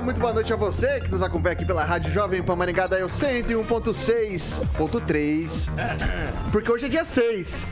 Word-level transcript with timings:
Alô, 0.00 0.06
muito 0.06 0.18
boa 0.18 0.32
noite 0.32 0.50
a 0.50 0.56
você 0.56 0.98
que 0.98 1.10
nos 1.10 1.22
acompanha 1.22 1.52
aqui 1.52 1.66
pela 1.66 1.84
Rádio 1.84 2.10
Jovem 2.10 2.42
Pan 2.42 2.56
Maringá, 2.56 2.86
da 2.86 2.98
101.6.3, 2.98 5.68
porque 6.50 6.72
hoje 6.72 6.86
é 6.86 6.88
dia 6.88 7.04
6. 7.04 7.66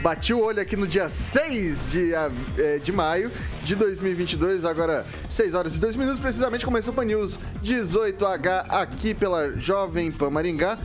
Bati 0.00 0.32
o 0.32 0.42
olho 0.42 0.62
aqui 0.62 0.76
no 0.76 0.86
dia 0.86 1.10
6 1.10 1.90
de, 1.90 2.14
é, 2.56 2.78
de 2.78 2.90
maio 2.90 3.30
de 3.64 3.74
2022, 3.74 4.64
agora 4.64 5.04
6 5.28 5.52
horas 5.52 5.76
e 5.76 5.78
2 5.78 5.96
minutos, 5.96 6.20
precisamente 6.20 6.64
começou 6.64 6.90
o 6.90 6.96
Pan 6.96 7.04
News 7.04 7.38
18H 7.62 8.64
aqui 8.70 9.12
pela 9.12 9.52
Jovem 9.52 10.10
Pan 10.10 10.30
Maringá. 10.30 10.78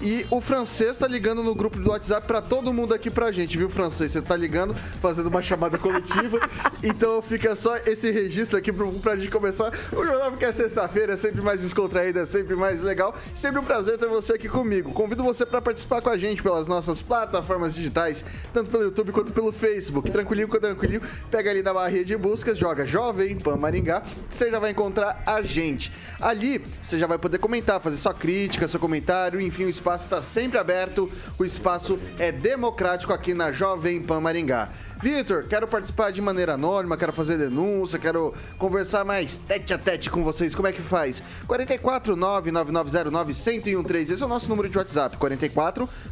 E 0.00 0.26
o 0.30 0.42
francês 0.42 0.98
tá 0.98 1.08
ligando 1.08 1.42
no 1.42 1.54
grupo 1.54 1.80
do 1.80 1.90
WhatsApp 1.90 2.26
para 2.26 2.42
todo 2.42 2.72
mundo 2.72 2.92
aqui 2.92 3.10
pra 3.10 3.32
gente, 3.32 3.56
viu, 3.56 3.70
francês? 3.70 4.12
Você 4.12 4.20
tá 4.20 4.36
ligando, 4.36 4.74
fazendo 4.74 5.26
uma 5.26 5.40
chamada 5.40 5.78
coletiva. 5.78 6.38
então 6.84 7.22
fica 7.22 7.56
só 7.56 7.76
esse 7.78 8.10
registro 8.10 8.58
aqui 8.58 8.70
pra, 8.70 8.86
pra 9.02 9.16
gente 9.16 9.30
começar 9.30 9.72
o 9.92 10.04
jornal, 10.04 10.30
porque 10.30 10.44
é 10.44 10.52
sexta-feira, 10.52 11.14
é 11.14 11.16
sempre 11.16 11.40
mais 11.40 11.62
descontraída, 11.62 12.20
é 12.20 12.24
sempre 12.26 12.54
mais 12.54 12.82
legal. 12.82 13.16
Sempre 13.34 13.58
um 13.58 13.64
prazer 13.64 13.96
ter 13.96 14.06
você 14.06 14.34
aqui 14.34 14.48
comigo. 14.48 14.92
Convido 14.92 15.22
você 15.22 15.46
para 15.46 15.62
participar 15.62 16.02
com 16.02 16.10
a 16.10 16.18
gente 16.18 16.42
pelas 16.42 16.68
nossas 16.68 17.00
plataformas 17.00 17.74
digitais, 17.74 18.22
tanto 18.52 18.70
pelo 18.70 18.84
YouTube 18.84 19.12
quanto 19.12 19.32
pelo 19.32 19.50
Facebook. 19.50 20.10
Tranquilinho, 20.10 20.48
tranquilinho. 20.48 21.00
Pega 21.30 21.50
ali 21.50 21.62
na 21.62 21.72
barrinha 21.72 22.04
de 22.04 22.16
buscas, 22.16 22.58
joga 22.58 22.84
Jovem 22.84 23.36
Pan 23.38 23.56
Maringá, 23.56 24.02
você 24.28 24.50
já 24.50 24.58
vai 24.58 24.72
encontrar 24.72 25.22
a 25.24 25.40
gente. 25.40 25.90
Ali 26.20 26.62
você 26.82 26.98
já 26.98 27.06
vai 27.06 27.16
poder 27.16 27.38
comentar, 27.38 27.80
fazer 27.80 27.96
sua 27.96 28.12
crítica, 28.12 28.68
seu 28.68 28.78
comentário, 28.78 29.40
enfim, 29.40 29.64
o 29.64 29.68
espaço 29.86 30.04
está 30.04 30.20
sempre 30.20 30.58
aberto, 30.58 31.08
o 31.38 31.44
espaço 31.44 31.96
é 32.18 32.32
democrático 32.32 33.12
aqui 33.12 33.32
na 33.32 33.52
Jovem 33.52 34.02
Pan 34.02 34.20
Maringá. 34.20 34.68
Vitor, 35.00 35.44
quero 35.44 35.68
participar 35.68 36.10
de 36.10 36.20
maneira 36.22 36.54
anônima, 36.54 36.96
quero 36.96 37.12
fazer 37.12 37.38
denúncia, 37.38 37.96
quero 37.98 38.32
conversar 38.58 39.04
mais 39.04 39.36
tete 39.36 39.74
a 39.74 39.78
tete 39.78 40.10
com 40.10 40.24
vocês. 40.24 40.56
Como 40.56 40.66
é 40.66 40.72
que 40.72 40.80
faz? 40.80 41.22
449-9909-1013. 41.46 44.10
Esse 44.10 44.22
é 44.22 44.26
o 44.26 44.28
nosso 44.28 44.48
número 44.48 44.68
de 44.68 44.76
WhatsApp. 44.76 45.16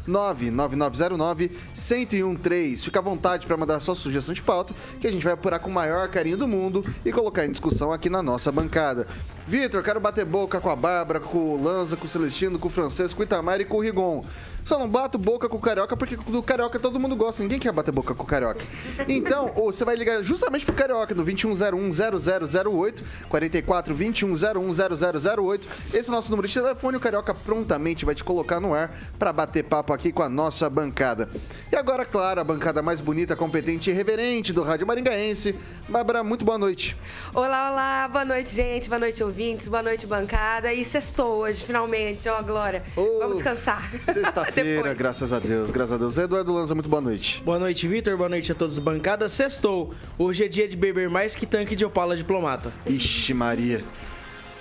449-9909-1013. 0.07 2.85
Fica 2.85 2.99
à 2.99 3.03
vontade 3.03 3.47
para 3.47 3.57
mandar 3.57 3.81
sua 3.81 3.95
sugestão 3.95 4.35
de 4.35 4.43
pauta, 4.43 4.75
que 5.01 5.07
a 5.07 5.11
gente 5.11 5.25
vai 5.25 5.33
apurar 5.33 5.59
com 5.59 5.71
o 5.71 5.73
maior 5.73 6.11
carinho 6.11 6.37
do 6.37 6.47
mundo 6.47 6.85
e 7.05 7.11
colocar 7.11 7.47
em 7.47 7.51
discussão 7.51 7.91
aqui 7.91 8.11
na 8.11 8.23
nossa 8.23 8.53
bancada. 8.53 9.07
Vitor, 9.47 9.83
quero 9.83 10.01
bater 10.01 10.25
boca 10.25 10.59
com 10.61 10.71
a 10.71 10.77
Bárbara, 10.77 11.21
com 11.21 11.39
o 11.39 11.63
Lanza, 11.63 11.97
com 11.97 12.07
o 12.07 12.09
Celestino, 12.09 12.59
com 12.59 12.69
o 12.69 12.71
Francesco, 12.71 13.17
com 13.17 13.23
o 13.23 13.27
Itamar 13.27 13.61
e 13.65 13.69
com 13.69 13.79
o 13.79 13.81
Rigon. 13.81 14.25
Só 14.65 14.79
não 14.79 14.89
bato 14.89 15.19
boca 15.19 15.47
com 15.47 15.59
o 15.59 15.61
Carioca 15.61 15.95
porque 15.95 16.17
do 16.17 16.43
Carioca 16.43 16.79
todo 16.79 16.99
mundo 16.99 17.15
gosta. 17.15 17.43
Ninguém 17.43 17.59
quer 17.59 17.71
bater 17.71 17.93
boca 17.93 18.15
com 18.15 18.23
o 18.23 18.27
Carioca. 18.27 18.65
Então, 19.07 19.49
você 19.49 19.85
vai 19.85 19.95
ligar 19.95 20.23
justamente 20.23 20.65
pro 20.65 20.75
Carioca 20.75 21.15
no 21.15 21.23
2101-0008, 21.25 23.03
44 23.29 23.95
2101-0008. 23.95 25.61
Esse 25.93 26.09
é 26.09 26.13
o 26.13 26.17
nosso 26.17 26.31
número 26.31 26.49
de 26.49 26.55
telefone. 26.55 26.97
O 26.97 27.01
Carioca 27.01 27.35
prontamente 27.35 28.07
vai 28.07 28.15
te 28.15 28.25
colocar 28.25 28.59
no 28.59 28.73
ar 28.75 28.91
para 29.19 29.33
bater 29.33 29.65
papo 29.65 29.93
aqui 29.93 30.11
com 30.11 30.23
a 30.23 30.31
nossa 30.31 30.71
bancada. 30.71 31.29
E 31.71 31.77
agora, 31.77 32.07
claro, 32.07 32.41
a 32.41 32.45
bancada 32.45 32.81
mais 32.81 33.03
bonita, 33.03 33.37
competente 33.37 33.91
e 33.91 33.93
reverente 33.93 34.51
do 34.51 34.63
Rádio 34.63 34.87
Maringaense. 34.87 35.55
Bárbara, 35.89 36.25
muito 36.25 36.45
boa 36.45 36.57
noite. 36.57 36.97
Olá, 37.35 37.71
olá. 37.71 38.09
Boa 38.09 38.25
noite, 38.25 38.55
gente. 38.55 38.89
Boa 38.89 38.99
noite, 38.99 39.23
ouvintes. 39.23 39.69
Boa 39.69 39.83
noite, 39.83 40.07
bancada. 40.07 40.73
E 40.73 40.85
sextou 40.87 41.41
hoje, 41.41 41.63
finalmente. 41.63 42.27
Ó, 42.31 42.41
oh, 42.41 42.43
Glória. 42.43 42.83
Oh, 42.97 43.19
Vamos 43.19 43.37
descansar. 43.37 43.91
Sexta 44.03 44.54
Sexta-feira, 44.55 44.95
graças 44.95 45.33
a 45.33 45.41
Deus, 45.41 45.71
graças 45.73 45.93
a 45.93 45.97
Deus. 45.97 46.17
Eduardo 46.17 46.55
Lanza, 46.55 46.77
muito 46.77 46.89
boa 46.89 47.03
noite. 47.03 47.43
Boa 47.45 47.59
noite, 47.59 47.89
Vitor. 47.89 48.17
Boa 48.17 48.29
noite 48.29 48.53
a 48.53 48.55
todos 48.55 48.79
bancadas. 48.79 49.33
Sextou. 49.33 49.93
Hoje 50.17 50.45
é 50.45 50.49
dia 50.49 50.69
de 50.69 50.77
beber 50.77 51.11
mais 51.11 51.35
que 51.35 51.45
tanque 51.45 51.75
de 51.75 51.85
Opala 51.85 52.17
diplomata. 52.17 52.73
Ixi, 52.87 53.35
Maria. 53.35 53.83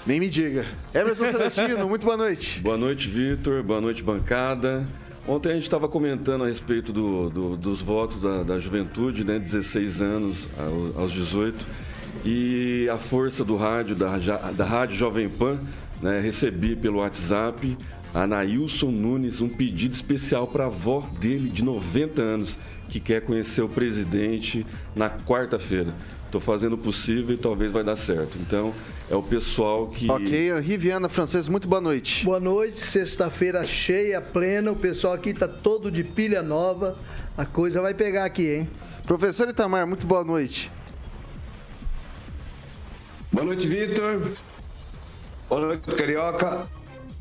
Nem 0.03 0.19
me 0.19 0.27
diga. 0.27 0.65
Emerson 0.95 1.27
Celestino, 1.27 1.87
muito 1.87 2.05
boa 2.07 2.17
noite. 2.17 2.59
Boa 2.65 2.75
noite, 2.75 3.07
Vitor. 3.07 3.61
Boa 3.61 3.79
noite, 3.79 4.01
bancada. 4.01 4.83
Ontem 5.27 5.51
a 5.51 5.53
gente 5.53 5.65
estava 5.65 5.87
comentando 5.87 6.43
a 6.43 6.47
respeito 6.47 6.91
do, 6.91 7.29
do, 7.29 7.55
dos 7.55 7.81
votos 7.83 8.19
da, 8.19 8.41
da, 8.41 8.59
juventude, 8.59 9.23
né? 9.23 9.37
16 9.37 10.01
anos 10.01 10.47
aos 10.95 11.11
18. 11.11 11.65
E 12.25 12.89
a 12.91 12.97
força 12.97 13.45
do 13.45 13.55
rádio, 13.55 13.95
da, 13.95 14.17
da 14.17 14.65
Rádio 14.65 14.97
Jovem 14.97 15.29
Pan, 15.29 15.59
né? 16.01 16.19
recebi 16.19 16.75
pelo 16.75 16.97
WhatsApp 16.97 17.77
Anailson 18.13 18.91
Nunes 18.91 19.41
um 19.41 19.49
pedido 19.49 19.93
especial 19.93 20.47
para 20.47 20.65
a 20.65 20.67
avó 20.67 21.07
dele, 21.19 21.49
de 21.49 21.63
90 21.63 22.21
anos, 22.21 22.57
que 22.89 22.99
quer 22.99 23.21
conhecer 23.21 23.61
o 23.61 23.69
presidente 23.69 24.65
na 24.95 25.09
quarta-feira. 25.09 25.93
Estou 26.25 26.41
fazendo 26.41 26.73
o 26.73 26.77
possível 26.77 27.35
e 27.35 27.37
talvez 27.37 27.71
vai 27.71 27.83
dar 27.83 27.95
certo. 27.95 28.37
Então, 28.39 28.73
é 29.09 29.15
o 29.15 29.21
pessoal 29.21 29.87
que. 29.87 30.09
Ok, 30.09 30.59
Riviana 30.61 31.07
Francês, 31.07 31.47
muito 31.47 31.67
boa 31.67 31.81
noite. 31.81 32.25
Boa 32.25 32.39
noite, 32.39 32.79
sexta-feira 32.79 33.65
cheia, 33.65 34.19
plena. 34.19 34.71
O 34.71 34.75
pessoal 34.75 35.13
aqui 35.13 35.29
está 35.29 35.47
todo 35.47 35.91
de 35.91 36.03
pilha 36.03 36.41
nova. 36.41 36.95
A 37.37 37.45
coisa 37.45 37.81
vai 37.81 37.93
pegar 37.93 38.25
aqui, 38.25 38.49
hein? 38.49 38.69
Professor 39.05 39.47
Itamar, 39.47 39.85
muito 39.85 40.07
boa 40.07 40.23
noite. 40.23 40.71
Boa 43.31 43.45
noite, 43.45 43.67
Vitor. 43.67 44.31
Boa 45.49 45.61
noite, 45.61 45.81
Carioca. 45.95 46.67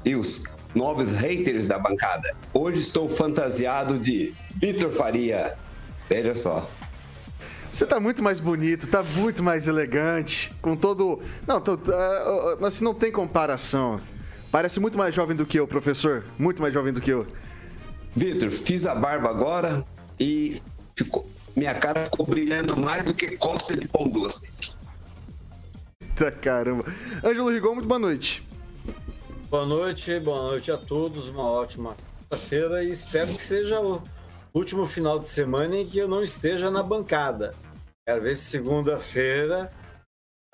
E 0.05 0.15
os 0.15 0.45
novos 0.75 1.13
haters 1.13 1.67
da 1.67 1.79
bancada. 1.79 2.35
Hoje 2.53 2.81
estou 2.81 3.09
fantasiado 3.09 3.99
de 3.99 4.35
Vitor 4.57 4.91
Faria. 4.91 5.57
Veja 6.09 6.35
só. 6.35 6.69
Você 7.73 7.87
tá 7.87 7.99
muito 7.99 8.23
mais 8.23 8.39
bonito, 8.39 8.87
tá 8.87 9.03
muito 9.03 9.43
mais 9.43 9.67
elegante, 9.67 10.53
com 10.61 10.77
todo. 10.77 11.21
Não, 11.47 11.59
tô, 11.61 11.75
uh, 11.75 12.67
assim, 12.67 12.85
não 12.85 12.93
tem 12.93 13.11
comparação. 13.11 13.99
Parece 14.51 14.79
muito 14.79 14.99
mais 14.99 15.15
jovem 15.15 15.35
do 15.35 15.47
que 15.47 15.59
eu, 15.59 15.67
professor. 15.67 16.25
Muito 16.39 16.61
mais 16.61 16.75
jovem 16.75 16.93
do 16.93 17.01
que 17.01 17.11
eu. 17.11 17.27
Vitor, 18.15 18.51
fiz 18.51 18.85
a 18.85 18.95
barba 18.95 19.31
agora 19.31 19.83
e 20.21 20.61
ficou, 20.95 21.27
minha 21.57 21.73
cara 21.75 22.05
ficou 22.05 22.27
brilhando 22.27 22.77
mais 22.79 23.05
do 23.07 23.15
que 23.15 23.39
costa 23.39 23.75
de 23.75 23.89
pão 23.89 24.07
doce. 24.07 24.53
Tá 26.15 26.31
caramba. 26.31 26.85
Ângelo 27.25 27.51
Rigon, 27.51 27.77
muito 27.77 27.89
boa 27.89 27.99
noite. 27.99 28.47
Boa 29.53 29.67
noite, 29.67 30.19
boa 30.19 30.41
noite 30.41 30.73
a 30.73 30.79
todos, 30.79 31.29
uma 31.29 31.43
ótima 31.43 31.95
feira 32.49 32.83
e 32.83 32.91
espero 32.91 33.35
que 33.35 33.43
seja 33.43 33.83
o 33.83 34.03
último 34.55 34.87
final 34.87 35.19
de 35.19 35.29
semana 35.29 35.77
em 35.77 35.87
que 35.87 35.99
eu 35.99 36.09
não 36.09 36.25
esteja 36.25 36.71
na 36.71 36.83
bancada. 36.83 37.51
Quero 38.09 38.23
ver 38.23 38.35
se 38.35 38.45
segunda-feira 38.45 39.71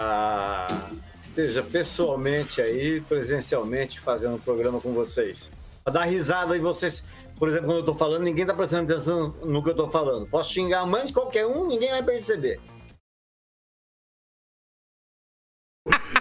ah, 0.01 0.91
esteja 1.23 1.63
pessoalmente 1.63 2.61
aí, 2.61 3.01
presencialmente, 3.03 4.01
fazendo 4.01 4.35
o 4.35 4.41
programa 4.41 4.81
com 4.81 4.93
vocês. 4.93 5.53
Pra 5.85 5.93
dar 5.93 6.05
risada 6.05 6.57
e 6.57 6.61
vocês, 6.61 7.05
por 7.39 7.49
exemplo, 7.49 7.69
quando 7.69 7.79
eu 7.79 7.85
tô 7.85 7.95
falando, 7.95 8.25
ninguém 8.25 8.45
tá 8.45 8.53
prestando 8.53 8.93
atenção 8.93 9.33
no 9.45 9.63
que 9.63 9.71
eu 9.71 9.77
tô 9.77 9.89
falando. 9.89 10.27
Posso 10.27 10.53
xingar 10.53 10.81
a 10.81 10.87
mãe 10.87 11.07
de 11.07 11.13
qualquer 11.13 11.47
um, 11.47 11.69
ninguém 11.69 11.91
vai 11.91 12.03
perceber. 12.03 12.59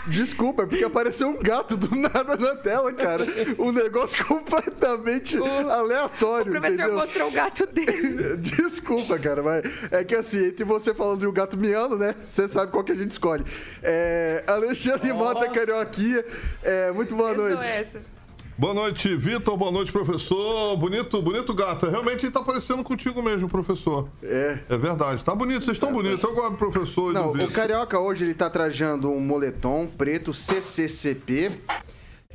Desculpa, 0.08 0.64
é 0.64 0.66
porque 0.66 0.84
apareceu 0.84 1.30
um 1.30 1.38
gato 1.38 1.76
do 1.76 1.96
nada 1.96 2.36
na 2.38 2.56
tela, 2.56 2.92
cara. 2.94 3.24
Um 3.60 3.72
negócio 3.72 4.24
completamente 4.26 5.38
o, 5.38 5.46
aleatório. 5.46 6.52
O 6.52 6.60
professor 6.60 6.74
entendeu? 6.74 6.96
mostrou 6.96 7.28
o 7.28 7.32
gato 7.32 7.66
dele. 7.72 8.38
Desculpa, 8.38 9.20
cara, 9.20 9.44
mas 9.44 9.66
é 9.92 10.04
que 10.04 10.16
assim, 10.16 10.48
entre 10.48 10.64
você 10.64 10.94
falando 10.94 11.24
e 11.24 11.28
o 11.28 11.32
gato 11.32 11.58
miando, 11.58 11.98
né? 11.98 12.16
Você 12.28 12.48
sabe 12.48 12.72
qual 12.72 12.84
que 12.84 12.92
a 12.92 12.96
gente 12.96 13.12
escolhe. 13.12 13.44
É, 13.84 14.44
Alexandre 14.48 15.10
Nossa. 15.10 15.34
Mota 15.34 15.50
Carioquinha, 15.50 16.24
é, 16.64 16.92
muito 16.92 17.16
boa 17.16 17.34
noite. 17.34 17.66
Essa. 17.66 18.17
Boa 18.58 18.74
noite, 18.74 19.16
Vitor. 19.16 19.56
Boa 19.56 19.72
noite, 19.72 19.92
professor. 19.92 20.76
Bonito, 20.78 21.22
bonito 21.22 21.54
gato. 21.54 21.86
Realmente 21.86 22.28
tá 22.32 22.42
parecendo 22.42 22.84
contigo 22.84 23.22
mesmo, 23.22 23.48
professor. 23.48 24.10
É. 24.24 24.58
É 24.68 24.76
verdade. 24.76 25.24
Tá 25.24 25.36
bonito, 25.36 25.64
vocês 25.64 25.78
estão 25.78 25.94
bonitos. 25.94 26.24
Eu 26.24 26.34
gosto 26.34 26.52
do 26.52 26.58
professor 26.58 27.14
Não, 27.14 27.32
do 27.32 27.44
o. 27.44 27.52
Carioca 27.52 28.00
hoje 28.00 28.24
ele 28.24 28.34
tá 28.34 28.50
trajando 28.50 29.12
um 29.12 29.20
moletom 29.20 29.86
preto 29.86 30.34
CCCP. 30.34 31.52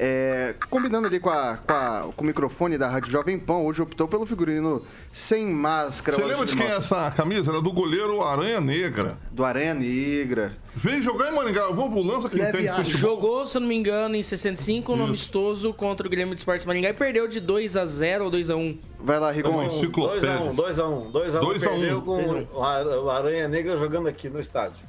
É, 0.04 0.56
combinando 0.68 1.06
ali 1.06 1.20
com, 1.20 1.30
a- 1.30 1.56
com 1.64 1.72
a- 1.72 2.08
com 2.16 2.24
o 2.24 2.26
microfone 2.26 2.76
da 2.76 2.88
Rádio 2.88 3.08
Jovem 3.12 3.38
Pan, 3.38 3.58
hoje 3.58 3.82
optou 3.82 4.08
pelo 4.08 4.26
figurino 4.26 4.82
sem 5.12 5.46
máscara. 5.46 6.16
Você 6.16 6.24
lembra 6.24 6.44
de 6.44 6.56
quem 6.56 6.66
é 6.66 6.74
essa 6.76 7.08
camisa? 7.12 7.52
Era 7.52 7.62
do 7.62 7.72
goleiro 7.72 8.20
Aranha 8.20 8.60
Negra. 8.60 9.16
Do 9.30 9.44
Aranha 9.44 9.74
Negra. 9.74 10.54
Veio 10.74 11.00
jogar 11.02 11.30
em 11.30 11.36
Maringá. 11.36 11.60
Eu 11.60 11.74
vou 11.76 11.86
ambulância 11.86 12.28
que 12.28 12.34
entende 12.34 12.68
futebol. 12.72 12.98
Jogou, 12.98 13.46
se 13.46 13.56
eu 13.56 13.60
não 13.60 13.68
me 13.68 13.76
engano, 13.76 14.16
em 14.16 14.22
65 14.24 14.90
no 14.96 15.02
Isso. 15.02 15.08
amistoso 15.08 15.72
contra 15.72 16.04
o 16.04 16.10
Grêmio 16.10 16.34
de 16.34 16.40
Esportes 16.40 16.66
Maringá 16.66 16.88
e 16.90 16.94
perdeu 16.94 17.28
de 17.28 17.38
2 17.38 17.76
a 17.76 17.86
0 17.86 18.24
ou 18.24 18.30
2 18.30 18.50
a 18.50 18.56
1 18.56 18.76
Vai 18.98 19.20
lá, 19.20 19.30
Rigon. 19.30 19.50
Uma 19.50 19.66
enciclopédia. 19.66 20.30
2x1, 20.52 20.52
2x1. 20.56 21.10
2x1 21.12 21.40
Dois 21.40 21.64
a 21.64 21.70
um. 21.70 21.78
perdeu 21.78 22.02
com 22.02 22.18
um. 22.20 22.46
o 22.54 22.62
Ar- 22.64 22.86
o 22.86 23.08
Aranha 23.08 23.46
Negra 23.46 23.78
jogando 23.78 24.08
aqui 24.08 24.28
no 24.28 24.40
estádio. 24.40 24.84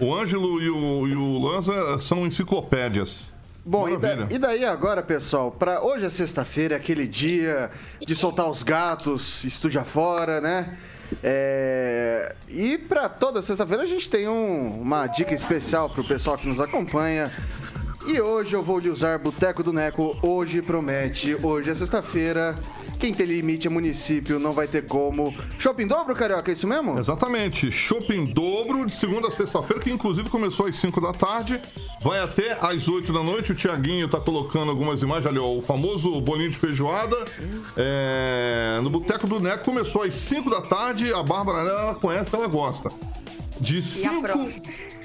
O 0.00 0.14
Ângelo 0.14 0.62
e 0.62 0.70
o, 0.70 1.08
e 1.08 1.14
o 1.14 1.38
Lanza 1.38 1.98
são 2.00 2.26
enciclopédias. 2.26 3.33
Bom, 3.64 3.88
e, 3.88 3.96
da- 3.96 4.26
e 4.30 4.38
daí 4.38 4.64
agora, 4.64 5.02
pessoal, 5.02 5.50
para 5.50 5.82
hoje 5.82 6.04
é 6.04 6.10
sexta-feira, 6.10 6.76
aquele 6.76 7.06
dia 7.06 7.70
de 8.06 8.14
soltar 8.14 8.50
os 8.50 8.62
gatos, 8.62 9.42
estúdio 9.44 9.80
afora, 9.80 10.40
né? 10.40 10.76
É, 11.22 12.34
E 12.48 12.76
para 12.78 13.08
toda 13.08 13.40
sexta-feira 13.42 13.82
a 13.82 13.86
gente 13.86 14.08
tem 14.08 14.28
um- 14.28 14.80
uma 14.80 15.06
dica 15.06 15.34
especial 15.34 15.88
pro 15.90 16.04
pessoal 16.04 16.36
que 16.36 16.46
nos 16.46 16.60
acompanha. 16.60 17.30
E 18.06 18.20
hoje 18.20 18.54
eu 18.54 18.62
vou 18.62 18.78
lhe 18.78 18.90
usar 18.90 19.18
Boteco 19.18 19.62
do 19.62 19.72
Neco. 19.72 20.16
Hoje 20.22 20.60
promete. 20.60 21.34
Hoje 21.42 21.70
é 21.70 21.74
sexta-feira. 21.74 22.54
Quem 22.98 23.12
tem 23.12 23.26
limite 23.26 23.66
é 23.66 23.70
município, 23.70 24.38
não 24.38 24.52
vai 24.52 24.66
ter 24.66 24.86
como. 24.86 25.34
Shopping 25.58 25.86
dobro, 25.86 26.14
Carioca, 26.14 26.50
é 26.50 26.54
isso 26.54 26.66
mesmo? 26.66 26.98
Exatamente. 26.98 27.70
Shopping 27.70 28.24
dobro 28.26 28.86
de 28.86 28.94
segunda 28.94 29.28
a 29.28 29.30
sexta-feira, 29.30 29.82
que 29.82 29.90
inclusive 29.90 30.28
começou 30.28 30.66
às 30.66 30.76
5 30.76 31.00
da 31.00 31.12
tarde, 31.12 31.60
vai 32.00 32.20
até 32.20 32.52
às 32.60 32.88
8 32.88 33.12
da 33.12 33.22
noite. 33.22 33.52
O 33.52 33.54
Tiaguinho 33.54 34.08
tá 34.08 34.20
colocando 34.20 34.70
algumas 34.70 35.02
imagens 35.02 35.26
ali, 35.26 35.38
ó, 35.38 35.50
o 35.50 35.62
famoso 35.62 36.20
bolinho 36.20 36.50
de 36.50 36.56
feijoada. 36.56 37.16
É, 37.76 38.80
no 38.82 38.90
Boteco 38.90 39.26
do 39.26 39.40
Neco 39.40 39.64
começou 39.64 40.02
às 40.02 40.14
5 40.14 40.48
da 40.50 40.60
tarde. 40.60 41.12
A 41.12 41.22
Bárbara, 41.22 41.68
ela 41.68 41.94
conhece, 41.94 42.34
ela 42.34 42.46
gosta. 42.46 42.90
De 43.60 43.82
5 43.82 44.16
aprova. 44.26 44.50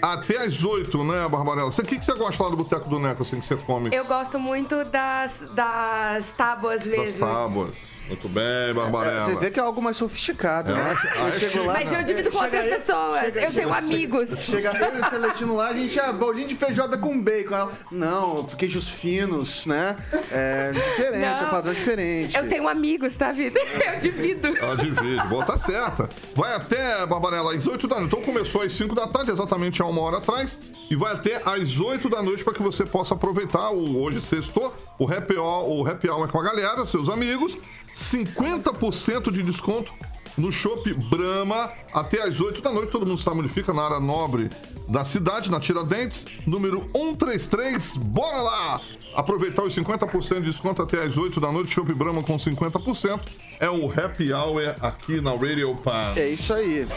até 0.02 0.38
às 0.46 0.64
8, 0.64 1.04
né, 1.04 1.28
Barbarella? 1.30 1.70
O 1.70 1.72
que, 1.72 1.98
que 2.00 2.04
você 2.06 2.14
gosta 2.14 2.44
lá 2.44 2.50
do 2.50 2.58
Boteco 2.58 2.90
do 2.90 3.00
Neco, 3.00 3.24
assim, 3.24 3.40
que 3.40 3.46
você 3.46 3.56
come? 3.58 3.90
Eu 3.96 4.06
gosto 4.06 4.40
muito 4.40 4.84
das, 4.86 5.40
das 5.54 6.32
tábuas 6.32 6.80
Das 6.80 6.88
mesmo. 6.88 7.20
tábuas. 7.20 7.76
Muito 8.10 8.28
bem, 8.28 8.44
É, 8.44 8.74
Barbarella. 8.74 9.22
você 9.26 9.36
vê 9.36 9.52
que 9.52 9.60
é 9.60 9.64
algo 9.64 9.82
mais 9.82 9.96
sofisticado, 9.98 10.74
né? 10.74 10.98
Ah, 11.16 11.28
Eu 11.30 11.40
chego 11.40 11.66
lá, 11.66 11.74
Mas 11.74 11.94
eu 11.94 12.04
divido 12.04 12.32
com 12.32 12.38
outras 12.44 12.66
pessoas. 12.66 13.20
chega- 13.20 13.40
eu 13.40 13.52
tenho 13.52 13.52
chega- 13.52 13.76
amigos. 13.78 14.30
Chega 14.40 14.72
eu 14.78 14.98
e 14.98 15.02
o 15.02 15.10
Celestino 15.10 15.56
lá, 15.56 15.68
a 15.70 15.74
gente 15.74 16.00
é 16.00 16.12
bolinho 16.12 16.48
de 16.48 16.56
feijoada 16.56 16.98
com 16.98 17.22
bacon. 17.22 17.54
Ela, 17.56 17.72
não, 17.92 18.44
queijos 18.46 18.90
finos, 18.90 19.66
né? 19.68 19.96
É 20.32 20.72
diferente, 20.72 21.20
Não. 21.42 21.48
é 21.48 21.52
padrão 21.52 21.74
diferente. 21.74 22.36
Eu 22.36 22.48
tenho 22.50 22.68
amigos, 22.68 23.16
tá, 23.16 23.32
vida? 23.32 23.60
Eu 23.94 24.00
divido. 24.00 24.48
Ela 24.58 24.76
divide. 24.76 25.28
Bom, 25.28 25.44
tá 25.44 25.58
certa. 25.58 26.10
Vai 26.36 26.56
até, 26.56 27.06
Barbarella, 27.06 27.54
às 27.54 27.68
8 27.68 27.88
da 27.88 27.96
noite. 28.00 28.08
Então 28.16 28.22
começou 28.24 28.62
às 28.62 28.74
5 28.74 28.96
da 28.96 29.08
tarde, 29.08 29.32
exatamente 29.32 29.82
há 29.82 29.86
uma 29.86 30.02
hora 30.02 30.18
atrás. 30.18 30.58
E 30.90 30.96
vai 30.96 31.14
até 31.14 31.42
às 31.46 31.80
8 31.80 32.10
da 32.10 32.24
noite 32.24 32.44
para 32.44 32.54
que 32.54 32.64
você 32.64 32.84
possa 32.86 33.14
aproveitar 33.14 33.70
o 33.70 34.02
hoje 34.02 34.20
sextou, 34.22 34.74
o 34.98 35.06
happy 35.12 35.36
hour, 35.38 35.70
o 35.70 35.88
happy 35.88 36.10
hour 36.10 36.28
com 36.28 36.40
a 36.40 36.44
galera, 36.44 36.84
seus 36.88 37.08
amigos. 37.10 37.56
50% 38.00 39.32
de 39.32 39.44
desconto 39.44 39.94
no 40.38 40.52
Chopp 40.52 40.94
Brahma 41.10 41.72
até 41.94 42.24
às 42.24 42.40
8 42.40 42.62
da 42.62 42.72
noite. 42.72 42.92
Todo 42.92 43.06
mundo 43.06 43.20
sabe 43.20 43.40
onde 43.40 43.50
fica, 43.50 43.74
na 43.74 43.84
área 43.84 44.00
nobre 44.00 44.50
da 44.88 45.04
cidade, 45.06 45.52
na 45.52 45.60
Tiradentes, 45.60 46.26
número 46.48 46.86
133. 46.96 47.98
Bora 47.98 48.42
lá! 48.42 48.82
Aproveitar 49.14 49.64
os 49.64 49.76
50% 49.76 50.40
de 50.40 50.46
desconto 50.46 50.82
até 50.82 51.04
às 51.04 51.18
8 51.18 51.40
da 51.40 51.52
noite. 51.52 51.74
Chopp 51.74 51.94
Brahma 51.94 52.24
com 52.24 52.38
50%. 52.38 53.20
É 53.60 53.70
o 53.70 53.88
Happy 53.88 54.32
Hour 54.34 54.76
aqui 54.82 55.20
na 55.20 55.32
Radio 55.32 55.76
Pan. 55.76 56.14
É 56.16 56.30
isso 56.30 56.54
aí. 56.54 56.88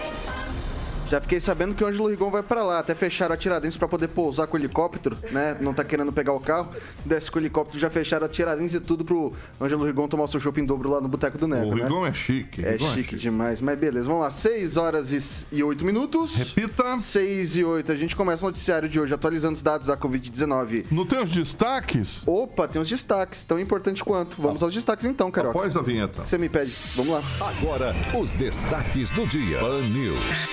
Já 1.12 1.20
fiquei 1.20 1.40
sabendo 1.40 1.74
que 1.74 1.84
o 1.84 1.86
Ângelo 1.86 2.08
Rigon 2.08 2.30
vai 2.30 2.42
pra 2.42 2.64
lá. 2.64 2.78
Até 2.78 2.94
fecharam 2.94 3.34
a 3.34 3.36
Tiradentes 3.36 3.76
pra 3.76 3.86
poder 3.86 4.08
pousar 4.08 4.46
com 4.46 4.56
o 4.56 4.58
helicóptero, 4.58 5.14
né? 5.30 5.54
Não 5.60 5.74
tá 5.74 5.84
querendo 5.84 6.10
pegar 6.10 6.32
o 6.32 6.40
carro. 6.40 6.70
Desce 7.04 7.30
com 7.30 7.38
o 7.38 7.42
helicóptero, 7.42 7.78
já 7.78 7.90
fecharam 7.90 8.24
a 8.24 8.28
Tiradentes 8.30 8.74
e 8.74 8.80
tudo 8.80 9.04
pro 9.04 9.30
Ângelo 9.60 9.84
Rigon 9.84 10.08
tomar 10.08 10.24
o 10.24 10.26
seu 10.26 10.40
shopping 10.40 10.64
dobro 10.64 10.88
lá 10.88 11.02
no 11.02 11.08
Boteco 11.08 11.36
do 11.36 11.46
Neco, 11.46 11.66
O 11.66 11.74
né? 11.74 11.82
Rigon 11.82 12.06
é 12.06 12.14
chique. 12.14 12.64
É 12.64 12.70
Rigon 12.70 12.94
chique 12.94 13.16
demais, 13.16 13.60
mas 13.60 13.78
beleza. 13.78 14.06
Vamos 14.08 14.22
lá, 14.22 14.30
6 14.30 14.78
horas 14.78 15.12
e- 15.12 15.56
e 15.58 15.62
8 15.62 15.84
minutos. 15.84 16.34
Repita. 16.34 16.98
6 16.98 17.58
e 17.58 17.62
8. 17.64 17.92
A 17.92 17.94
gente 17.94 18.16
começa 18.16 18.42
o 18.46 18.48
noticiário 18.48 18.88
de 18.88 18.98
hoje 18.98 19.12
atualizando 19.12 19.54
os 19.56 19.62
dados 19.62 19.88
da 19.88 19.98
Covid-19. 19.98 20.86
Não 20.90 21.04
tem 21.04 21.22
os 21.22 21.30
destaques? 21.30 22.22
Opa, 22.26 22.66
tem 22.66 22.80
os 22.80 22.88
destaques, 22.88 23.44
tão 23.44 23.60
importante 23.60 24.02
quanto. 24.02 24.40
Vamos 24.40 24.62
aos 24.62 24.72
destaques 24.72 25.04
então, 25.04 25.30
Carol. 25.30 25.50
Após 25.50 25.76
a 25.76 25.82
vinheta. 25.82 26.24
Você 26.24 26.38
me 26.38 26.48
pede. 26.48 26.74
Vamos 26.96 27.12
lá. 27.12 27.22
Agora, 27.38 27.94
os 28.18 28.32
destaques 28.32 29.10
do 29.10 29.26
dia. 29.26 29.58
Pan 29.58 29.82
News. 29.82 30.48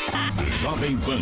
Jovem 0.53 0.97
Pan. 0.97 1.21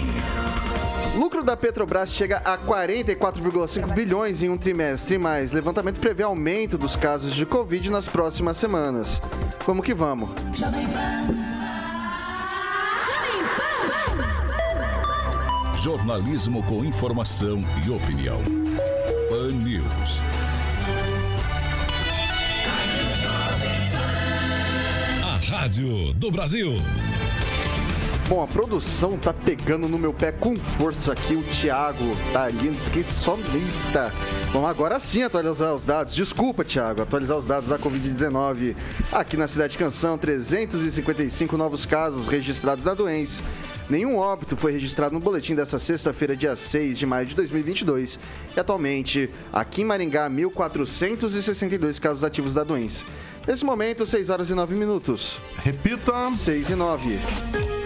Lucro 1.17 1.43
da 1.43 1.57
Petrobras 1.57 2.11
chega 2.11 2.37
a 2.37 2.57
44,5 2.57 3.93
bilhões 3.93 4.43
em 4.43 4.49
um 4.49 4.57
trimestre, 4.57 5.17
mas 5.17 5.51
levantamento 5.51 5.99
prevê 5.99 6.23
aumento 6.23 6.77
dos 6.77 6.95
casos 6.95 7.33
de 7.33 7.45
Covid 7.45 7.89
nas 7.89 8.07
próximas 8.07 8.57
semanas. 8.57 9.21
Vamos 9.65 9.85
que 9.85 9.93
vamos. 9.93 10.29
Jornalismo 15.77 16.63
com 16.63 16.83
informação 16.85 17.63
e 17.85 17.89
opinião. 17.89 18.39
Pan 19.29 19.51
News. 19.63 20.21
A 25.23 25.51
Rádio 25.51 26.13
do 26.13 26.31
Brasil. 26.31 26.77
Bom, 28.27 28.43
a 28.43 28.47
produção 28.47 29.17
tá 29.17 29.31
pegando 29.31 29.87
no 29.87 29.97
meu 29.97 30.11
pé 30.11 30.33
com 30.33 30.53
força 30.57 31.13
aqui. 31.13 31.33
O 31.33 31.43
Thiago 31.43 32.03
tá 32.33 32.43
ali, 32.43 32.73
fiquei 32.75 33.01
só 33.01 33.35
lenta. 33.35 34.11
Vamos 34.51 34.69
agora 34.69 34.99
sim 34.99 35.23
atualizar 35.23 35.73
os 35.73 35.85
dados. 35.85 36.13
Desculpa, 36.13 36.65
Thiago, 36.65 37.01
atualizar 37.01 37.37
os 37.37 37.45
dados 37.45 37.69
da 37.69 37.79
Covid-19. 37.79 38.75
Aqui 39.13 39.37
na 39.37 39.47
Cidade 39.47 39.77
Canção, 39.77 40.17
355 40.17 41.55
novos 41.55 41.85
casos 41.85 42.27
registrados 42.27 42.83
da 42.83 42.93
doença. 42.93 43.41
Nenhum 43.89 44.17
óbito 44.17 44.57
foi 44.57 44.73
registrado 44.73 45.13
no 45.13 45.21
boletim 45.21 45.55
dessa 45.55 45.79
sexta-feira, 45.79 46.35
dia 46.35 46.53
6 46.53 46.97
de 46.97 47.05
maio 47.05 47.25
de 47.25 47.33
2022. 47.33 48.19
E 48.57 48.59
atualmente, 48.59 49.29
aqui 49.53 49.83
em 49.83 49.85
Maringá, 49.85 50.29
1.462 50.29 51.97
casos 51.97 52.25
ativos 52.25 52.53
da 52.53 52.65
doença. 52.65 53.05
Nesse 53.47 53.63
momento, 53.63 54.05
6 54.05 54.29
horas 54.29 54.49
e 54.49 54.53
9 54.53 54.75
minutos. 54.75 55.39
Repita. 55.63 56.29
6 56.35 56.71
e 56.71 56.75
9. 56.75 57.76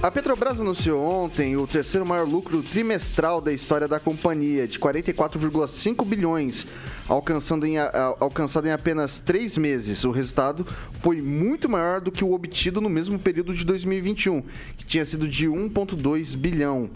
A 0.00 0.12
Petrobras 0.12 0.60
anunciou 0.60 1.02
ontem 1.02 1.56
o 1.56 1.66
terceiro 1.66 2.06
maior 2.06 2.24
lucro 2.24 2.62
trimestral 2.62 3.40
da 3.40 3.52
história 3.52 3.88
da 3.88 3.98
companhia, 3.98 4.64
de 4.64 4.78
44,5 4.78 6.06
bilhões, 6.06 6.68
alcançando 7.08 7.66
em, 7.66 7.78
alcançado 8.20 8.68
em 8.68 8.70
apenas 8.70 9.18
três 9.18 9.58
meses. 9.58 10.04
O 10.04 10.12
resultado 10.12 10.64
foi 11.02 11.20
muito 11.20 11.68
maior 11.68 12.00
do 12.00 12.12
que 12.12 12.22
o 12.22 12.32
obtido 12.32 12.80
no 12.80 12.88
mesmo 12.88 13.18
período 13.18 13.52
de 13.52 13.64
2021, 13.64 14.40
que 14.76 14.86
tinha 14.86 15.04
sido 15.04 15.26
de 15.26 15.48
1,2 15.48 16.36
bilhão. 16.36 16.88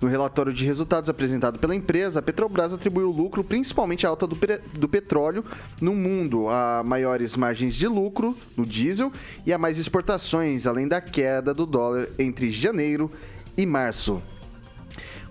No 0.00 0.08
relatório 0.08 0.52
de 0.52 0.64
resultados 0.64 1.08
apresentado 1.08 1.58
pela 1.58 1.74
empresa, 1.74 2.18
a 2.18 2.22
Petrobras 2.22 2.72
atribuiu 2.72 3.10
lucro 3.10 3.42
principalmente 3.42 4.06
à 4.06 4.10
alta 4.10 4.26
do, 4.26 4.36
do 4.74 4.88
petróleo 4.88 5.44
no 5.80 5.94
mundo, 5.94 6.48
a 6.48 6.82
maiores 6.84 7.34
margens 7.36 7.74
de 7.74 7.88
lucro 7.88 8.36
no 8.56 8.66
diesel 8.66 9.10
e 9.46 9.52
a 9.52 9.58
mais 9.58 9.78
exportações, 9.78 10.66
além 10.66 10.86
da 10.86 11.00
queda 11.00 11.54
do 11.54 11.64
dólar 11.64 12.08
entre 12.18 12.50
janeiro 12.50 13.10
e 13.56 13.64
março. 13.64 14.22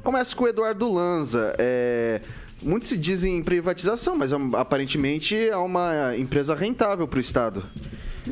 Começo 0.04 0.36
com 0.36 0.44
o 0.46 0.48
Eduardo 0.48 0.92
Lanza. 0.92 1.56
É, 1.58 2.22
muitos 2.62 2.90
se 2.90 2.98
dizem 2.98 3.38
em 3.38 3.44
privatização, 3.44 4.16
mas 4.16 4.32
hum, 4.32 4.52
aparentemente 4.56 5.36
é 5.36 5.58
uma 5.58 6.16
empresa 6.18 6.56
rentável 6.56 7.08
para 7.08 7.18
o 7.18 7.22
Estado. 7.22 7.66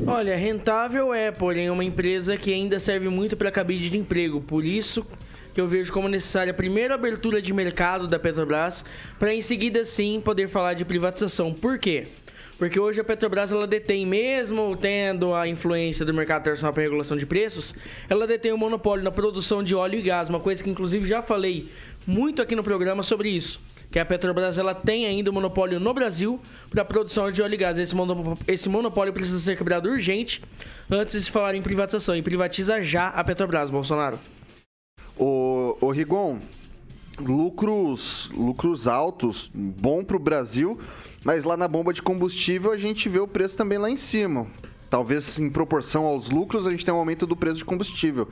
Olha, 0.08 0.36
rentável 0.36 1.13
é, 1.13 1.32
porém, 1.32 1.70
uma 1.70 1.84
empresa 1.84 2.36
que 2.36 2.52
ainda 2.52 2.80
serve 2.80 3.10
muito 3.10 3.38
para 3.38 3.52
cabide 3.52 3.92
de 3.92 3.98
emprego. 3.98 4.42
Por 4.42 4.66
isso 4.66 5.06
que 5.54 5.62
eu 5.62 5.68
vejo 5.68 5.94
como 5.94 6.08
necessária 6.08 6.52
a 6.52 6.54
primeira 6.54 6.96
abertura 6.96 7.42
de 7.42 7.54
mercado 7.54 8.08
da 8.08 8.18
Petrobras, 8.18 8.84
para 9.20 9.34
em 9.34 9.42
seguida 9.42 9.86
sim 9.86 10.20
poder 10.20 10.48
falar 10.48 10.74
de 10.74 10.84
privatização. 10.84 11.54
Por 11.54 11.78
quê? 11.78 12.08
Porque 12.58 12.80
hoje 12.80 13.02
a 13.02 13.04
Petrobras 13.04 13.52
ela 13.52 13.68
detém, 13.68 14.06
mesmo 14.06 14.78
tendo 14.78 15.34
a 15.34 15.48
influência 15.48 16.06
do 16.06 16.14
mercado 16.14 16.42
internacional 16.42 16.74
para 16.74 16.84
regulação 16.84 17.18
de 17.18 17.26
preços, 17.26 17.76
ela 18.10 18.26
detém 18.26 18.52
o 18.52 18.58
monopólio 18.58 19.04
na 19.04 19.12
produção 19.12 19.64
de 19.64 19.76
óleo 19.76 20.00
e 20.00 20.02
gás, 20.02 20.30
uma 20.30 20.40
coisa 20.40 20.64
que 20.64 20.70
inclusive 20.70 21.08
já 21.08 21.22
falei 21.22 21.70
muito 22.06 22.42
aqui 22.42 22.56
no 22.56 22.64
programa 22.64 23.04
sobre 23.04 23.30
isso. 23.30 23.60
Que 23.92 24.00
a 24.00 24.06
Petrobras 24.06 24.58
ela 24.58 24.74
tem 24.74 25.06
ainda 25.06 25.30
o 25.30 25.34
monopólio 25.34 25.80
no 25.80 25.94
Brasil 25.94 26.40
para 26.72 26.84
produção 26.84 27.30
de 27.30 27.44
óleo 27.44 27.54
e 27.54 27.58
gás. 27.58 27.78
Esse 27.78 27.96
monopólio, 27.96 28.40
esse 28.48 28.68
monopólio 28.68 29.14
precisa 29.14 29.40
ser 29.40 29.56
quebrado 29.56 29.88
urgente 29.88 30.42
antes 30.90 31.14
de 31.14 31.22
se 31.22 31.32
falar 31.32 31.54
em 31.54 31.62
privatização. 31.62 32.16
E 32.16 32.22
privatiza 32.24 32.82
já 32.82 33.10
a 33.10 33.24
Petrobras, 33.24 33.70
Bolsonaro. 33.70 34.18
O, 35.17 35.77
o 35.79 35.91
Rigon, 35.91 36.39
lucros, 37.20 38.29
lucros 38.36 38.88
altos, 38.88 39.51
bom 39.53 40.03
para 40.03 40.15
o 40.15 40.20
Brasil, 40.20 40.79
mas 41.24 41.43
lá 41.43 41.55
na 41.55 41.67
bomba 41.67 41.93
de 41.93 42.01
combustível 42.01 42.72
a 42.72 42.77
gente 42.77 43.08
vê 43.08 43.20
o 43.20 43.27
preço 43.27 43.55
também 43.55 43.77
lá 43.77 43.89
em 43.89 43.98
cima. 43.98 44.48
Talvez 44.89 45.39
em 45.39 45.50
proporção 45.50 46.05
aos 46.05 46.29
lucros 46.29 46.67
a 46.67 46.72
gente 46.72 46.86
tem 46.86 46.93
um 46.93 46.98
aumento 46.98 47.25
do 47.25 47.36
preço 47.36 47.58
de 47.58 47.65
combustível. 47.65 48.27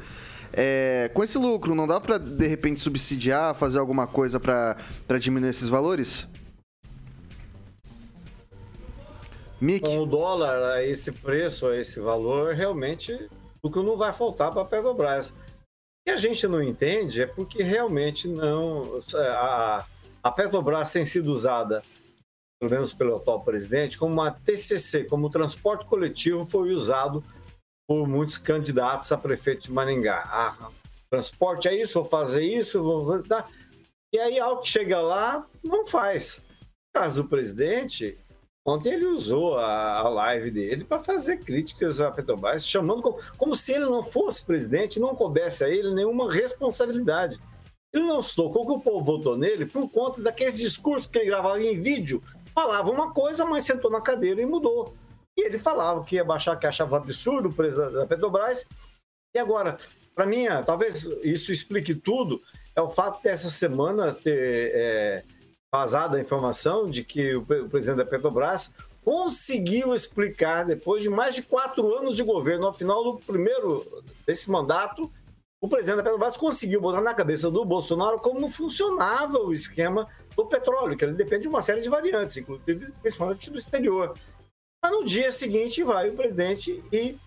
É, 0.53 1.09
com 1.13 1.23
esse 1.23 1.37
lucro, 1.37 1.73
não 1.73 1.87
dá 1.87 1.99
para 1.99 2.17
de 2.17 2.47
repente 2.47 2.79
subsidiar, 2.79 3.55
fazer 3.55 3.79
alguma 3.79 4.05
coisa 4.05 4.39
para 4.39 5.17
diminuir 5.19 5.49
esses 5.49 5.69
valores? 5.69 6.27
Mick. 9.61 9.85
Com 9.87 9.99
o 9.99 10.05
dólar 10.05 10.71
a 10.71 10.83
esse 10.83 11.11
preço, 11.11 11.67
a 11.67 11.77
esse 11.77 11.99
valor, 11.99 12.55
realmente 12.55 13.13
o 13.13 13.67
lucro 13.67 13.83
não 13.83 13.95
vai 13.95 14.11
faltar 14.11 14.51
para 14.51 14.63
a 14.63 14.65
Petrobras. 14.65 15.33
Que 16.05 16.11
a 16.11 16.17
gente 16.17 16.47
não 16.47 16.61
entende 16.61 17.21
é 17.21 17.27
porque 17.27 17.61
realmente 17.61 18.27
não. 18.27 18.99
A, 19.15 19.85
a 20.23 20.31
Petrobras 20.31 20.91
tem 20.91 21.05
sido 21.05 21.31
usada 21.31 21.81
pelo 22.61 22.71
menos 22.71 22.93
pelo 22.93 23.15
atual 23.15 23.43
presidente, 23.43 23.97
como 23.97 24.13
uma 24.13 24.31
TCC, 24.31 25.05
como 25.05 25.31
transporte 25.31 25.83
coletivo 25.85 26.45
foi 26.45 26.71
usado 26.71 27.23
por 27.89 28.07
muitos 28.07 28.37
candidatos 28.37 29.11
a 29.11 29.17
prefeito 29.17 29.63
de 29.63 29.71
Maringá. 29.71 30.21
Ah, 30.27 30.69
transporte 31.09 31.67
é 31.67 31.75
isso, 31.75 31.95
vou 31.95 32.05
fazer 32.05 32.43
isso, 32.43 32.83
vou 32.83 33.23
dar. 33.23 33.49
E 34.13 34.19
aí, 34.19 34.39
ao 34.39 34.61
que 34.61 34.69
chega 34.69 35.01
lá, 35.01 35.47
não 35.63 35.87
faz. 35.87 36.43
No 36.61 37.01
caso 37.01 37.23
do 37.23 37.29
presidente, 37.29 38.15
ontem 38.65 38.93
ele 38.93 39.07
usou 39.07 39.57
a, 39.57 39.99
a 39.99 40.09
live 40.09 40.51
dele 40.51 40.83
para 40.83 41.01
fazer 41.01 41.37
críticas 41.37 42.01
à 42.01 42.11
Petrobras, 42.11 42.65
chamando 42.65 43.01
como, 43.01 43.17
como, 43.37 43.55
se 43.55 43.73
ele 43.73 43.85
não 43.85 44.03
fosse 44.03 44.45
presidente, 44.45 44.99
não 44.99 45.15
coubesse 45.15 45.63
a 45.63 45.69
ele 45.69 45.93
nenhuma 45.93 46.31
responsabilidade. 46.31 47.39
Ele 47.93 48.05
não 48.05 48.21
se 48.23 48.35
tocou 48.35 48.65
que 48.65 48.71
o 48.71 48.79
povo 48.79 49.03
votou 49.03 49.37
nele 49.37 49.65
por 49.65 49.89
conta 49.89 50.21
daqueles 50.21 50.57
discursos 50.57 51.09
que 51.09 51.19
ele 51.19 51.25
gravava 51.25 51.61
em 51.61 51.79
vídeo 51.79 52.23
falava 52.53 52.91
uma 52.91 53.11
coisa, 53.13 53.45
mas 53.45 53.65
sentou 53.65 53.89
na 53.89 54.01
cadeira 54.01 54.41
e 54.41 54.45
mudou. 54.45 54.93
E 55.37 55.45
ele 55.45 55.57
falava 55.57 56.03
que 56.03 56.15
ia 56.15 56.23
baixar, 56.23 56.57
que 56.57 56.67
achava 56.67 56.97
absurdo 56.97 57.49
o 57.49 57.53
preço 57.53 57.77
da 57.91 58.05
Petrobras. 58.05 58.65
E 59.33 59.39
agora, 59.39 59.77
para 60.13 60.25
mim, 60.25 60.45
talvez 60.65 61.05
isso 61.23 61.51
explique 61.51 61.95
tudo, 61.95 62.41
é 62.75 62.81
o 62.81 62.89
fato 62.89 63.23
dessa 63.23 63.49
semana 63.49 64.13
ter 64.13 64.71
é, 64.73 65.23
vazado 65.73 66.17
a 66.17 66.19
informação 66.19 66.89
de 66.89 67.03
que 67.03 67.33
o, 67.33 67.41
o 67.41 67.69
presidente 67.69 67.97
da 67.97 68.05
Petrobras 68.05 68.73
conseguiu 69.03 69.95
explicar, 69.95 70.65
depois 70.65 71.01
de 71.01 71.09
mais 71.09 71.33
de 71.33 71.41
quatro 71.41 71.95
anos 71.95 72.15
de 72.15 72.23
governo, 72.23 72.67
ao 72.67 72.73
final 72.73 73.03
do 73.03 73.19
primeiro 73.19 74.03
desse 74.27 74.51
mandato, 74.51 75.09
o 75.63 75.69
presidente 75.69 75.97
da 75.97 76.03
Petrobras 76.03 76.35
conseguiu 76.35 76.81
botar 76.81 77.01
na 77.01 77.13
cabeça 77.13 77.49
do 77.49 77.63
Bolsonaro 77.63 78.19
como 78.19 78.49
funcionava 78.49 79.39
o 79.39 79.53
esquema 79.53 80.09
do 80.35 80.45
petróleo, 80.45 80.97
que 80.97 81.05
ele 81.05 81.13
depende 81.13 81.43
de 81.43 81.47
uma 81.47 81.61
série 81.61 81.81
de 81.81 81.89
variantes, 81.89 82.37
inclusive 82.37 82.91
principalmente 83.01 83.49
do 83.49 83.57
exterior. 83.57 84.13
Mas 84.83 84.91
no 84.91 85.05
dia 85.05 85.31
seguinte 85.31 85.83
vai 85.83 86.09
o 86.09 86.15
presidente 86.15 86.83
e 86.91 87.17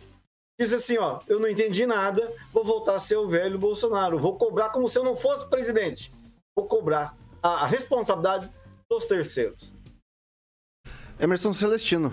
diz 0.61 0.73
assim, 0.73 0.99
ó, 0.99 1.21
eu 1.27 1.41
não 1.41 1.49
entendi 1.49 1.87
nada, 1.87 2.31
vou 2.53 2.65
voltar 2.65 2.97
a 2.97 3.01
ser 3.01 3.17
o 3.17 3.27
velho 3.27 3.59
Bolsonaro, 3.59 4.19
vou 4.19 4.37
cobrar 4.37 4.69
como 4.69 4.89
se 4.89 4.99
eu 4.99 5.05
não 5.05 5.17
fosse 5.17 5.49
presidente, 5.49 6.13
vou 6.57 6.67
cobrar 6.67 7.17
a, 7.45 7.67
responsabilidade 7.67 8.51
dos 8.89 9.07
terceiros. 9.07 9.73
Emerson 11.21 11.53
Celestino. 11.53 12.13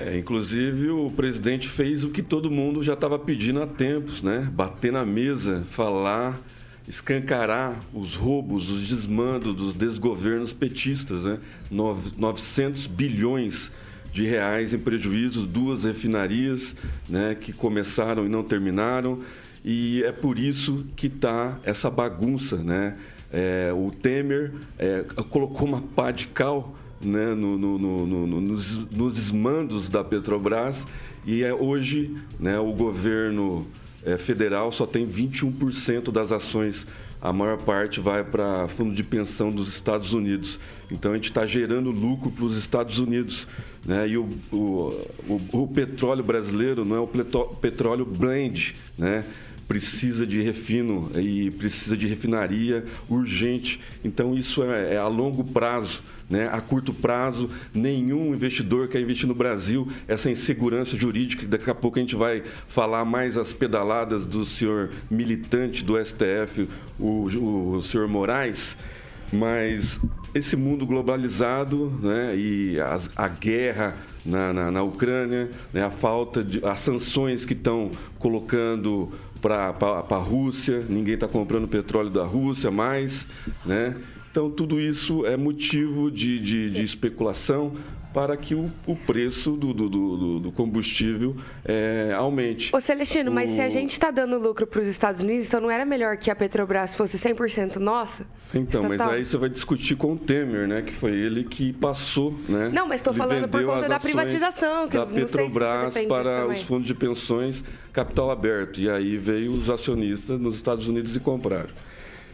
É, 0.00 0.18
inclusive 0.18 0.90
o 0.90 1.08
presidente 1.10 1.68
fez 1.68 2.02
o 2.02 2.10
que 2.10 2.20
todo 2.20 2.50
mundo 2.50 2.82
já 2.82 2.94
estava 2.94 3.16
pedindo 3.16 3.62
há 3.62 3.66
tempos, 3.66 4.20
né? 4.20 4.40
Bater 4.52 4.92
na 4.92 5.04
mesa, 5.04 5.64
falar 5.70 6.38
escancarar 6.86 7.80
os 7.94 8.14
roubos, 8.14 8.70
os 8.70 8.88
desmandos 8.88 9.54
dos 9.54 9.72
desgovernos 9.72 10.52
petistas, 10.52 11.22
né? 11.22 11.38
900 11.70 12.86
bilhões 12.88 13.70
de 14.12 14.26
reais 14.26 14.74
em 14.74 14.78
prejuízo, 14.78 15.46
duas 15.46 15.84
refinarias, 15.84 16.76
né, 17.08 17.34
que 17.34 17.52
começaram 17.52 18.24
e 18.24 18.28
não 18.28 18.44
terminaram, 18.44 19.24
e 19.64 20.04
é 20.04 20.12
por 20.12 20.38
isso 20.38 20.86
que 20.94 21.08
está 21.08 21.58
essa 21.64 21.90
bagunça, 21.90 22.56
né? 22.58 22.96
É, 23.36 23.72
o 23.72 23.90
Temer 23.90 24.52
é, 24.78 25.04
colocou 25.28 25.66
uma 25.66 25.80
pá 25.80 26.12
de 26.12 26.28
cal 26.28 26.72
né, 27.00 27.34
no, 27.34 27.58
no, 27.58 28.06
no, 28.06 28.40
nos, 28.40 28.76
nos 28.92 29.14
desmandos 29.16 29.88
da 29.88 30.04
Petrobras 30.04 30.86
e 31.26 31.42
é, 31.42 31.52
hoje 31.52 32.14
né, 32.38 32.60
o 32.60 32.72
governo 32.72 33.66
é, 34.04 34.16
federal 34.16 34.70
só 34.70 34.86
tem 34.86 35.04
21% 35.04 36.12
das 36.12 36.30
ações. 36.30 36.86
A 37.20 37.32
maior 37.32 37.56
parte 37.56 37.98
vai 38.00 38.22
para 38.22 38.68
fundo 38.68 38.94
de 38.94 39.02
pensão 39.02 39.50
dos 39.50 39.68
Estados 39.68 40.12
Unidos. 40.12 40.60
Então 40.88 41.10
a 41.10 41.14
gente 41.16 41.30
está 41.30 41.44
gerando 41.44 41.90
lucro 41.90 42.30
para 42.30 42.44
os 42.44 42.56
Estados 42.56 43.00
Unidos. 43.00 43.48
Né? 43.84 44.10
E 44.10 44.16
o, 44.16 44.28
o, 44.52 44.56
o, 45.26 45.62
o, 45.62 45.66
petróleo 45.66 46.22
brasileiro 46.22 46.84
não 46.84 46.96
é 46.96 47.00
o 47.00 47.06
petróleo 47.06 48.04
blend, 48.04 48.76
né? 48.96 49.24
Precisa 49.66 50.26
de 50.26 50.40
refino 50.40 51.10
e 51.16 51.50
precisa 51.50 51.96
de 51.96 52.06
refinaria 52.06 52.84
urgente. 53.08 53.80
Então 54.04 54.34
isso 54.34 54.62
é, 54.62 54.94
é 54.94 54.96
a 54.96 55.08
longo 55.08 55.44
prazo. 55.44 56.02
Né? 56.28 56.48
A 56.50 56.60
curto 56.60 56.92
prazo, 56.92 57.50
nenhum 57.74 58.34
investidor 58.34 58.88
quer 58.88 59.00
investir 59.00 59.28
no 59.28 59.34
Brasil. 59.34 59.86
Essa 60.08 60.30
insegurança 60.30 60.96
jurídica, 60.96 61.46
daqui 61.46 61.68
a 61.68 61.74
pouco 61.74 61.98
a 61.98 62.00
gente 62.00 62.16
vai 62.16 62.42
falar 62.68 63.04
mais 63.04 63.36
as 63.36 63.52
pedaladas 63.52 64.24
do 64.24 64.44
senhor 64.44 64.90
militante 65.10 65.84
do 65.84 66.02
STF, 66.02 66.68
o, 66.98 67.76
o 67.76 67.82
senhor 67.82 68.08
Moraes. 68.08 68.76
Mas 69.32 70.00
esse 70.34 70.56
mundo 70.56 70.86
globalizado 70.86 71.92
né? 72.02 72.34
e 72.36 72.80
as, 72.80 73.10
a 73.16 73.28
guerra 73.28 73.94
na, 74.24 74.52
na, 74.52 74.70
na 74.70 74.82
Ucrânia, 74.82 75.50
né? 75.72 75.82
a 75.82 75.90
falta 75.90 76.42
de. 76.42 76.64
as 76.64 76.80
sanções 76.80 77.44
que 77.44 77.52
estão 77.52 77.90
colocando 78.18 79.12
para 79.44 80.06
a 80.08 80.16
Rússia, 80.16 80.82
ninguém 80.88 81.14
está 81.14 81.28
comprando 81.28 81.68
petróleo 81.68 82.08
da 82.08 82.24
Rússia 82.24 82.70
mais, 82.70 83.26
né? 83.66 83.94
Então, 84.30 84.50
tudo 84.50 84.80
isso 84.80 85.26
é 85.26 85.36
motivo 85.36 86.10
de, 86.10 86.40
de, 86.40 86.70
de 86.70 86.82
especulação 86.82 87.74
para 88.14 88.36
que 88.36 88.54
o, 88.54 88.70
o 88.86 88.94
preço 88.94 89.56
do, 89.56 89.74
do, 89.74 89.88
do, 89.88 90.38
do 90.38 90.52
combustível 90.52 91.36
é, 91.64 92.14
aumente. 92.16 92.74
Ô 92.74 92.80
Celestino, 92.80 93.28
o... 93.28 93.34
mas 93.34 93.50
se 93.50 93.60
a 93.60 93.68
gente 93.68 93.90
está 93.90 94.12
dando 94.12 94.38
lucro 94.38 94.68
para 94.68 94.80
os 94.80 94.86
Estados 94.86 95.20
Unidos, 95.20 95.48
então 95.48 95.60
não 95.60 95.68
era 95.68 95.84
melhor 95.84 96.16
que 96.16 96.30
a 96.30 96.36
Petrobras 96.36 96.94
fosse 96.94 97.18
100% 97.18 97.76
nossa? 97.76 98.24
Então, 98.54 98.82
estatal? 98.82 99.08
mas 99.08 99.16
aí 99.16 99.26
você 99.26 99.36
vai 99.36 99.48
discutir 99.48 99.96
com 99.96 100.12
o 100.12 100.16
Temer, 100.16 100.68
né? 100.68 100.80
Que 100.80 100.94
foi 100.94 101.10
ele 101.10 101.42
que 101.42 101.72
passou, 101.72 102.38
né? 102.48 102.70
Não, 102.72 102.86
mas 102.86 103.00
estou 103.00 103.12
falando 103.12 103.48
por 103.48 103.64
conta 103.64 103.88
da 103.88 103.98
privatização. 103.98 104.88
Que 104.88 104.96
da 104.96 105.06
Petrobras 105.06 105.94
se 105.94 106.06
para 106.06 106.46
os 106.46 106.62
fundos 106.62 106.86
de 106.86 106.94
pensões 106.94 107.64
capital 107.92 108.30
aberto. 108.30 108.80
E 108.80 108.88
aí 108.88 109.16
veio 109.16 109.50
os 109.50 109.68
acionistas 109.68 110.40
nos 110.40 110.54
Estados 110.54 110.86
Unidos 110.86 111.16
e 111.16 111.20
compraram. 111.20 111.70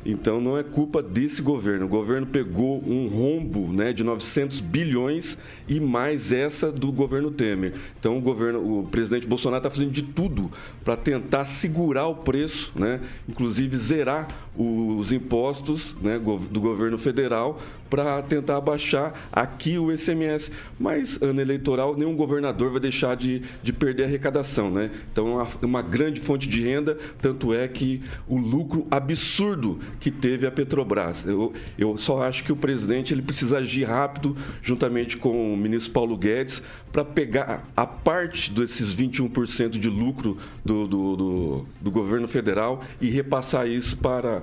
Então 0.04 0.40
não 0.40 0.56
é 0.56 0.62
culpa 0.62 1.02
desse 1.02 1.42
governo. 1.42 1.86
O 1.86 1.88
governo 1.88 2.26
pegou 2.26 2.82
um 2.86 3.08
rombo 3.08 3.70
né, 3.72 3.92
de 3.92 4.02
900 4.02 4.60
bilhões 4.60 5.36
e 5.68 5.78
mais 5.78 6.32
essa 6.32 6.72
do 6.72 6.90
governo 6.90 7.30
Temer. 7.30 7.74
Então 7.98 8.16
o 8.16 8.20
governo, 8.20 8.80
o 8.80 8.86
presidente 8.86 9.26
Bolsonaro 9.26 9.60
está 9.60 9.70
fazendo 9.70 9.92
de 9.92 10.02
tudo 10.02 10.50
para 10.82 10.96
tentar 10.96 11.44
segurar 11.44 12.06
o 12.06 12.16
preço, 12.16 12.72
né, 12.74 13.00
inclusive 13.28 13.76
zerar 13.76 14.28
os 14.56 15.12
impostos 15.12 15.94
né, 16.02 16.18
do 16.18 16.60
governo 16.60 16.98
federal 16.98 17.60
para 17.90 18.22
tentar 18.22 18.56
abaixar 18.56 19.12
aqui 19.32 19.76
o 19.76 19.92
ICMS. 19.92 20.52
Mas 20.78 21.20
ano 21.20 21.40
eleitoral, 21.40 21.96
nenhum 21.96 22.14
governador 22.14 22.70
vai 22.70 22.80
deixar 22.80 23.16
de, 23.16 23.42
de 23.62 23.72
perder 23.72 24.04
a 24.04 24.06
arrecadação. 24.06 24.70
Né? 24.70 24.90
Então 25.12 25.28
é 25.28 25.42
uma, 25.42 25.48
uma 25.62 25.82
grande 25.82 26.20
fonte 26.20 26.48
de 26.48 26.62
renda, 26.62 26.96
tanto 27.20 27.52
é 27.52 27.66
que 27.66 28.00
o 28.28 28.38
lucro 28.38 28.86
absurdo 28.90 29.80
que 29.98 30.10
teve 30.10 30.46
a 30.46 30.50
Petrobras. 30.50 31.24
Eu, 31.26 31.52
eu 31.76 31.98
só 31.98 32.22
acho 32.22 32.44
que 32.44 32.52
o 32.52 32.56
presidente 32.56 33.12
ele 33.12 33.22
precisa 33.22 33.58
agir 33.58 33.84
rápido, 33.84 34.36
juntamente 34.62 35.16
com 35.16 35.52
o 35.52 35.56
ministro 35.56 35.92
Paulo 35.92 36.16
Guedes, 36.16 36.62
para 36.92 37.04
pegar 37.04 37.64
a 37.76 37.86
parte 37.86 38.50
desses 38.52 38.94
21% 38.94 39.70
de 39.70 39.88
lucro 39.88 40.36
do, 40.64 40.86
do, 40.86 41.16
do, 41.16 41.64
do, 41.80 41.90
governo 41.90 42.26
federal 42.26 42.82
e 43.00 43.08
repassar 43.08 43.68
isso 43.68 43.96
para. 43.96 44.39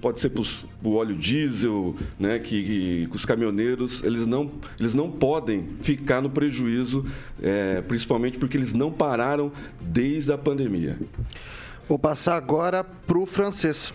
Pode 0.00 0.20
ser 0.20 0.30
para 0.30 0.42
o 0.82 0.94
óleo 0.94 1.16
diesel, 1.16 1.96
né, 2.18 2.38
que, 2.38 3.06
que 3.08 3.16
os 3.16 3.24
caminhoneiros, 3.24 4.02
eles 4.04 4.26
não, 4.26 4.50
eles 4.78 4.94
não 4.94 5.10
podem 5.10 5.66
ficar 5.80 6.20
no 6.20 6.28
prejuízo, 6.28 7.06
é, 7.42 7.80
principalmente 7.82 8.38
porque 8.38 8.56
eles 8.56 8.72
não 8.72 8.92
pararam 8.92 9.50
desde 9.80 10.32
a 10.32 10.38
pandemia. 10.38 10.98
Vou 11.88 11.98
passar 11.98 12.36
agora 12.36 12.84
para 12.84 13.18
o 13.18 13.26
francês. 13.26 13.92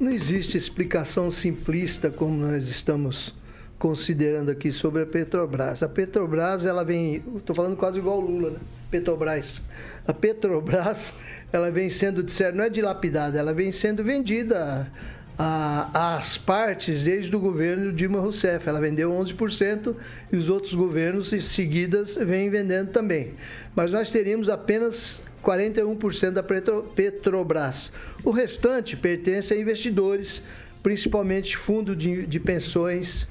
Não 0.00 0.10
existe 0.10 0.56
explicação 0.56 1.30
simplista 1.30 2.10
como 2.10 2.36
nós 2.36 2.68
estamos 2.68 3.34
considerando 3.78 4.50
aqui 4.50 4.72
sobre 4.72 5.02
a 5.02 5.06
Petrobras. 5.06 5.82
A 5.82 5.88
Petrobras, 5.88 6.64
ela 6.64 6.84
vem, 6.84 7.22
estou 7.36 7.54
falando 7.54 7.76
quase 7.76 7.98
igual 7.98 8.18
o 8.18 8.20
Lula, 8.20 8.50
né? 8.50 8.58
Petrobras. 8.90 9.62
A 10.06 10.14
Petrobras, 10.14 11.14
ela 11.52 11.70
vem 11.70 11.90
sendo, 11.90 12.24
não 12.54 12.64
é 12.64 12.70
dilapidada, 12.70 13.38
ela 13.38 13.52
vem 13.52 13.70
sendo 13.70 14.02
vendida 14.02 14.90
às 15.38 16.36
partes 16.36 17.04
desde 17.04 17.34
o 17.34 17.38
governo 17.38 17.92
Dilma 17.92 18.18
Rousseff. 18.18 18.68
Ela 18.68 18.80
vendeu 18.80 19.10
11% 19.10 19.94
e 20.32 20.36
os 20.36 20.50
outros 20.50 20.74
governos 20.74 21.30
seguidas 21.44 22.16
vêm 22.16 22.50
vendendo 22.50 22.90
também. 22.90 23.34
Mas 23.74 23.92
nós 23.92 24.10
teríamos 24.10 24.48
apenas 24.48 25.22
41% 25.44 26.30
da 26.30 26.42
Petrobras. 26.42 27.92
O 28.24 28.30
restante 28.30 28.96
pertence 28.96 29.54
a 29.54 29.60
investidores, 29.60 30.42
principalmente 30.82 31.56
fundo 31.56 31.94
de, 31.94 32.26
de 32.26 32.40
pensões, 32.40 33.28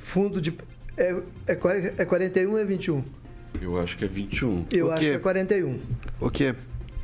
fundo 0.00 0.40
de. 0.40 0.54
É, 0.96 1.16
é, 1.46 1.94
é 1.98 2.04
41 2.04 2.50
ou 2.50 2.58
é 2.58 2.64
21? 2.64 3.02
Eu 3.60 3.78
acho 3.78 3.96
que 3.96 4.04
é 4.04 4.08
21. 4.08 4.66
Eu 4.70 4.90
acho 4.92 5.00
que 5.00 5.08
é 5.08 5.18
41. 5.18 5.80
O 6.20 6.30
quê? 6.30 6.54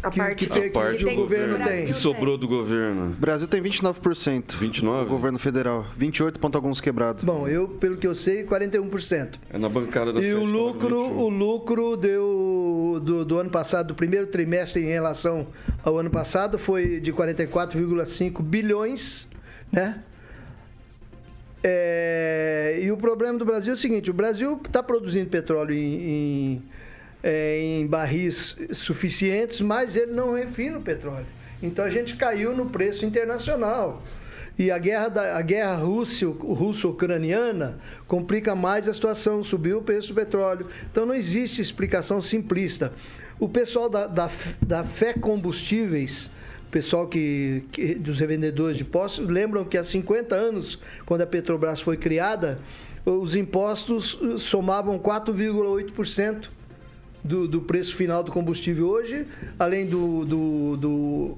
A 0.02 0.10
que, 0.10 0.18
parte, 0.18 0.48
que, 0.48 0.60
que, 0.60 0.70
parte 0.70 1.04
que 1.04 1.10
o 1.12 1.16
governo 1.16 1.58
Brasil 1.58 1.76
tem. 1.76 1.86
Que 1.86 1.92
sobrou 1.92 2.38
do 2.38 2.48
governo. 2.48 3.08
O 3.08 3.20
Brasil 3.20 3.46
tem 3.46 3.62
29%. 3.62 4.56
29? 4.56 5.04
O 5.04 5.08
governo 5.08 5.38
federal. 5.38 5.84
28 5.96 6.40
ponto 6.40 6.56
alguns 6.56 6.80
quebrados. 6.80 7.22
Bom, 7.22 7.46
eu, 7.46 7.68
pelo 7.68 7.98
que 7.98 8.06
eu 8.06 8.14
sei, 8.14 8.44
41%. 8.44 9.34
É 9.52 9.58
na 9.58 9.68
bancada 9.68 10.10
da 10.10 10.22
E 10.22 10.32
o 10.32 10.42
lucro, 10.42 10.88
fala 10.88 11.08
21. 11.08 11.22
o 11.22 11.28
lucro 11.28 11.96
deu 11.98 13.00
do, 13.04 13.24
do 13.26 13.38
ano 13.38 13.50
passado, 13.50 13.88
do 13.88 13.94
primeiro 13.94 14.26
trimestre 14.26 14.82
em 14.82 14.88
relação 14.88 15.46
ao 15.84 15.98
ano 15.98 16.08
passado, 16.08 16.58
foi 16.58 16.98
de 17.00 17.12
44,5 17.12 18.42
bilhões, 18.42 19.26
né? 19.70 20.02
É, 21.62 22.80
e 22.82 22.90
o 22.90 22.96
problema 22.96 23.38
do 23.38 23.44
Brasil 23.44 23.72
é 23.72 23.74
o 23.74 23.78
seguinte: 23.78 24.10
o 24.10 24.14
Brasil 24.14 24.60
está 24.64 24.82
produzindo 24.82 25.28
petróleo 25.28 25.74
em, 25.74 25.94
em, 25.94 26.62
é, 27.22 27.60
em 27.60 27.86
barris 27.86 28.56
suficientes, 28.72 29.60
mas 29.60 29.94
ele 29.96 30.12
não 30.12 30.34
refina 30.34 30.78
o 30.78 30.82
petróleo. 30.82 31.26
Então 31.62 31.84
a 31.84 31.90
gente 31.90 32.16
caiu 32.16 32.56
no 32.56 32.66
preço 32.66 33.04
internacional. 33.04 34.02
E 34.58 34.70
a 34.70 34.78
guerra, 34.78 35.08
da, 35.08 35.36
a 35.38 35.42
guerra 35.42 35.76
russo- 35.76 36.32
russo-ucraniana 36.32 37.78
complica 38.06 38.54
mais 38.54 38.88
a 38.88 38.94
situação, 38.94 39.42
subiu 39.42 39.78
o 39.78 39.82
preço 39.82 40.08
do 40.08 40.14
petróleo. 40.14 40.66
Então 40.90 41.06
não 41.06 41.14
existe 41.14 41.62
explicação 41.62 42.20
simplista. 42.20 42.92
O 43.38 43.48
pessoal 43.48 43.88
da, 43.88 44.06
da, 44.06 44.30
da 44.60 44.84
Fé 44.84 45.14
Combustíveis, 45.14 46.30
pessoal 46.70 47.06
que, 47.08 47.64
que- 47.72 47.94
dos 47.96 48.18
revendedores 48.20 48.76
de 48.76 48.84
postos, 48.84 49.26
lembram 49.28 49.64
que 49.64 49.76
há 49.76 49.84
50 49.84 50.34
anos, 50.34 50.78
quando 51.06 51.22
a 51.22 51.26
Petrobras 51.26 51.80
foi 51.80 51.96
criada, 51.96 52.58
os 53.04 53.34
impostos 53.34 54.18
somavam 54.38 54.98
4,8% 54.98 56.48
do, 57.22 57.46
do 57.48 57.60
preço 57.60 57.94
final 57.96 58.22
do 58.22 58.30
combustível 58.32 58.88
hoje, 58.88 59.26
além 59.58 59.86
do, 59.86 60.24
do, 60.24 60.76
do, 60.76 61.34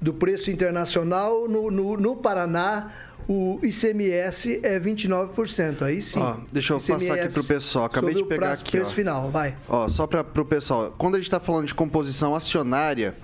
do 0.00 0.14
preço 0.14 0.50
internacional, 0.50 1.48
no, 1.48 1.70
no, 1.70 1.96
no 1.96 2.16
Paraná 2.16 2.92
o 3.28 3.58
ICMS 3.60 4.60
é 4.62 4.78
29%. 4.78 5.82
Aí 5.82 6.00
sim. 6.00 6.20
Ó, 6.20 6.36
deixa 6.52 6.74
eu 6.74 6.78
passar 6.78 7.14
aqui 7.14 7.32
pro 7.32 7.42
pessoal. 7.42 7.84
Acabei 7.86 8.14
de 8.14 8.22
pegar 8.24 8.46
prazo- 8.46 8.62
aqui, 8.62 8.70
preço 8.70 8.92
ó. 8.92 8.94
final, 8.94 9.30
vai. 9.32 9.56
Ó, 9.68 9.88
só 9.88 10.06
para 10.06 10.20
o 10.40 10.44
pessoal, 10.44 10.94
quando 10.96 11.16
a 11.16 11.18
gente 11.18 11.26
está 11.26 11.40
falando 11.40 11.66
de 11.66 11.74
composição 11.74 12.36
acionária, 12.36 13.16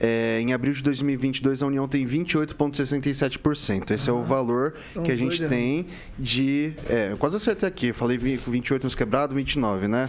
é, 0.00 0.40
em 0.40 0.54
abril 0.54 0.72
de 0.72 0.82
2022 0.82 1.62
a 1.62 1.66
União 1.66 1.86
tem 1.86 2.06
28,67%. 2.06 3.90
Esse 3.90 4.08
é 4.08 4.12
o 4.12 4.22
valor 4.22 4.74
então 4.92 5.02
que 5.04 5.12
a 5.12 5.16
gente 5.16 5.36
dois, 5.38 5.50
tem 5.50 5.86
de. 6.18 6.72
É, 6.88 7.12
eu 7.12 7.18
quase 7.18 7.36
acertei 7.36 7.68
aqui, 7.68 7.88
eu 7.88 7.94
falei 7.94 8.16
vi- 8.16 8.36
28 8.38 8.84
nos 8.84 8.94
quebrados, 8.94 9.36
29, 9.36 9.86
né? 9.88 10.08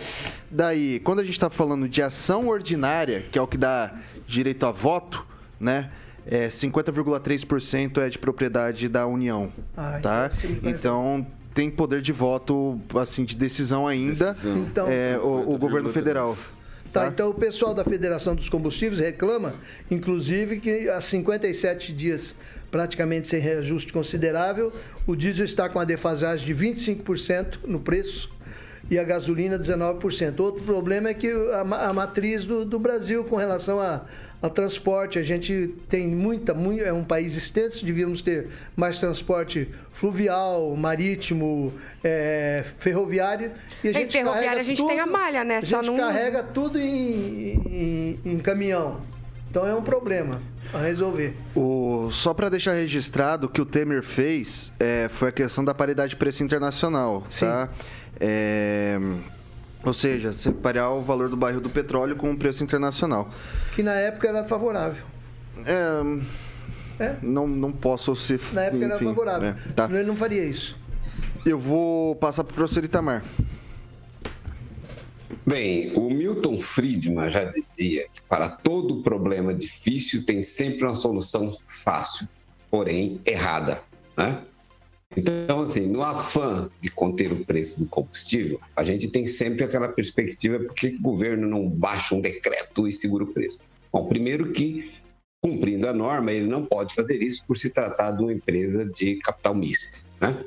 Daí, 0.50 1.00
quando 1.02 1.20
a 1.20 1.24
gente 1.24 1.34
está 1.34 1.50
falando 1.50 1.90
de 1.90 2.02
ação 2.02 2.48
ordinária, 2.48 3.26
que 3.32 3.38
é 3.38 3.42
o 3.42 3.48
que 3.48 3.58
dá 3.58 3.94
direito 4.26 4.66
a 4.66 4.72
voto, 4.72 5.26
né? 5.60 5.90
É, 6.26 6.48
50,3% 6.50 7.98
é 7.98 8.10
de 8.10 8.18
propriedade 8.18 8.88
da 8.88 9.06
União. 9.08 9.52
Ah, 9.76 9.96
então 10.00 10.02
tá? 10.02 10.26
acima 10.28 10.54
de 10.54 10.60
40. 10.62 10.78
Então 10.78 11.28
tem 11.54 11.70
poder 11.70 12.02
de 12.02 12.14
voto, 12.14 12.80
assim, 12.96 13.26
de 13.26 13.36
decisão 13.36 13.86
ainda. 13.88 14.34
Decisão. 14.34 14.58
Então, 14.60 14.88
é, 14.88 15.18
o, 15.18 15.54
o 15.54 15.58
governo 15.58 15.90
50,3. 15.90 15.94
federal. 15.94 16.38
Tá, 16.92 17.08
então 17.08 17.30
o 17.30 17.34
pessoal 17.34 17.74
da 17.74 17.86
Federação 17.86 18.36
dos 18.36 18.50
Combustíveis 18.50 19.00
reclama, 19.00 19.56
inclusive, 19.90 20.60
que 20.60 20.90
há 20.90 21.00
57 21.00 21.94
dias 21.94 22.36
praticamente 22.70 23.30
sem 23.30 23.40
reajuste 23.40 23.94
considerável, 23.94 24.74
o 25.08 25.16
diesel 25.16 25.46
está 25.46 25.70
com 25.70 25.80
a 25.80 25.86
defasagem 25.86 26.46
de 26.46 26.54
25% 26.54 27.60
no 27.66 27.80
preço 27.80 28.30
e 28.90 29.00
a 29.00 29.04
gasolina 29.04 29.58
19%. 29.58 30.40
Outro 30.42 30.64
problema 30.64 31.10
é 31.10 31.14
que 31.14 31.32
a, 31.32 31.62
a 31.90 31.94
matriz 31.94 32.44
do, 32.44 32.66
do 32.66 32.78
Brasil 32.78 33.24
com 33.24 33.38
relação 33.38 33.80
a, 33.80 34.02
a 34.42 34.50
transporte, 34.50 35.20
a 35.20 35.24
gente 35.24 35.76
tem 35.88 36.08
muita, 36.08 36.54
muito, 36.54 36.84
é 36.84 36.92
um 36.92 37.04
país 37.04 37.36
extenso, 37.36 37.86
devíamos 37.86 38.22
ter 38.24 38.48
mais 38.76 39.00
transporte 39.00 39.68
fluvial, 39.94 40.76
marítimo, 40.76 41.72
é, 42.04 42.66
ferroviário. 42.80 43.52
E 43.84 43.90
a 43.90 43.92
Em 43.92 43.94
gente 43.94 44.12
ferroviária 44.14 44.44
carrega 44.48 44.60
a 44.62 44.64
gente 44.64 44.88
tem 44.88 45.00
a 45.00 45.06
malha, 45.06 45.44
né? 45.44 45.58
A 45.58 45.62
Só 45.62 45.82
gente 45.84 45.92
não- 45.92 45.98
carrega 45.98 46.42
tudo 46.42 46.80
em, 46.80 47.54
em- 47.68 48.20
em 48.26 48.40
caminhão. 48.40 49.00
Então 49.50 49.68
é 49.68 49.76
um 49.76 49.84
problema 49.84 50.42
a 50.74 50.80
resolver. 50.80 51.36
O, 51.56 52.10
só 52.12 52.34
para 52.34 52.50
deixar 52.50 52.74
registrado, 52.74 53.46
o 53.48 53.50
que 53.50 53.62
o 53.62 53.66
Temer 53.66 54.02
fez 54.02 54.72
é, 54.80 55.08
foi 55.10 55.28
a 55.30 55.32
questão 55.32 55.64
da 55.64 55.74
paridade 55.74 56.12
de 56.12 56.16
preço 56.16 56.42
internacional, 56.44 57.24
tá? 57.40 57.70
É, 58.20 58.98
ou 59.84 59.94
seja, 59.94 60.32
separar 60.32 60.92
o 60.92 61.02
valor 61.02 61.28
do 61.30 61.36
barril 61.36 61.60
do 61.60 61.70
petróleo 61.70 62.16
com 62.16 62.32
o 62.32 62.38
preço 62.38 62.64
internacional. 62.64 63.30
Que 63.76 63.84
na 63.84 63.94
época 63.94 64.28
era 64.28 64.44
favorável. 64.44 65.04
É, 65.66 66.02
É? 67.02 67.16
Não, 67.22 67.48
não 67.48 67.72
posso 67.72 68.16
ser... 68.16 68.40
Na 68.54 68.64
época 68.64 68.86
era 68.86 68.96
enfim, 68.96 69.06
favorável. 69.06 69.50
é, 69.50 69.54
tá. 69.74 69.88
Senão 69.88 70.00
ele 70.00 70.08
não 70.08 70.16
faria 70.16 70.44
isso. 70.46 70.78
Eu 71.46 71.58
vou 71.58 72.16
passar 72.16 72.44
para 72.44 72.52
o 72.52 72.56
professor 72.56 72.84
Itamar. 72.84 73.24
Bem, 75.46 75.92
o 75.96 76.10
Milton 76.12 76.62
Friedman 76.62 77.30
já 77.32 77.44
dizia 77.46 78.08
que 78.14 78.22
para 78.30 78.48
todo 78.48 79.02
problema 79.02 79.54
difícil 79.54 80.24
tem 80.24 80.44
sempre 80.44 80.86
uma 80.86 80.96
solução 80.96 81.58
fácil, 81.66 82.28
porém 82.70 83.20
errada. 83.26 83.82
Né? 84.16 84.40
Então, 85.16 85.62
assim, 85.62 85.88
no 85.88 86.02
afã 86.02 86.70
de 86.80 86.90
conter 86.90 87.34
o 87.34 87.46
preço 87.46 87.80
do 87.80 87.88
combustível, 87.88 88.60
a 88.76 88.84
gente 88.84 89.10
tem 89.10 89.28
sempre 89.28 89.64
aquela 89.64 89.90
perspectiva: 89.90 90.60
por 90.60 90.74
que, 90.74 90.88
o 90.88 91.02
governo 91.02 91.48
não 91.48 91.68
baixa 91.68 92.16
um 92.16 92.22
decreto 92.22 92.88
e 92.88 92.94
segura 92.94 93.24
o 93.24 93.34
preço? 93.34 93.60
Bom, 93.92 94.08
primeiro 94.08 94.52
que, 94.52 94.94
cumprindo 95.44 95.88
a 95.88 95.94
norma, 95.94 96.32
ele 96.32 96.48
não 96.48 96.66
pode 96.66 96.94
fazer 96.94 97.22
isso 97.22 97.44
por 97.46 97.58
se 97.58 97.70
tratar 97.70 98.12
de 98.12 98.24
uma 98.24 98.32
empresa 98.32 98.86
de 98.86 99.18
capital 99.18 99.54
misto. 99.54 100.06
Né? 100.22 100.46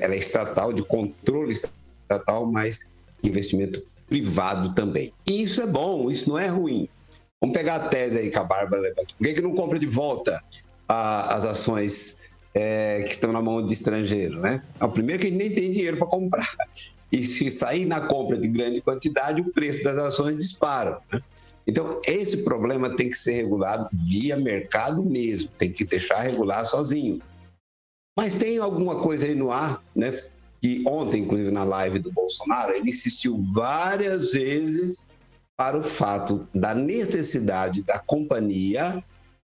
Ela 0.00 0.14
é 0.14 0.18
estatal, 0.18 0.72
de 0.72 0.82
controle 0.84 1.52
estatal, 1.52 2.50
mas 2.50 2.86
investimento 3.22 3.82
privado 4.08 4.74
também. 4.74 5.12
E 5.28 5.42
isso 5.42 5.60
é 5.60 5.66
bom, 5.66 6.10
isso 6.10 6.28
não 6.28 6.38
é 6.38 6.46
ruim. 6.46 6.88
Vamos 7.40 7.56
pegar 7.56 7.76
a 7.76 7.88
tese 7.88 8.18
aí 8.18 8.30
que 8.30 8.38
a 8.38 8.44
Bárbara 8.44 8.82
levantou. 8.82 9.16
Por 9.18 9.26
que, 9.26 9.34
que 9.34 9.40
não 9.42 9.54
compra 9.54 9.78
de 9.78 9.86
volta 9.86 10.42
a- 10.88 11.34
as 11.34 11.44
ações 11.44 12.16
é, 12.54 13.02
que 13.02 13.10
estão 13.10 13.32
na 13.32 13.40
mão 13.40 13.64
de 13.64 13.72
estrangeiro, 13.72 14.40
né? 14.40 14.62
É 14.80 14.84
o 14.84 14.88
primeiro 14.88 15.20
que 15.20 15.26
a 15.26 15.30
gente 15.30 15.38
nem 15.38 15.54
tem 15.54 15.70
dinheiro 15.70 15.96
para 15.96 16.06
comprar. 16.06 16.48
E 17.10 17.24
se 17.24 17.50
sair 17.50 17.84
na 17.84 18.00
compra 18.00 18.38
de 18.38 18.48
grande 18.48 18.80
quantidade, 18.80 19.40
o 19.40 19.52
preço 19.52 19.82
das 19.84 19.98
ações 19.98 20.36
dispara. 20.36 20.98
né? 21.12 21.20
Então, 21.66 21.98
esse 22.06 22.38
problema 22.38 22.96
tem 22.96 23.08
que 23.08 23.16
ser 23.16 23.32
regulado 23.32 23.88
via 24.08 24.36
mercado 24.36 25.04
mesmo, 25.04 25.48
tem 25.58 25.70
que 25.70 25.84
deixar 25.84 26.20
regular 26.20 26.64
sozinho. 26.64 27.20
Mas 28.16 28.34
tem 28.34 28.58
alguma 28.58 29.00
coisa 29.00 29.26
aí 29.26 29.34
no 29.34 29.50
ar, 29.50 29.82
né? 29.94 30.18
Que 30.60 30.82
ontem, 30.86 31.22
inclusive 31.22 31.50
na 31.50 31.64
live 31.64 31.98
do 31.98 32.12
Bolsonaro, 32.12 32.72
ele 32.72 32.90
insistiu 32.90 33.38
várias 33.52 34.32
vezes 34.32 35.06
para 35.56 35.78
o 35.78 35.82
fato 35.82 36.46
da 36.54 36.74
necessidade 36.74 37.82
da 37.82 37.98
companhia 37.98 39.02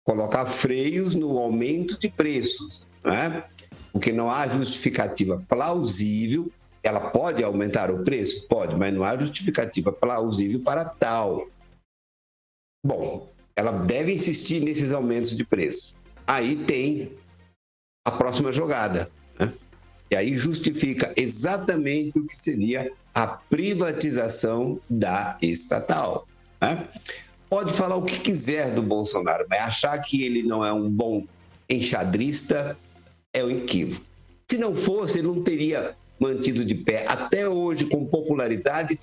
colocar 0.03 0.45
freios 0.45 1.15
no 1.15 1.37
aumento 1.37 1.99
de 1.99 2.09
preços, 2.09 2.93
né? 3.03 3.43
Porque 3.91 4.11
não 4.11 4.29
há 4.29 4.47
justificativa 4.47 5.43
plausível. 5.47 6.51
Ela 6.83 7.11
pode 7.11 7.43
aumentar 7.43 7.91
o 7.91 8.03
preço? 8.03 8.47
Pode, 8.47 8.75
mas 8.75 8.93
não 8.93 9.03
há 9.03 9.17
justificativa 9.17 9.91
plausível 9.91 10.59
para 10.61 10.85
tal. 10.85 11.47
Bom, 12.83 13.29
ela 13.55 13.71
deve 13.71 14.13
insistir 14.13 14.61
nesses 14.61 14.91
aumentos 14.91 15.35
de 15.35 15.45
preço. 15.45 15.95
Aí 16.25 16.55
tem 16.55 17.11
a 18.05 18.11
próxima 18.11 18.51
jogada. 18.51 19.11
Né? 19.39 19.53
E 20.09 20.15
aí 20.15 20.35
justifica 20.35 21.13
exatamente 21.15 22.17
o 22.17 22.25
que 22.25 22.37
seria 22.37 22.91
a 23.13 23.27
privatização 23.27 24.79
da 24.89 25.37
estatal. 25.41 26.27
Né? 26.59 26.87
Pode 27.51 27.73
falar 27.73 27.97
o 27.97 28.03
que 28.03 28.17
quiser 28.17 28.71
do 28.71 28.81
Bolsonaro, 28.81 29.45
mas 29.49 29.59
achar 29.59 29.97
que 29.97 30.23
ele 30.23 30.41
não 30.41 30.63
é 30.63 30.71
um 30.71 30.89
bom 30.89 31.25
enxadrista 31.69 32.77
é 33.33 33.43
um 33.43 33.49
equívoco. 33.49 34.05
Se 34.49 34.57
não 34.57 34.73
fosse, 34.73 35.19
ele 35.19 35.27
não 35.27 35.43
teria 35.43 35.93
mantido 36.17 36.63
de 36.63 36.73
pé 36.73 37.03
até 37.09 37.49
hoje 37.49 37.87
com 37.87 38.05
popularidade, 38.05 38.97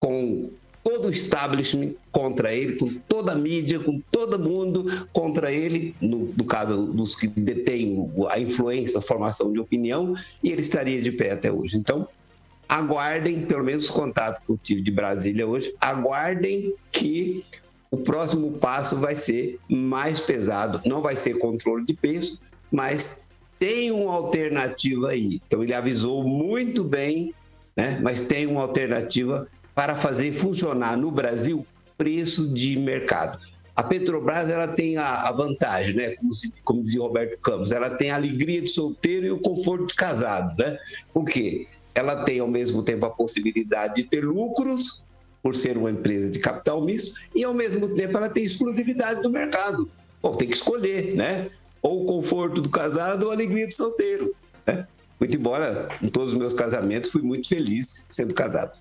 com 0.00 0.50
todo 0.82 1.06
o 1.06 1.12
establishment 1.12 1.94
contra 2.10 2.52
ele, 2.52 2.78
com 2.78 2.88
toda 3.08 3.30
a 3.30 3.36
mídia, 3.36 3.78
com 3.78 4.00
todo 4.10 4.40
mundo 4.40 5.06
contra 5.12 5.52
ele, 5.52 5.94
no, 6.00 6.32
no 6.36 6.44
caso 6.44 6.88
dos 6.88 7.14
que 7.14 7.28
detêm 7.28 8.10
a 8.28 8.40
influência, 8.40 8.98
a 8.98 9.02
formação 9.02 9.52
de 9.52 9.60
opinião, 9.60 10.16
e 10.42 10.50
ele 10.50 10.62
estaria 10.62 11.00
de 11.00 11.12
pé 11.12 11.30
até 11.30 11.52
hoje. 11.52 11.78
Então, 11.78 12.08
aguardem, 12.72 13.42
pelo 13.42 13.62
menos 13.62 13.90
o 13.90 13.92
contato 13.92 14.42
que 14.42 14.50
eu 14.50 14.56
tive 14.56 14.80
de 14.80 14.90
Brasília 14.90 15.46
hoje, 15.46 15.74
aguardem 15.78 16.74
que 16.90 17.44
o 17.90 17.98
próximo 17.98 18.52
passo 18.52 18.98
vai 18.98 19.14
ser 19.14 19.58
mais 19.68 20.18
pesado. 20.18 20.80
Não 20.86 21.02
vai 21.02 21.14
ser 21.14 21.38
controle 21.38 21.84
de 21.84 21.92
peso, 21.92 22.40
mas 22.70 23.20
tem 23.58 23.90
uma 23.90 24.14
alternativa 24.14 25.10
aí. 25.10 25.38
Então 25.46 25.62
ele 25.62 25.74
avisou 25.74 26.26
muito 26.26 26.82
bem, 26.82 27.34
né? 27.76 28.00
mas 28.02 28.22
tem 28.22 28.46
uma 28.46 28.62
alternativa 28.62 29.46
para 29.74 29.94
fazer 29.94 30.32
funcionar 30.32 30.96
no 30.96 31.10
Brasil 31.10 31.66
preço 31.98 32.54
de 32.54 32.78
mercado. 32.78 33.38
A 33.76 33.82
Petrobras 33.82 34.48
ela 34.48 34.66
tem 34.66 34.96
a, 34.96 35.28
a 35.28 35.32
vantagem, 35.32 35.94
né? 35.94 36.10
Como, 36.16 36.32
se, 36.34 36.52
como, 36.64 36.82
dizia 36.82 37.00
Roberto 37.00 37.38
Campos, 37.40 37.70
ela 37.70 37.90
tem 37.90 38.10
a 38.10 38.16
alegria 38.16 38.62
de 38.62 38.68
solteiro 38.68 39.26
e 39.26 39.30
o 39.30 39.40
conforto 39.40 39.88
de 39.88 39.94
casado, 39.94 40.54
né? 40.58 40.78
Por 41.12 41.24
quê? 41.24 41.66
Ela 41.94 42.24
tem 42.24 42.40
ao 42.40 42.48
mesmo 42.48 42.82
tempo 42.82 43.06
a 43.06 43.10
possibilidade 43.10 43.96
de 43.96 44.04
ter 44.04 44.24
lucros 44.24 45.04
por 45.42 45.56
ser 45.56 45.76
uma 45.76 45.90
empresa 45.90 46.30
de 46.30 46.38
capital 46.38 46.82
misto 46.82 47.20
e 47.34 47.42
ao 47.42 47.52
mesmo 47.52 47.94
tempo 47.94 48.16
ela 48.16 48.28
tem 48.28 48.44
exclusividade 48.44 49.20
do 49.22 49.30
mercado. 49.30 49.90
Bom, 50.22 50.32
tem 50.32 50.48
que 50.48 50.54
escolher, 50.54 51.16
né? 51.16 51.50
Ou 51.82 52.04
o 52.04 52.06
conforto 52.06 52.60
do 52.60 52.70
casado 52.70 53.24
ou 53.24 53.30
a 53.30 53.34
alegria 53.34 53.66
do 53.66 53.74
solteiro. 53.74 54.34
Né? 54.64 54.86
Muito 55.18 55.36
embora 55.36 55.88
em 56.00 56.08
todos 56.08 56.32
os 56.32 56.38
meus 56.38 56.54
casamentos 56.54 57.10
fui 57.10 57.22
muito 57.22 57.48
feliz 57.48 58.04
sendo 58.08 58.32
casado. 58.34 58.78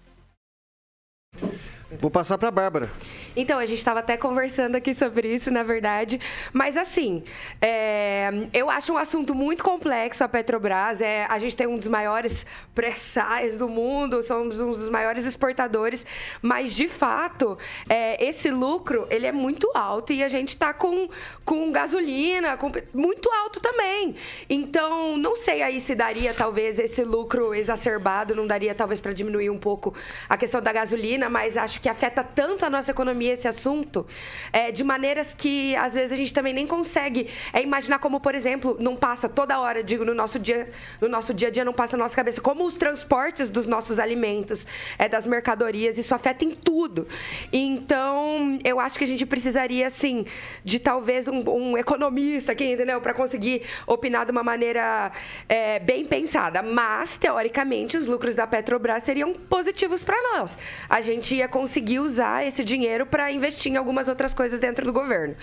Vou 2.02 2.10
passar 2.10 2.36
para 2.40 2.48
a 2.48 2.52
Bárbara. 2.52 2.92
Então, 3.36 3.60
a 3.60 3.66
gente 3.68 3.78
estava 3.78 4.00
até 4.00 4.18
conversando 4.18 4.76
aqui 4.76 4.96
sobre 4.96 5.34
isso, 5.36 5.52
na 5.52 5.62
verdade. 5.62 6.20
Mas, 6.52 6.76
assim, 6.76 7.24
é, 7.62 8.48
eu 8.52 8.72
acho 8.72 8.92
um 8.92 8.98
assunto 8.98 9.36
muito 9.36 9.64
complexo 9.64 10.24
a 10.24 10.28
Petrobras. 10.28 11.00
É, 11.00 11.28
a 11.30 11.38
gente 11.38 11.56
tem 11.56 11.68
um 11.68 11.78
dos 11.78 11.88
maiores 11.88 12.44
pré-sais 12.74 13.56
do 13.56 13.70
mundo, 13.70 14.24
somos 14.24 14.60
um 14.60 14.72
dos 14.72 14.90
maiores 14.90 15.28
exportadores. 15.28 16.04
Mas, 16.42 16.74
de 16.74 16.88
fato, 16.88 17.56
é, 17.88 18.24
esse 18.26 18.50
lucro, 18.50 19.06
ele 19.12 19.28
é 19.28 19.32
muito 19.32 19.70
alto 19.76 20.12
e 20.12 20.24
a 20.24 20.28
gente 20.28 20.50
está 20.50 20.74
com, 20.74 21.08
com 21.46 21.72
gasolina 21.72 22.58
com, 22.58 22.72
muito 22.96 23.30
alto 23.30 23.60
também. 23.60 24.16
Então, 24.50 25.18
não 25.18 25.36
sei 25.36 25.62
aí 25.62 25.80
se 25.80 25.94
daria, 25.94 26.34
talvez, 26.34 26.80
esse 26.80 27.04
lucro 27.04 27.54
exacerbado, 27.54 28.34
não 28.34 28.48
daria, 28.48 28.74
talvez, 28.74 29.00
para 29.00 29.14
diminuir 29.14 29.52
um 29.52 29.60
pouco 29.60 29.94
a 30.28 30.36
questão 30.36 30.60
da 30.60 30.74
gasolina, 30.74 31.30
mas 31.30 31.58
acho 31.58 31.80
que 31.80 31.91
afeta 31.92 32.24
tanto 32.24 32.66
a 32.66 32.70
nossa 32.70 32.92
economia 32.92 33.34
esse 33.34 33.48
assunto, 33.48 34.06
é, 34.52 34.72
de 34.72 34.84
maneiras 34.84 35.34
que 35.34 35.76
às 35.76 35.94
vezes 35.94 36.12
a 36.12 36.16
gente 36.16 36.34
também 36.34 36.54
nem 36.54 36.66
consegue 36.66 37.28
é, 37.54 37.62
imaginar 37.62 38.00
como, 38.00 38.20
por 38.20 38.34
exemplo, 38.34 38.78
não 38.80 38.96
passa 38.96 39.30
toda 39.30 39.60
hora, 39.60 39.84
digo, 39.84 40.04
no 40.04 40.14
nosso 40.14 40.40
dia, 40.40 40.70
no 41.00 41.08
nosso 41.08 41.34
dia 41.34 41.50
a 41.50 41.52
dia 41.52 41.66
não 41.66 41.74
passa 41.74 41.98
na 41.98 42.04
nossa 42.04 42.16
cabeça, 42.16 42.42
como 42.42 42.66
os 42.66 42.76
transportes 42.76 43.50
dos 43.50 43.68
nossos 43.68 44.00
alimentos, 44.00 44.66
é, 44.98 45.08
das 45.08 45.28
mercadorias, 45.28 45.98
isso 45.98 46.16
afeta 46.16 46.46
em 46.46 46.52
tudo. 46.52 47.08
Então, 47.52 48.58
eu 48.64 48.80
acho 48.80 48.98
que 48.98 49.04
a 49.04 49.08
gente 49.08 49.26
precisaria, 49.26 49.88
assim, 49.88 50.26
de 50.64 50.80
talvez 50.80 51.28
um, 51.28 51.44
um 51.50 51.78
economista 51.78 52.52
aqui, 52.52 52.66
entendeu? 52.74 53.02
Para 53.02 53.14
conseguir 53.14 53.64
opinar 53.86 54.26
de 54.26 54.32
uma 54.32 54.44
maneira 54.44 55.12
é, 55.48 55.80
bem 55.80 56.06
pensada. 56.06 56.62
Mas, 56.62 57.18
teoricamente, 57.18 57.98
os 57.98 58.06
lucros 58.06 58.36
da 58.36 58.48
Petrobras 58.48 59.04
seriam 59.04 59.34
positivos 59.34 60.04
para 60.04 60.18
nós. 60.34 60.58
A 60.90 61.02
gente 61.02 61.36
ia 61.36 61.48
conseguir 61.48 61.81
conseguir 61.82 62.00
usar 62.00 62.46
esse 62.46 62.64
dinheiro 62.64 63.06
para 63.06 63.32
investir 63.32 63.72
em 63.72 63.76
algumas 63.76 64.08
outras 64.08 64.34
coisas 64.34 64.60
dentro 64.60 64.86
do 64.86 64.94
governo. 64.94 65.36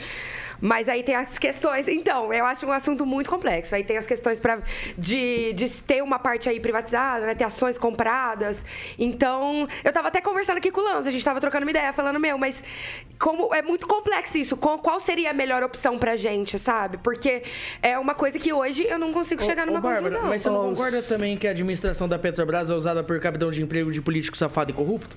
Mas 0.61 0.89
aí 0.89 1.03
tem 1.03 1.15
as 1.15 1.39
questões. 1.39 1.87
Então, 1.87 2.33
eu 2.33 2.45
acho 2.45 2.67
um 2.67 2.73
assunto 2.73 3.07
muito 3.07 3.31
complexo. 3.31 3.75
Aí 3.75 3.85
tem 3.85 3.97
as 3.97 4.07
questões 4.07 4.41
pra, 4.41 4.59
de, 4.97 5.53
de 5.53 5.71
ter 5.83 6.03
uma 6.03 6.19
parte 6.19 6.49
aí 6.49 6.59
privatizada, 6.59 7.27
né? 7.27 7.35
Ter 7.35 7.45
ações 7.45 7.79
compradas. 7.79 8.65
Então, 8.99 9.69
eu 9.85 9.93
tava 9.93 10.09
até 10.09 10.21
conversando 10.21 10.59
aqui 10.59 10.73
com 10.73 10.81
o 10.81 10.85
Lanza, 10.85 11.09
a 11.09 11.13
gente 11.13 11.25
tava 11.25 11.41
trocando 11.41 11.65
uma 11.65 11.71
ideia, 11.71 11.93
falando, 11.93 12.19
meu, 12.19 12.37
mas 12.37 12.65
como 13.19 13.55
é 13.55 13.63
muito 13.63 13.87
complexo 13.87 14.37
isso. 14.37 14.57
Qual 14.57 14.99
seria 14.99 15.31
a 15.31 15.35
melhor 15.35 15.63
opção 15.63 15.97
pra 15.97 16.17
gente, 16.17 16.59
sabe? 16.59 16.99
Porque 16.99 17.43
é 17.81 17.97
uma 17.97 18.15
coisa 18.15 18.37
que 18.39 18.53
hoje 18.53 18.85
eu 18.85 18.99
não 18.99 19.13
consigo 19.13 19.45
chegar 19.45 19.65
numa 19.65 19.79
ô, 19.79 19.83
Bárbara, 19.83 20.03
conclusão. 20.03 20.29
Mas 20.29 20.43
você 20.43 20.51
não 20.51 20.71
concorda 20.71 21.03
também 21.03 21.37
que 21.37 21.47
a 21.47 21.51
administração 21.51 22.09
da 22.09 22.19
Petrobras 22.19 22.69
é 22.69 22.75
usada 22.75 23.05
por 23.05 23.21
capitão 23.21 23.51
de 23.53 23.63
emprego 23.63 23.93
de 23.93 24.01
político 24.01 24.37
safado 24.37 24.73
e 24.73 24.75
corrupto? 24.75 25.17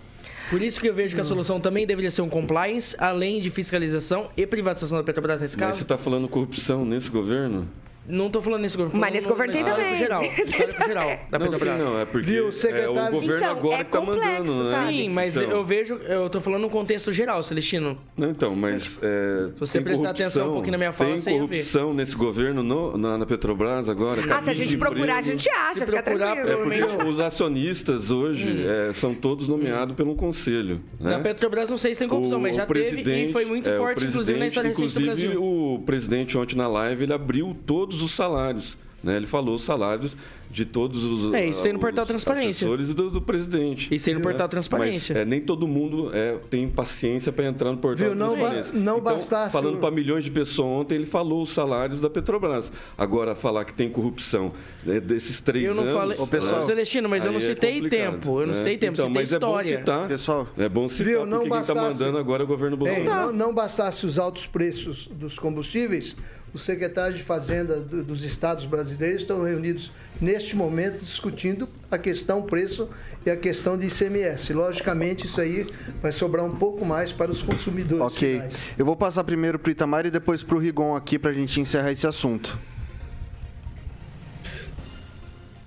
Por 0.51 0.61
isso 0.61 0.81
que 0.81 0.89
eu 0.89 0.93
vejo 0.93 1.15
que 1.15 1.21
a 1.21 1.23
solução 1.23 1.61
também 1.61 1.87
deveria 1.87 2.11
ser 2.11 2.21
um 2.21 2.27
compliance, 2.27 2.93
além 2.99 3.39
de 3.39 3.49
fiscalização 3.49 4.29
e 4.35 4.45
privatização 4.45 4.97
da 4.97 5.03
Petrobras 5.03 5.41
nesse 5.41 5.55
caso. 5.55 5.69
Mas 5.69 5.77
você 5.77 5.83
está 5.83 5.97
falando 5.97 6.27
corrupção 6.27 6.83
nesse 6.83 7.09
governo? 7.09 7.65
Não 8.07 8.29
tô 8.29 8.41
falando 8.41 8.61
nesse 8.61 8.75
governo. 8.75 8.99
Mas 8.99 9.13
nesse 9.13 9.27
governo 9.27 9.53
tem 9.53 9.63
também. 9.63 9.95
Geral, 9.95 10.21
histórico 10.25 10.85
geral 10.85 11.19
da 11.29 11.39
não, 11.39 11.47
Petrobras. 11.47 11.77
Sim, 11.77 11.83
não, 11.83 11.99
é 11.99 12.05
porque 12.05 12.31
Viu, 12.31 12.49
é 12.69 12.89
o 12.89 13.11
governo 13.11 13.35
então, 13.37 13.51
agora 13.51 13.81
é 13.81 13.83
que 13.83 13.91
tá 13.91 14.01
mandando, 14.01 14.63
né? 14.63 14.87
Sim, 14.87 15.09
mas 15.09 15.37
então. 15.37 15.49
eu 15.51 15.63
vejo, 15.63 15.95
eu 15.95 16.29
tô 16.29 16.41
falando 16.41 16.61
no 16.61 16.69
contexto 16.69 17.13
geral, 17.13 17.43
Celestino. 17.43 17.97
Não, 18.17 18.29
então, 18.29 18.55
mas 18.55 18.99
é, 19.01 19.51
Se 19.53 19.59
você 19.59 19.81
prestar 19.81 20.09
atenção 20.09 20.49
um 20.49 20.53
pouquinho 20.53 20.71
na 20.71 20.77
minha 20.77 20.91
fala, 20.91 21.19
tem 21.19 21.37
corrupção 21.37 21.93
nesse 21.93 22.15
governo 22.15 22.63
no, 22.63 22.97
na, 22.97 23.17
na, 23.17 23.25
Petrobras 23.25 23.87
agora. 23.87 24.21
Ah, 24.33 24.41
se 24.41 24.49
a 24.49 24.53
gente 24.53 24.77
procurar, 24.77 25.17
a 25.17 25.21
gente 25.21 25.49
acha, 25.49 25.85
fica 25.85 26.01
tranquilo. 26.01 26.49
É 26.49 26.57
porque 26.57 27.03
os 27.07 27.19
acionistas 27.19 28.09
hoje 28.09 28.49
hum. 28.49 28.89
é, 28.89 28.93
são 28.93 29.13
todos 29.13 29.47
nomeados 29.47 29.95
pelo 29.95 30.15
conselho. 30.15 30.81
Né? 30.99 31.11
Na 31.11 31.19
Petrobras 31.19 31.69
não 31.69 31.77
sei 31.77 31.93
se 31.93 31.99
tem 31.99 32.07
corrupção, 32.07 32.39
o, 32.39 32.41
mas 32.41 32.55
já 32.55 32.65
teve 32.65 33.01
e 33.01 33.31
foi 33.31 33.45
muito 33.45 33.69
é, 33.69 33.77
forte, 33.77 34.05
inclusive 34.05 34.39
na 34.39 34.47
história 34.47 34.69
recente 34.69 34.93
do 34.93 35.05
Brasil. 35.05 35.31
Inclusive, 35.31 35.37
o 35.37 35.83
presidente 35.85 36.37
ontem 36.37 36.55
na 36.55 36.67
live, 36.67 37.03
ele 37.03 37.13
abriu 37.13 37.55
todos 37.91 38.01
os 38.01 38.11
salários. 38.11 38.77
Né? 39.03 39.17
Ele 39.17 39.27
falou 39.27 39.55
os 39.55 39.63
salários 39.63 40.15
de 40.49 40.65
todos 40.65 41.03
os 41.03 41.33
É, 41.33 41.47
isso 41.47 41.63
tem 41.63 41.71
no 41.73 41.79
portal 41.79 42.05
Transparência. 42.05 42.67
assessores 42.67 42.93
do, 42.93 43.09
do 43.09 43.21
presidente. 43.21 43.93
Isso 43.93 44.05
tem 44.05 44.13
no 44.13 44.19
né? 44.19 44.23
portal 44.23 44.47
Transparência. 44.47 45.15
Mas, 45.15 45.21
é, 45.21 45.25
nem 45.25 45.41
todo 45.41 45.67
mundo 45.67 46.11
é, 46.13 46.37
tem 46.49 46.67
paciência 46.69 47.31
para 47.31 47.45
entrar 47.45 47.71
no 47.71 47.77
portal 47.77 48.09
Viu, 48.09 48.15
não 48.15 48.33
Transparência. 48.35 48.73
Ba 48.73 48.79
não 48.79 48.97
então, 48.97 49.13
bastasse... 49.15 49.53
Falando 49.53 49.79
para 49.79 49.89
milhões 49.89 50.23
de 50.23 50.29
pessoas 50.29 50.81
ontem, 50.81 50.95
ele 50.95 51.05
falou 51.05 51.41
os 51.41 51.51
salários 51.51 51.99
da 51.99 52.09
Petrobras. 52.09 52.71
Agora, 52.97 53.33
falar 53.33 53.65
que 53.65 53.73
tem 53.73 53.89
corrupção 53.89 54.51
né, 54.85 54.99
desses 54.99 55.39
três 55.39 55.65
eu 55.65 55.73
não 55.73 55.83
anos... 55.83 55.95
Falei... 55.95 56.17
Ô, 56.19 56.27
pessoal, 56.27 56.61
Celestino, 56.61 57.09
mas 57.09 57.25
eu 57.25 57.31
não 57.31 57.39
é 57.39 57.41
citei 57.41 57.79
é 57.85 57.89
tempo. 57.89 58.41
Eu 58.41 58.47
não 58.47 58.53
citei 58.53 58.77
tempo, 58.77 58.93
então, 58.93 59.07
citei 59.07 59.21
mas 59.21 59.31
história. 59.31 59.69
É 59.69 59.77
bom 59.77 59.79
citar, 59.79 60.07
pessoal. 60.07 60.47
É 60.57 60.69
bom 60.69 60.87
citar, 60.87 61.07
Viu, 61.07 61.25
não 61.25 61.37
porque 61.39 61.49
bastasse... 61.49 61.79
quem 61.79 61.89
está 61.91 62.05
mandando 62.05 62.17
agora 62.19 62.43
é 62.43 62.45
o 62.45 62.47
governo 62.47 62.77
Bolsonaro. 62.77 63.27
não, 63.27 63.33
não 63.33 63.53
bastasse 63.53 64.05
os 64.05 64.19
altos 64.19 64.45
preços 64.45 65.07
dos 65.07 65.39
combustíveis 65.39 66.17
os 66.53 66.63
secretários 66.63 67.17
de 67.17 67.23
Fazenda 67.23 67.79
dos 67.79 68.23
estados 68.23 68.65
brasileiros 68.65 69.21
estão 69.21 69.43
reunidos 69.43 69.91
neste 70.19 70.55
momento 70.55 70.99
discutindo 70.99 71.67
a 71.89 71.97
questão 71.97 72.43
preço 72.43 72.89
e 73.25 73.29
a 73.29 73.37
questão 73.37 73.77
de 73.77 73.87
ICMS. 73.87 74.53
Logicamente, 74.53 75.25
isso 75.25 75.39
aí 75.39 75.71
vai 76.01 76.11
sobrar 76.11 76.45
um 76.45 76.55
pouco 76.55 76.85
mais 76.85 77.11
para 77.11 77.31
os 77.31 77.41
consumidores. 77.41 78.13
Ok. 78.13 78.33
Finais. 78.33 78.67
Eu 78.77 78.85
vou 78.85 78.95
passar 78.95 79.23
primeiro 79.23 79.57
para 79.57 79.69
o 79.69 79.71
Itamar 79.71 80.05
e 80.05 80.11
depois 80.11 80.43
para 80.43 80.55
o 80.55 80.59
Rigon 80.59 80.95
aqui 80.95 81.17
para 81.17 81.31
a 81.31 81.33
gente 81.33 81.59
encerrar 81.61 81.91
esse 81.91 82.05
assunto. 82.05 82.57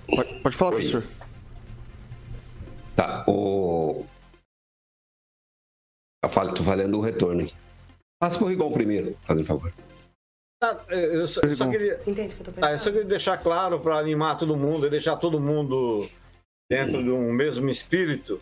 Pode, 0.07 0.41
pode 0.41 0.57
falar, 0.57 0.75
Oi. 0.75 0.83
professor. 0.83 1.05
Tá, 2.95 3.25
o. 3.27 4.05
Eu 6.23 6.53
tô 6.53 6.63
falando 6.63 6.99
o 6.99 7.01
retorno 7.01 7.43
aqui. 7.43 7.55
Passa 8.21 8.39
para 8.39 8.47
o 8.47 8.49
Rigon 8.49 8.71
primeiro, 8.73 9.17
fazendo 9.23 9.45
favor. 9.45 9.73
Ah, 10.65 10.79
eu, 10.89 11.27
só, 11.27 11.43
eu 11.43 11.55
só 11.55 11.69
queria. 11.69 12.01
Entende 12.07 12.35
que 12.35 12.41
eu 12.41 12.45
tô 12.47 12.53
pensando? 12.53 12.65
Ah, 12.65 12.73
eu 12.73 12.79
só 12.79 12.91
queria 12.91 13.05
deixar 13.05 13.37
claro 13.37 13.79
para 13.81 13.99
animar 13.99 14.39
todo 14.39 14.57
mundo 14.57 14.87
e 14.87 14.91
deixar 14.91 15.17
todo 15.17 15.39
mundo 15.39 16.09
dentro 16.71 17.03
de 17.03 17.11
um 17.11 17.31
mesmo 17.33 17.69
espírito. 17.69 18.41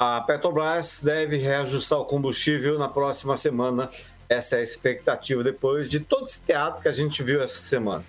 A 0.00 0.20
Petrobras 0.20 1.00
deve 1.02 1.36
reajustar 1.36 1.98
o 1.98 2.04
combustível 2.04 2.78
na 2.78 2.88
próxima 2.88 3.36
semana. 3.36 3.90
Essa 4.28 4.56
é 4.56 4.60
a 4.60 4.62
expectativa 4.62 5.42
depois 5.42 5.90
de 5.90 5.98
todo 5.98 6.26
esse 6.26 6.40
teatro 6.40 6.80
que 6.80 6.88
a 6.88 6.92
gente 6.92 7.20
viu 7.22 7.42
essa 7.42 7.58
semana. 7.58 8.04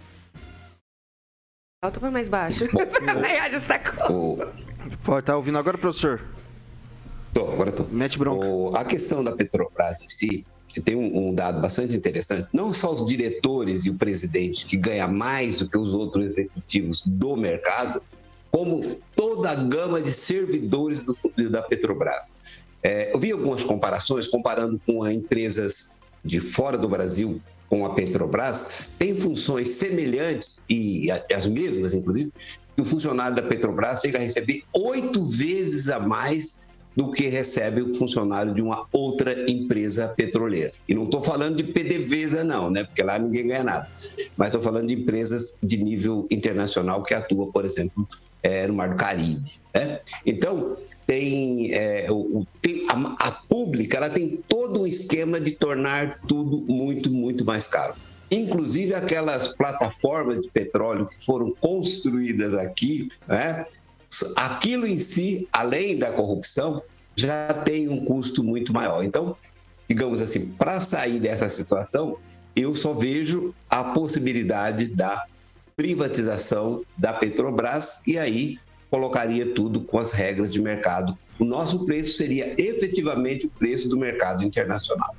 Alto 1.83 1.99
para 1.99 2.11
mais 2.11 2.27
baixo. 2.27 2.65
Pode 5.03 5.25
tá 5.25 5.35
ouvindo 5.35 5.57
agora, 5.57 5.79
professor? 5.79 6.21
Tô, 7.33 7.51
agora 7.51 7.71
tô. 7.71 7.85
Mete 7.85 8.19
bronca. 8.19 8.45
O, 8.45 8.75
a 8.75 8.85
questão 8.85 9.23
da 9.23 9.31
Petrobras 9.35 9.99
em 10.01 10.07
si, 10.07 10.45
tem 10.79 10.95
um, 10.95 11.29
um, 11.29 11.35
dado 11.35 11.59
bastante 11.59 11.95
interessante. 11.95 12.47
Não 12.53 12.73
só 12.73 12.93
os 12.93 13.05
diretores 13.05 13.85
e 13.85 13.89
o 13.89 13.97
presidente 13.97 14.65
que 14.65 14.77
ganha 14.77 15.07
mais 15.07 15.55
do 15.55 15.67
que 15.67 15.77
os 15.77 15.93
outros 15.93 16.25
executivos 16.25 17.01
do 17.05 17.35
mercado, 17.35 18.01
como 18.51 18.97
toda 19.15 19.49
a 19.49 19.55
gama 19.55 20.01
de 20.01 20.11
servidores 20.11 21.03
do, 21.03 21.15
da 21.49 21.61
Petrobras. 21.61 22.35
É, 22.83 23.13
eu 23.13 23.19
vi 23.19 23.31
algumas 23.31 23.63
comparações 23.63 24.27
comparando 24.27 24.79
com 24.85 25.07
empresas 25.07 25.97
de 26.23 26.39
fora 26.39 26.77
do 26.77 26.87
Brasil 26.87 27.41
com 27.69 27.85
a 27.85 27.93
Petrobras, 27.93 28.91
tem 28.99 29.15
funções 29.15 29.69
semelhantes 29.69 30.61
e 30.69 31.07
as 31.33 31.47
mesmas, 31.47 31.93
inclusive, 31.93 32.31
que 32.75 32.81
o 32.81 32.85
funcionário 32.85 33.35
da 33.35 33.41
Petrobras 33.41 34.01
chega 34.01 34.17
a 34.17 34.21
receber 34.21 34.63
oito 34.73 35.23
vezes 35.25 35.87
a 35.87 35.97
mais 35.97 36.67
do 36.95 37.09
que 37.11 37.27
recebe 37.27 37.81
o 37.81 37.93
funcionário 37.95 38.53
de 38.53 38.61
uma 38.61 38.85
outra 38.91 39.49
empresa 39.49 40.09
petroleira. 40.09 40.73
E 40.87 40.93
não 40.93 41.03
estou 41.03 41.23
falando 41.23 41.57
de 41.57 41.63
PDVSA, 41.63 42.43
não, 42.43 42.69
né? 42.69 42.83
porque 42.83 43.01
lá 43.01 43.17
ninguém 43.17 43.47
ganha 43.47 43.63
nada. 43.63 43.87
Mas 44.35 44.47
estou 44.47 44.61
falando 44.61 44.87
de 44.87 44.95
empresas 44.95 45.55
de 45.61 45.77
nível 45.77 46.27
internacional 46.29 47.01
que 47.03 47.13
atuam, 47.13 47.51
por 47.51 47.65
exemplo, 47.65 48.07
é, 48.43 48.67
no 48.67 48.73
Mar 48.73 48.89
do 48.89 48.95
Caribe. 48.95 49.61
Né? 49.73 49.99
Então, 50.25 50.75
tem, 51.05 51.73
é, 51.73 52.07
o, 52.09 52.45
tem 52.61 52.85
a, 52.89 53.27
a 53.27 53.31
pública 53.31 53.97
ela 53.97 54.09
tem 54.09 54.39
todo 54.47 54.81
um 54.81 54.87
esquema 54.87 55.39
de 55.39 55.51
tornar 55.51 56.19
tudo 56.27 56.61
muito, 56.61 57.11
muito 57.11 57.45
mais 57.45 57.67
caro. 57.67 57.95
Inclusive 58.29 58.93
aquelas 58.93 59.49
plataformas 59.49 60.41
de 60.41 60.49
petróleo 60.49 61.05
que 61.05 61.25
foram 61.25 61.53
construídas 61.59 62.55
aqui, 62.55 63.09
né? 63.27 63.65
Aquilo 64.35 64.85
em 64.85 64.97
si, 64.97 65.47
além 65.51 65.97
da 65.97 66.11
corrupção, 66.11 66.81
já 67.15 67.53
tem 67.53 67.87
um 67.89 68.03
custo 68.03 68.43
muito 68.43 68.73
maior. 68.73 69.03
Então, 69.03 69.35
digamos 69.87 70.21
assim, 70.21 70.47
para 70.51 70.79
sair 70.79 71.19
dessa 71.19 71.47
situação, 71.49 72.17
eu 72.55 72.75
só 72.75 72.93
vejo 72.93 73.53
a 73.69 73.83
possibilidade 73.83 74.87
da 74.87 75.25
privatização 75.75 76.83
da 76.97 77.13
Petrobras 77.13 78.01
e 78.05 78.17
aí 78.17 78.59
colocaria 78.89 79.53
tudo 79.53 79.81
com 79.81 79.97
as 79.97 80.11
regras 80.11 80.51
de 80.51 80.61
mercado. 80.61 81.17
O 81.39 81.45
nosso 81.45 81.85
preço 81.85 82.17
seria 82.17 82.53
efetivamente 82.61 83.47
o 83.47 83.49
preço 83.49 83.89
do 83.89 83.97
mercado 83.97 84.43
internacional. 84.43 85.15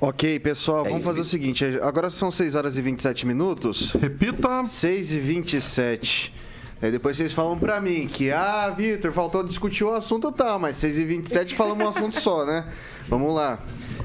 Ok, 0.00 0.40
pessoal, 0.40 0.84
é 0.84 0.88
vamos 0.90 1.04
fazer 1.04 1.20
o 1.20 1.24
seguinte. 1.24 1.64
Agora 1.80 2.10
são 2.10 2.30
6 2.30 2.56
horas 2.56 2.76
e 2.76 2.82
27 2.82 3.24
minutos. 3.24 3.92
Repita. 3.92 4.66
6 4.66 5.12
e 5.12 5.20
27. 5.20 6.34
Aí 6.82 6.90
depois 6.90 7.16
vocês 7.16 7.32
falam 7.32 7.56
pra 7.56 7.80
mim 7.80 8.08
que, 8.08 8.32
ah, 8.32 8.68
Vitor, 8.76 9.12
faltou 9.12 9.44
discutir 9.44 9.84
o 9.84 9.94
assunto 9.94 10.32
tal, 10.32 10.58
mas 10.58 10.76
6 10.78 10.98
e 10.98 11.04
27 11.04 11.54
falamos 11.54 11.86
um 11.86 11.88
assunto 11.88 12.20
só, 12.20 12.44
né? 12.44 12.66
Vamos 13.08 13.32
lá. 13.32 13.60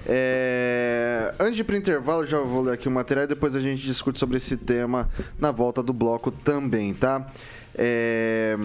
É... 0.06 1.34
Antes 1.40 1.56
de 1.56 1.62
ir 1.62 1.64
pro 1.64 1.76
intervalo, 1.76 2.24
já 2.28 2.40
vou 2.40 2.62
ler 2.62 2.74
aqui 2.74 2.88
o 2.88 2.92
material 2.92 3.26
e 3.26 3.28
depois 3.28 3.56
a 3.56 3.60
gente 3.60 3.82
discute 3.82 4.20
sobre 4.20 4.38
esse 4.38 4.56
tema 4.56 5.10
na 5.40 5.50
volta 5.50 5.82
do 5.82 5.92
bloco 5.92 6.30
também, 6.30 6.94
tá? 6.94 7.26
É... 7.76 8.56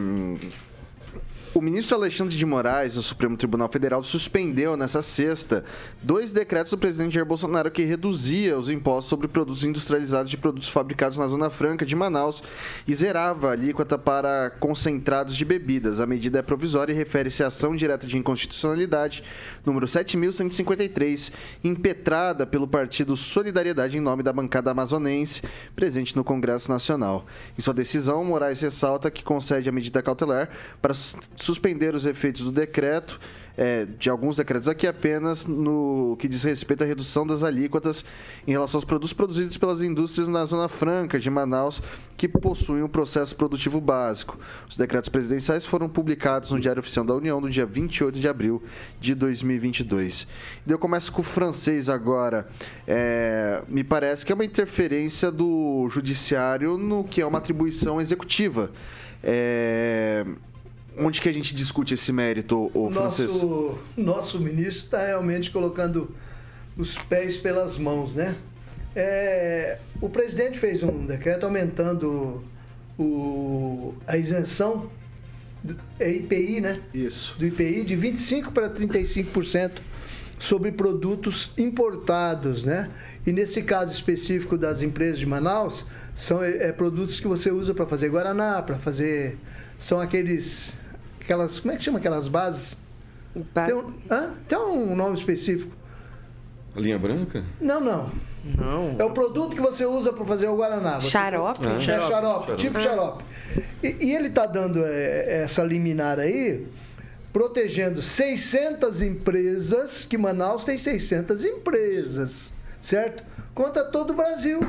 O 1.55 1.61
ministro 1.61 1.95
Alexandre 1.95 2.35
de 2.35 2.47
Moraes, 2.47 2.95
do 2.95 3.03
Supremo 3.03 3.37
Tribunal 3.37 3.69
Federal, 3.69 4.03
suspendeu 4.03 4.75
nessa 4.75 5.03
sexta 5.03 5.63
dois 6.03 6.33
decretos 6.33 6.73
do 6.73 6.79
presidente 6.79 7.15
Jair 7.15 7.27
Bolsonaro 7.27 7.71
que 7.71 7.85
reduzia 7.85 8.57
os 8.57 8.71
impostos 8.71 9.11
sobre 9.11 9.29
produtos 9.29 9.63
industrializados 9.63 10.31
de 10.31 10.39
produtos 10.39 10.71
fabricados 10.71 11.19
na 11.19 11.29
Zona 11.29 11.51
Franca 11.51 11.85
de 11.85 11.95
Manaus 11.95 12.43
e 12.89 12.95
zerava 12.95 13.51
a 13.51 13.53
alíquota 13.53 13.99
para 13.99 14.49
concentrados 14.59 15.37
de 15.37 15.45
bebidas. 15.45 16.01
A 16.01 16.07
medida 16.07 16.39
é 16.39 16.43
provisória 16.43 16.91
e 16.91 16.97
refere-se 16.97 17.45
à 17.45 17.49
ação 17.49 17.77
direta 17.77 18.07
de 18.07 18.17
inconstitucionalidade 18.17 19.23
número 19.63 19.87
7153, 19.87 21.33
impetrada 21.63 22.47
pelo 22.47 22.67
partido 22.67 23.15
Solidariedade 23.15 23.99
em 23.99 24.01
nome 24.01 24.23
da 24.23 24.33
bancada 24.33 24.71
amazonense, 24.71 25.43
presente 25.77 26.17
no 26.17 26.25
Congresso 26.25 26.71
Nacional. 26.71 27.27
Em 27.59 27.61
sua 27.61 27.75
decisão, 27.75 28.25
Moraes 28.25 28.63
ressalta 28.63 29.11
que 29.11 29.23
concede 29.23 29.69
a 29.69 29.73
medida 29.73 30.03
cautelar 30.03 30.49
para 30.81 30.95
suspender 31.43 31.95
os 31.95 32.07
efeitos 32.07 32.43
do 32.43 32.53
decreto 32.53 33.21
é, 33.57 33.85
de 33.85 34.09
alguns 34.09 34.37
decretos 34.37 34.69
aqui 34.69 34.87
apenas 34.87 35.47
no 35.47 36.17
que 36.19 36.29
diz 36.29 36.43
respeito 36.43 36.85
à 36.85 36.87
redução 36.87 37.27
das 37.27 37.43
alíquotas 37.43 38.05
em 38.47 38.53
relação 38.53 38.79
aos 38.79 38.85
produtos 38.85 39.13
produzidos 39.13 39.57
pelas 39.57 39.83
indústrias 39.83 40.29
na 40.29 40.45
Zona 40.45 40.69
Franca 40.69 41.19
de 41.19 41.29
Manaus 41.29 41.83
que 42.17 42.29
possuem 42.29 42.83
um 42.83 42.89
processo 42.89 43.35
produtivo 43.35 43.81
básico. 43.81 44.39
Os 44.69 44.77
decretos 44.77 45.09
presidenciais 45.09 45.67
foram 45.67 45.89
publicados 45.89 46.51
no 46.51 46.61
Diário 46.61 46.81
Oficial 46.81 47.05
da 47.05 47.15
União 47.15 47.41
no 47.41 47.51
dia 47.51 47.67
28 47.67 48.19
de 48.19 48.29
abril 48.29 48.63
de 49.01 49.15
2022. 49.15 50.27
Eu 50.67 50.79
começo 50.79 51.13
com 51.13 51.21
o 51.21 51.25
francês 51.25 51.89
agora. 51.89 52.49
É, 52.87 53.63
me 53.69 53.85
parece 53.85 54.25
que 54.25 54.33
é 54.33 54.35
uma 54.35 54.45
interferência 54.45 55.31
do 55.31 55.89
judiciário 55.91 56.79
no 56.79 57.05
que 57.05 57.21
é 57.21 57.27
uma 57.27 57.39
atribuição 57.39 58.01
executiva. 58.01 58.71
É, 59.23 60.25
onde 60.99 61.21
que 61.21 61.29
a 61.29 61.33
gente 61.33 61.55
discute 61.55 61.95
esse 61.95 62.13
mérito, 62.13 62.71
o 62.75 62.91
francês? 62.91 63.31
Nosso, 63.97 64.41
ministro 64.41 64.85
está 64.85 65.07
realmente 65.07 65.51
colocando 65.51 66.11
os 66.77 66.97
pés 66.99 67.37
pelas 67.37 67.79
mãos, 67.79 68.15
né? 68.15 68.37
É, 68.95 69.79
o 70.01 70.09
presidente 70.09 70.59
fez 70.59 70.83
um 70.83 71.07
decreto 71.07 71.45
aumentando 71.45 72.43
o, 72.99 73.95
a 74.07 74.17
isenção 74.17 74.91
do 75.63 75.77
é 75.99 76.11
IPI, 76.11 76.61
né? 76.61 76.81
Isso. 76.93 77.37
Do 77.39 77.47
IPI 77.47 77.85
de 77.85 77.97
25% 77.97 78.53
para 78.53 78.69
35% 78.69 79.73
sobre 80.39 80.73
produtos 80.73 81.51
importados, 81.57 82.65
né? 82.65 82.91
E 83.25 83.33
nesse 83.33 83.63
caso 83.63 83.93
específico 83.93 84.59
das 84.59 84.83
empresas 84.83 85.19
de 85.19 85.27
Manaus, 85.27 85.87
são 86.15 86.43
é, 86.43 86.69
é 86.69 86.73
produtos 86.73 87.21
que 87.21 87.29
você 87.29 87.51
usa 87.51 87.73
para 87.73 87.87
fazer 87.87 88.09
guaraná, 88.09 88.61
para 88.61 88.77
fazer 88.77 89.39
são 89.79 90.01
aqueles 90.01 90.75
aquelas. 91.23 91.59
Como 91.59 91.73
é 91.73 91.77
que 91.77 91.85
chama 91.85 91.99
aquelas 91.99 92.29
bases? 92.29 92.77
Tem 93.67 93.75
um, 93.75 93.95
hã? 94.11 94.31
Tem 94.47 94.59
um 94.59 94.95
nome 94.95 95.15
específico. 95.15 95.73
A 96.77 96.81
linha 96.81 96.99
branca? 96.99 97.45
Não, 97.61 97.81
não. 97.81 98.11
Não. 98.45 98.97
É 98.99 99.05
o 99.05 99.11
produto 99.11 99.55
que 99.55 99.61
você 99.61 99.87
usa 99.87 100.13
para 100.13 100.25
fazer 100.25 100.49
o 100.49 100.57
Guaraná. 100.57 101.01
Você 101.01 101.11
xarope? 101.11 101.65
É, 101.65 101.81
xarope, 101.81 102.09
xarope, 102.09 102.57
tipo 102.57 102.81
xarope. 102.81 103.25
E, 103.83 104.07
e 104.07 104.15
ele 104.15 104.29
está 104.29 104.47
dando 104.47 104.83
é, 104.85 105.45
essa 105.45 105.63
liminar 105.63 106.19
aí, 106.19 106.67
protegendo 107.33 108.03
600 108.03 109.01
empresas, 109.01 110.05
que 110.05 110.19
Manaus 110.19 110.65
tem 110.65 110.77
600 110.77 111.45
empresas, 111.45 112.53
certo? 112.81 113.25
Contra 113.55 113.85
todo 113.85 114.11
o 114.11 114.15
Brasil. 114.15 114.61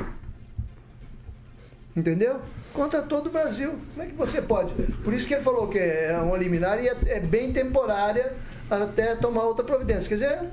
Entendeu? 1.96 2.40
Contra 2.74 3.00
todo 3.00 3.28
o 3.28 3.30
Brasil. 3.30 3.78
Como 3.94 4.02
é 4.02 4.06
que 4.06 4.14
você 4.14 4.42
pode? 4.42 4.74
Por 5.02 5.14
isso 5.14 5.26
que 5.26 5.34
ele 5.34 5.42
falou 5.42 5.68
que 5.68 5.78
é 5.78 6.18
uma 6.18 6.36
liminar 6.36 6.82
e 6.82 6.88
é, 6.88 6.96
é 7.06 7.20
bem 7.20 7.52
temporária 7.52 8.34
até 8.68 9.14
tomar 9.14 9.44
outra 9.44 9.64
providência. 9.64 10.08
Quer 10.08 10.14
dizer, 10.16 10.26
é 10.26 10.50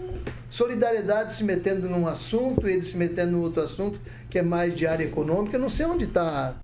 solidariedade 0.50 1.34
se 1.34 1.44
metendo 1.44 1.90
num 1.90 2.08
assunto, 2.08 2.68
ele 2.68 2.82
se 2.82 2.96
metendo 2.96 3.34
no 3.34 3.42
outro 3.42 3.62
assunto, 3.64 4.00
que 4.30 4.38
é 4.38 4.42
mais 4.42 4.76
de 4.76 4.86
área 4.86 5.04
econômica. 5.04 5.58
Eu 5.58 5.62
não 5.62 5.70
sei 5.70 5.86
onde 5.86 6.06
está 6.06 6.56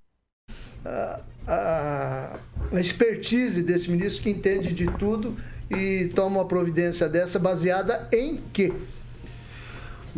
a, 0.86 1.20
a, 1.48 2.40
a 2.72 2.80
expertise 2.80 3.64
desse 3.64 3.90
ministro 3.90 4.22
que 4.22 4.30
entende 4.30 4.74
de 4.74 4.86
tudo 4.98 5.36
e 5.70 6.10
toma 6.16 6.40
uma 6.40 6.46
providência 6.46 7.10
dessa 7.10 7.40
baseada 7.40 8.08
em 8.12 8.42
quê? 8.54 8.72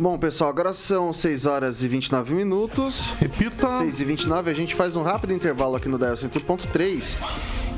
Bom, 0.00 0.16
pessoal, 0.16 0.48
agora 0.48 0.72
são 0.72 1.12
6 1.12 1.44
horas 1.44 1.82
e 1.82 1.88
29 1.88 2.34
minutos. 2.34 3.12
Repita. 3.20 3.68
6 3.80 4.00
e 4.00 4.04
29, 4.06 4.50
a 4.50 4.54
gente 4.54 4.74
faz 4.74 4.96
um 4.96 5.02
rápido 5.02 5.34
intervalo 5.34 5.76
aqui 5.76 5.90
no 5.90 5.98
Dial 5.98 6.14
100.3. 6.14 7.18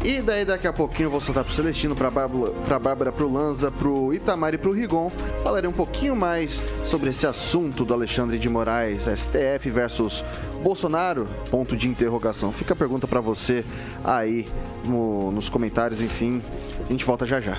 E 0.05 0.23
daí 0.23 0.45
daqui 0.45 0.69
a 0.69 0.73
pouquinho 0.73 1.09
eu 1.09 1.11
vou 1.11 1.21
soltar 1.21 1.43
pro 1.43 1.53
Celestino, 1.53 1.97
pra 1.97 2.13
Bárbara, 2.13 2.53
pra 2.65 2.79
Bárbara, 2.79 3.11
pro 3.11 3.29
Lanza, 3.29 3.73
pro 3.73 4.15
Itamar 4.15 4.55
e 4.55 4.59
pro 4.59 4.71
Rigon. 4.71 5.11
Falarei 5.43 5.69
um 5.69 5.73
pouquinho 5.73 6.15
mais 6.15 6.63
sobre 6.85 7.11
esse 7.11 7.27
assunto 7.27 7.85
do 7.85 7.93
Alexandre 7.93 8.39
de 8.39 8.49
Moraes, 8.49 9.07
STF 9.07 9.69
versus 9.69 10.25
Bolsonaro, 10.63 11.27
ponto 11.51 11.77
de 11.77 11.89
interrogação. 11.89 12.53
Fica 12.53 12.73
a 12.73 12.77
pergunta 12.77 13.09
para 13.09 13.21
você 13.21 13.65
aí 14.05 14.47
no, 14.85 15.33
nos 15.33 15.49
comentários, 15.49 16.01
enfim. 16.01 16.41
A 16.89 16.93
gente 16.93 17.05
volta 17.05 17.27
já 17.27 17.41
já. 17.41 17.59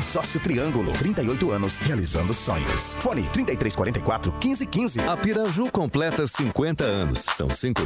Consórcio 0.00 0.38
Triângulo, 0.38 0.92
38 0.92 1.50
anos 1.52 1.78
realizando 1.78 2.34
sonhos. 2.34 2.96
Fone 3.00 3.22
3344 3.32 4.30
1515. 4.30 5.00
A 5.00 5.16
Piraju 5.16 5.70
completa 5.72 6.26
50 6.26 6.84
anos. 6.84 7.20
São 7.20 7.48
cinco. 7.48 7.80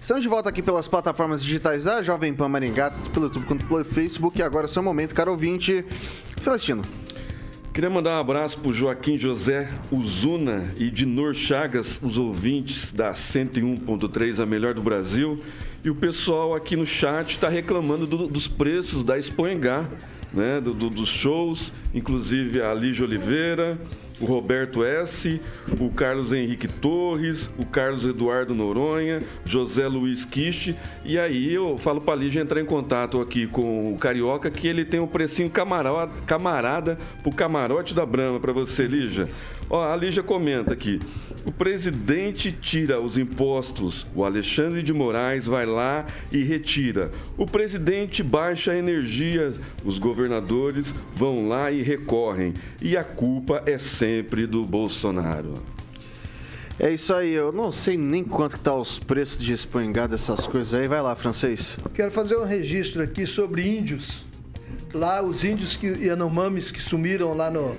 Estamos 0.00 0.22
de 0.22 0.28
volta 0.28 0.48
aqui 0.50 0.62
pelas 0.62 0.86
plataformas 0.86 1.42
digitais 1.42 1.82
da 1.82 2.00
Jovem 2.00 2.32
Pan 2.32 2.48
Maringá, 2.48 2.90
tanto 2.90 3.10
pelo 3.10 3.26
YouTube 3.26 3.44
quanto 3.46 3.66
pelo 3.66 3.84
Facebook. 3.84 4.38
E 4.38 4.42
agora 4.42 4.66
é 4.66 4.70
o 4.70 4.72
seu 4.72 4.84
momento, 4.84 5.12
caro 5.16 5.32
ouvinte. 5.32 5.84
Celestino. 6.40 6.82
Queria 7.74 7.90
mandar 7.90 8.12
um 8.18 8.20
abraço 8.20 8.56
pro 8.60 8.72
Joaquim 8.72 9.18
José 9.18 9.68
Uzuna 9.90 10.72
e 10.76 10.90
Dinor 10.92 11.34
Chagas, 11.34 11.98
os 12.00 12.16
ouvintes 12.18 12.92
da 12.92 13.10
101.3, 13.14 14.40
a 14.40 14.46
melhor 14.46 14.74
do 14.74 14.82
Brasil. 14.82 15.42
E 15.82 15.90
o 15.90 15.94
pessoal 15.96 16.54
aqui 16.54 16.76
no 16.76 16.86
chat 16.86 17.30
está 17.30 17.48
reclamando 17.48 18.06
do- 18.06 18.28
dos 18.28 18.46
preços 18.46 19.02
da 19.02 19.18
Expoengá, 19.18 19.88
né? 20.32 20.60
do- 20.60 20.72
do- 20.74 20.90
dos 20.90 21.08
shows, 21.08 21.72
inclusive 21.94 22.60
a 22.62 22.72
Lígia 22.74 23.04
Oliveira, 23.04 23.78
o 24.20 24.24
Roberto 24.24 24.84
S., 24.84 25.40
o 25.80 25.90
Carlos 25.90 26.32
Henrique 26.32 26.68
Torres, 26.68 27.50
o 27.58 27.66
Carlos 27.66 28.04
Eduardo 28.04 28.54
Noronha, 28.54 29.20
José 29.44 29.88
Luiz 29.88 30.24
Quiche. 30.24 30.76
E 31.04 31.18
aí 31.18 31.52
eu 31.52 31.76
falo 31.76 32.00
para 32.00 32.14
Lígia 32.14 32.40
entrar 32.40 32.60
em 32.60 32.64
contato 32.64 33.20
aqui 33.20 33.46
com 33.48 33.92
o 33.92 33.98
Carioca, 33.98 34.48
que 34.50 34.68
ele 34.68 34.84
tem 34.84 35.00
um 35.00 35.06
precinho 35.08 35.50
camarada, 35.50 36.10
camarada 36.26 36.98
pro 37.22 37.32
camarote 37.32 37.94
da 37.94 38.06
Brama 38.06 38.38
para 38.38 38.52
você, 38.52 38.86
Lígia. 38.86 39.28
Ó, 39.68 39.82
a 39.82 39.96
Lígia 39.96 40.22
comenta 40.22 40.72
aqui. 40.72 41.00
O 41.44 41.50
presidente 41.50 42.52
tira 42.52 43.00
os 43.00 43.18
impostos, 43.18 44.06
o 44.14 44.24
Alexandre 44.24 44.82
de 44.82 44.92
Moraes 44.92 45.46
vai 45.46 45.66
lá 45.66 46.06
e 46.30 46.42
retira. 46.42 47.10
O 47.36 47.46
presidente 47.46 48.22
baixa 48.22 48.72
a 48.72 48.76
energia, 48.76 49.52
os 49.84 49.98
governadores 49.98 50.94
vão 51.14 51.48
lá 51.48 51.72
e 51.72 51.82
recorrem. 51.82 52.54
E 52.80 52.96
a 52.96 53.02
culpa 53.02 53.62
é 53.66 53.76
sempre 53.76 54.46
do 54.46 54.64
Bolsonaro. 54.64 55.54
É 56.78 56.90
isso 56.90 57.14
aí, 57.14 57.32
eu 57.32 57.52
não 57.52 57.70
sei 57.70 57.96
nem 57.96 58.24
quanto 58.24 58.56
que 58.56 58.62
tá 58.62 58.74
os 58.74 58.98
preços 58.98 59.38
de 59.38 59.52
espanhar 59.52 60.08
dessas 60.08 60.46
coisas 60.46 60.74
aí. 60.74 60.88
Vai 60.88 61.02
lá, 61.02 61.14
francês. 61.14 61.76
Quero 61.94 62.10
fazer 62.10 62.36
um 62.36 62.44
registro 62.44 63.02
aqui 63.02 63.26
sobre 63.26 63.68
índios. 63.68 64.24
Lá, 64.94 65.22
os 65.22 65.44
índios 65.44 65.76
que, 65.76 65.86
Yanomamis 65.86 66.70
que 66.70 66.80
sumiram 66.80 67.34
lá 67.34 67.50
no. 67.50 67.76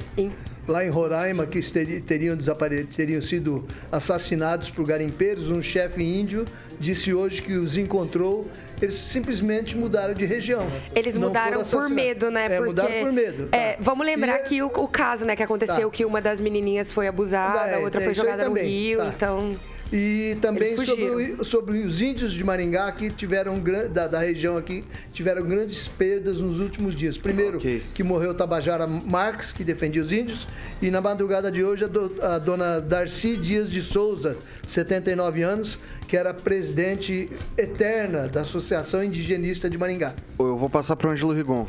Lá 0.68 0.86
em 0.86 0.90
Roraima, 0.90 1.46
que 1.46 1.60
teri- 1.62 2.00
teriam, 2.00 2.38
desapare... 2.38 2.86
teriam 2.86 3.22
sido 3.22 3.66
assassinados 3.92 4.70
por 4.70 4.86
garimpeiros, 4.86 5.50
um 5.50 5.62
chefe 5.62 6.02
índio 6.02 6.46
disse 6.80 7.14
hoje 7.14 7.42
que 7.42 7.54
os 7.54 7.76
encontrou. 7.78 8.48
Eles 8.82 8.96
simplesmente 8.96 9.78
mudaram 9.78 10.14
de 10.14 10.26
região. 10.26 10.70
Eles 10.96 11.16
Não 11.18 11.28
mudaram 11.28 11.64
por 11.64 11.90
medo, 11.90 12.32
né? 12.32 12.46
É, 12.46 12.50
Porque, 12.50 12.66
mudaram 12.66 12.94
por 13.04 13.12
medo. 13.12 13.48
tá. 13.48 13.58
É, 13.58 13.78
vamos 13.80 14.06
lembrar 14.06 14.40
E- 14.42 14.44
que 14.44 14.62
o, 14.62 14.68
o 14.68 14.88
caso, 14.88 15.26
né, 15.26 15.36
que 15.36 15.44
aconteceu, 15.44 15.90
Tá. 15.90 15.96
que 15.96 16.06
uma 16.06 16.22
das 16.22 16.40
menininhas 16.42 16.92
foi 16.92 17.08
abusada, 17.08 17.60
É, 17.70 17.76
a 17.76 17.80
outra 17.80 18.02
é, 18.02 18.06
foi 18.06 18.14
jogada 18.14 18.48
no 18.50 18.56
rio, 18.56 18.98
tá. 19.00 19.14
então... 19.16 19.56
E 19.96 20.36
também 20.42 20.76
sobre, 20.76 21.06
o- 21.40 21.46
sobre 21.46 21.78
os 21.84 22.02
índios 22.02 22.34
de 22.34 22.44
Maringá 22.44 22.92
que 22.92 23.12
tiveram 23.12 23.62
da, 23.92 24.08
da 24.08 24.20
região 24.20 24.58
aqui 24.58 24.84
tiveram 25.14 25.44
grandes 25.44 25.88
perdas 25.88 26.40
nos 26.40 26.60
últimos 26.60 26.96
dias. 26.96 27.16
Primeiro 27.16 27.60
que 27.60 28.04
morreu 28.04 28.34
Tabajara 28.34 28.88
Marques, 28.88 29.52
que 29.52 29.64
defendia 29.64 30.02
os 30.02 30.12
índios, 30.12 30.48
e 30.82 30.90
na 30.90 31.00
madrugada 31.00 31.52
de 31.52 31.64
hoje 31.64 31.84
a, 31.84 31.88
do- 31.88 32.18
a 32.24 32.40
dona 32.40 32.82
Darcy 32.82 33.38
Dias 33.38 33.70
de 33.70 33.84
Souza, 33.84 34.36
79 34.66 35.44
anos, 35.44 35.78
que 36.08 36.18
era 36.18 36.34
presidente 36.34 37.30
eterna 37.56 38.28
da 38.28 38.42
Associação 38.42 39.04
Indigenista 39.04 39.70
de 39.70 39.78
Maringá. 39.78 40.16
Eu 40.40 40.58
vou 40.58 40.72
passar 40.72 40.96
pro 40.96 41.12
Ângelo 41.12 41.34
Rigon. 41.34 41.68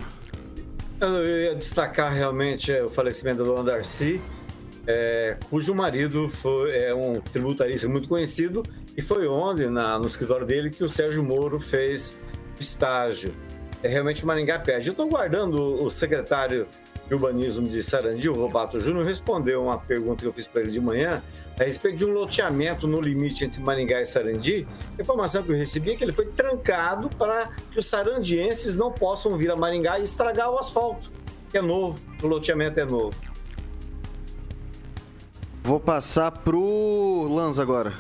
Eu 1.01 1.27
ia 1.27 1.55
destacar 1.55 2.11
realmente 2.15 2.73
é, 2.73 2.83
o 2.83 2.89
falecimento 2.89 3.39
da 3.39 3.45
dona 3.45 3.63
Darcy, 3.65 4.19
é, 4.87 5.37
cujo 5.51 5.75
marido 5.75 6.29
foi, 6.29 6.77
é 6.77 6.95
um 6.95 7.21
tributarista 7.21 7.89
muito 7.89 8.09
conhecido 8.09 8.63
e 8.97 9.03
foi 9.03 9.27
onde, 9.27 9.67
na- 9.67 9.99
no 9.99 10.07
escritório 10.07 10.47
dele, 10.47 10.71
que 10.71 10.85
o 10.85 10.89
Sérgio 10.89 11.23
Moro 11.25 11.59
fez 11.59 12.17
estágio. 12.61 13.33
É 13.83 13.89
realmente 13.89 14.25
o 14.25 14.27
Maringá 14.27 14.59
perde. 14.59 14.89
Eu 14.89 14.93
estou 14.93 15.09
guardando 15.09 15.85
o 15.85 15.91
secretário 15.91 16.67
de 17.07 17.13
urbanismo 17.15 17.69
de 17.69 17.83
Sarandi, 17.83 18.31
o 18.31 18.35
Robato 18.35 18.81
Júnior, 18.81 19.05
respondeu 19.05 19.63
uma 19.65 19.77
pergunta 19.79 20.23
que 20.23 20.27
eu 20.27 20.33
fiz 20.33 20.49
para 20.49 20.63
ele 20.63 20.71
de 20.71 20.81
manhã 20.81 21.23
a 21.61 21.65
respeito 21.65 21.99
de 21.99 22.05
um 22.07 22.13
loteamento 22.15 22.87
no 22.87 22.99
limite 22.99 23.45
entre 23.45 23.61
Maringá 23.61 24.01
e 24.01 24.07
Sarandi. 24.07 24.67
A 24.99 25.03
informação 25.03 25.43
que 25.43 25.53
eu 25.53 25.57
recebi 25.57 25.91
é 25.91 25.97
que 25.97 26.03
ele 26.03 26.13
foi 26.15 26.25
trancado 26.27 27.11
para 27.11 27.51
que 27.71 27.79
os 27.79 27.85
sarandienses 27.85 28.75
não 28.75 28.91
possam 28.91 29.37
vir 29.37 29.51
a 29.51 29.57
Maringá 29.57 29.99
e 29.99 30.03
estragar 30.03 30.51
o 30.51 30.59
asfalto, 30.59 31.11
que 31.51 31.59
é 31.59 31.63
novo, 31.63 31.99
o 32.23 32.27
loteamento 32.27 32.81
é 32.81 32.87
novo. 32.87 33.15
Vou 35.65 35.81
passar 35.81 36.31
pro 36.31 37.27
Lanza 37.27 37.63
agora. 37.63 37.95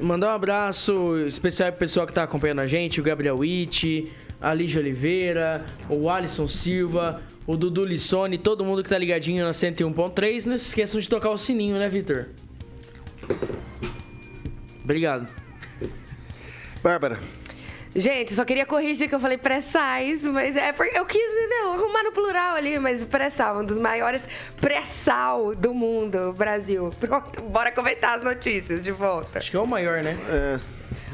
Mandar 0.00 0.28
um 0.28 0.34
abraço 0.34 1.18
especial 1.26 1.70
pro 1.70 1.80
pessoal 1.80 2.06
que 2.06 2.12
tá 2.12 2.22
acompanhando 2.22 2.60
a 2.60 2.66
gente, 2.66 3.02
o 3.02 3.04
Gabriel 3.04 3.36
Witt, 3.36 4.10
a 4.40 4.54
Lígia 4.54 4.80
Oliveira, 4.80 5.62
o 5.90 6.08
Alisson 6.08 6.48
Silva, 6.48 7.20
o 7.46 7.54
Dudu 7.54 7.84
Lissone, 7.84 8.38
todo 8.38 8.64
mundo 8.64 8.82
que 8.82 8.88
tá 8.88 8.96
ligadinho 8.96 9.44
na 9.44 9.50
101.3. 9.50 10.46
Não 10.46 10.56
se 10.56 10.68
esqueçam 10.68 10.98
de 10.98 11.06
tocar 11.06 11.28
o 11.28 11.36
sininho, 11.36 11.78
né, 11.78 11.86
Vitor? 11.86 12.28
Obrigado. 14.82 15.28
Bárbara. 16.82 17.20
Gente, 17.94 18.32
só 18.32 18.44
queria 18.44 18.64
corrigir 18.64 19.06
que 19.06 19.14
eu 19.14 19.20
falei 19.20 19.36
pré-sais, 19.36 20.22
mas 20.22 20.56
é 20.56 20.72
porque 20.72 20.98
eu 20.98 21.04
quis 21.04 21.20
né, 21.20 21.74
arrumar 21.74 22.02
no 22.02 22.12
plural 22.12 22.56
ali, 22.56 22.78
mas 22.78 23.04
pré-sal, 23.04 23.60
um 23.60 23.64
dos 23.64 23.76
maiores 23.76 24.26
pré-sal 24.58 25.54
do 25.54 25.74
mundo, 25.74 26.32
Brasil. 26.32 26.90
Pronto, 26.98 27.42
bora 27.42 27.70
comentar 27.70 28.16
as 28.16 28.24
notícias 28.24 28.82
de 28.82 28.90
volta. 28.90 29.38
Acho 29.38 29.50
que 29.50 29.56
é 29.56 29.60
o 29.60 29.66
maior, 29.66 30.02
né? 30.02 30.16
É. 30.28 30.58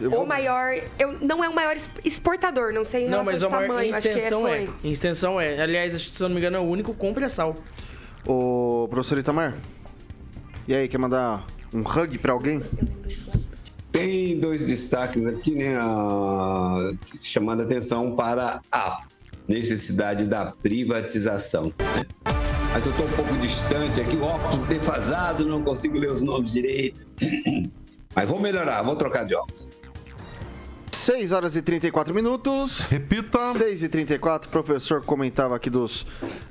O 0.07 0.25
maior, 0.25 0.75
eu, 0.97 1.19
não 1.21 1.43
é 1.43 1.49
o 1.49 1.55
maior 1.55 1.75
exportador, 2.05 2.73
não 2.73 2.85
sei 2.85 3.07
em 3.07 3.09
Não, 3.09 3.25
mas 3.25 3.43
o 3.43 3.51
maior 3.51 3.67
tamanho, 3.67 3.89
em 3.89 3.93
acho 3.93 4.03
que 4.03 4.09
é, 4.09 4.17
extensão 4.19 4.49
é. 4.49 4.69
Em 4.85 4.93
extensão 4.93 5.41
é. 5.41 5.61
Aliás, 5.61 6.01
se 6.01 6.23
eu 6.23 6.29
não 6.29 6.35
me 6.37 6.41
engano, 6.41 6.59
é 6.59 6.61
o 6.61 6.65
único 6.65 6.95
com 6.95 7.13
pré-sal. 7.13 7.57
Ô, 8.25 8.87
professor 8.89 9.19
Itamar. 9.19 9.55
E 10.69 10.75
aí, 10.75 10.87
quer 10.87 10.99
mandar 10.99 11.45
um 11.75 11.81
hug 11.81 12.17
pra 12.19 12.33
alguém? 12.33 12.63
Tem 13.93 14.39
dois 14.39 14.65
destaques 14.67 15.27
aqui, 15.27 15.55
né? 15.55 15.77
a- 15.79 16.93
chamando 17.23 17.63
a 17.63 17.65
atenção 17.65 18.15
para 18.15 18.61
a 18.71 19.03
necessidade 19.49 20.27
da 20.27 20.47
privatização. 20.63 21.67
né? 21.79 22.07
Mas 22.73 22.85
eu 22.85 22.93
estou 22.93 23.07
um 23.07 23.13
pouco 23.13 23.37
distante 23.39 24.01
aqui, 24.01 24.17
o 24.17 24.23
óculos 24.23 24.59
defasado, 24.67 25.47
não 25.47 25.63
consigo 25.63 25.99
ler 25.99 26.13
os 26.13 26.23
nomes 26.23 26.53
direito. 26.53 27.07
Mas 28.15 28.29
vou 28.29 28.39
melhorar, 28.41 28.83
vou 28.83 28.95
trocar 28.97 29.25
de 29.25 29.35
óculos. 29.35 29.69
6 30.93 31.33
horas 31.33 31.57
e 31.57 31.63
34 31.63 32.15
minutos. 32.15 32.81
Repita. 32.81 33.55
6 33.55 33.83
e 33.85 33.89
34. 33.89 34.49
O 34.49 34.53
professor 34.53 35.01
comentava 35.03 35.57
aqui 35.57 35.71
dos, 35.71 36.05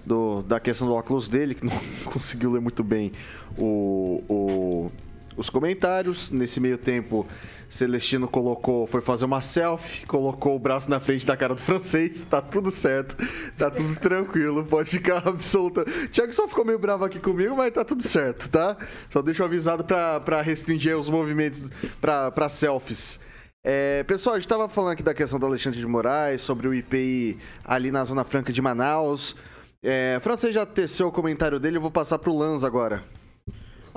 do, 0.06 0.42
da 0.42 0.60
questão 0.60 0.88
do 0.88 0.96
óculos 0.96 1.30
dele, 1.30 1.54
que 1.54 1.64
não 1.64 1.74
conseguiu 2.12 2.52
ler 2.52 2.60
muito 2.62 2.84
bem 2.84 3.12
o, 3.58 4.24
o- 4.28 4.92
os 5.38 5.50
comentários. 5.50 6.32
Nesse 6.32 6.60
meio 6.60 6.78
tempo, 6.78 7.26
Celestino 7.70 8.28
colocou, 8.28 8.88
foi 8.88 9.00
fazer 9.00 9.26
uma 9.26 9.42
selfie, 9.42 10.06
colocou 10.06 10.56
o 10.56 10.60
braço 10.60 10.90
na 10.90 11.00
frente 11.00 11.26
da 11.26 11.38
cara 11.38 11.54
do 11.54 11.62
francês. 11.62 12.26
Tá 12.26 12.42
tudo 12.42 12.72
certo, 12.72 13.16
tá 13.58 13.70
tudo 13.70 13.96
tranquilo, 13.98 14.66
pode 14.66 14.90
ficar 14.90 15.20
absoluta. 15.30 15.86
Tiago 16.12 16.34
só 16.34 16.48
ficou 16.48 16.66
meio 16.66 16.80
bravo 16.80 17.06
aqui 17.06 17.20
comigo, 17.20 17.56
mas 17.56 17.72
tá 17.72 17.86
tudo 17.86 18.04
certo, 18.04 18.50
tá? 18.50 18.76
Só 19.10 19.22
deixo 19.22 19.44
avisado 19.44 19.86
pra 19.86 20.42
restringir 20.42 20.98
os 20.98 21.10
movimentos 21.10 21.70
pra 22.02 22.50
selfies. 22.50 23.20
É, 23.64 24.04
pessoal, 24.04 24.36
a 24.36 24.40
gente 24.40 24.46
estava 24.46 24.70
falando 24.70 24.94
aqui 24.94 25.04
da 25.04 25.14
questão 25.14 25.38
do 25.38 25.46
Alexandre 25.46 25.80
de 25.80 25.86
Moraes, 25.86 26.42
sobre 26.42 26.68
o 26.68 26.74
IPI 26.74 27.38
ali 27.66 27.92
na 27.92 28.04
Zona 28.06 28.24
Franca 28.24 28.54
de 28.54 28.62
Manaus. 28.62 29.36
É, 29.84 30.16
o 30.18 30.22
francês 30.22 30.54
já 30.54 30.66
teceu 30.66 31.08
o 31.08 31.12
comentário 31.12 31.60
dele, 31.60 31.78
eu 31.78 31.82
vou 31.82 31.92
passar 31.92 32.18
pro 32.18 32.36
Lanz 32.36 32.64
agora. 32.64 33.04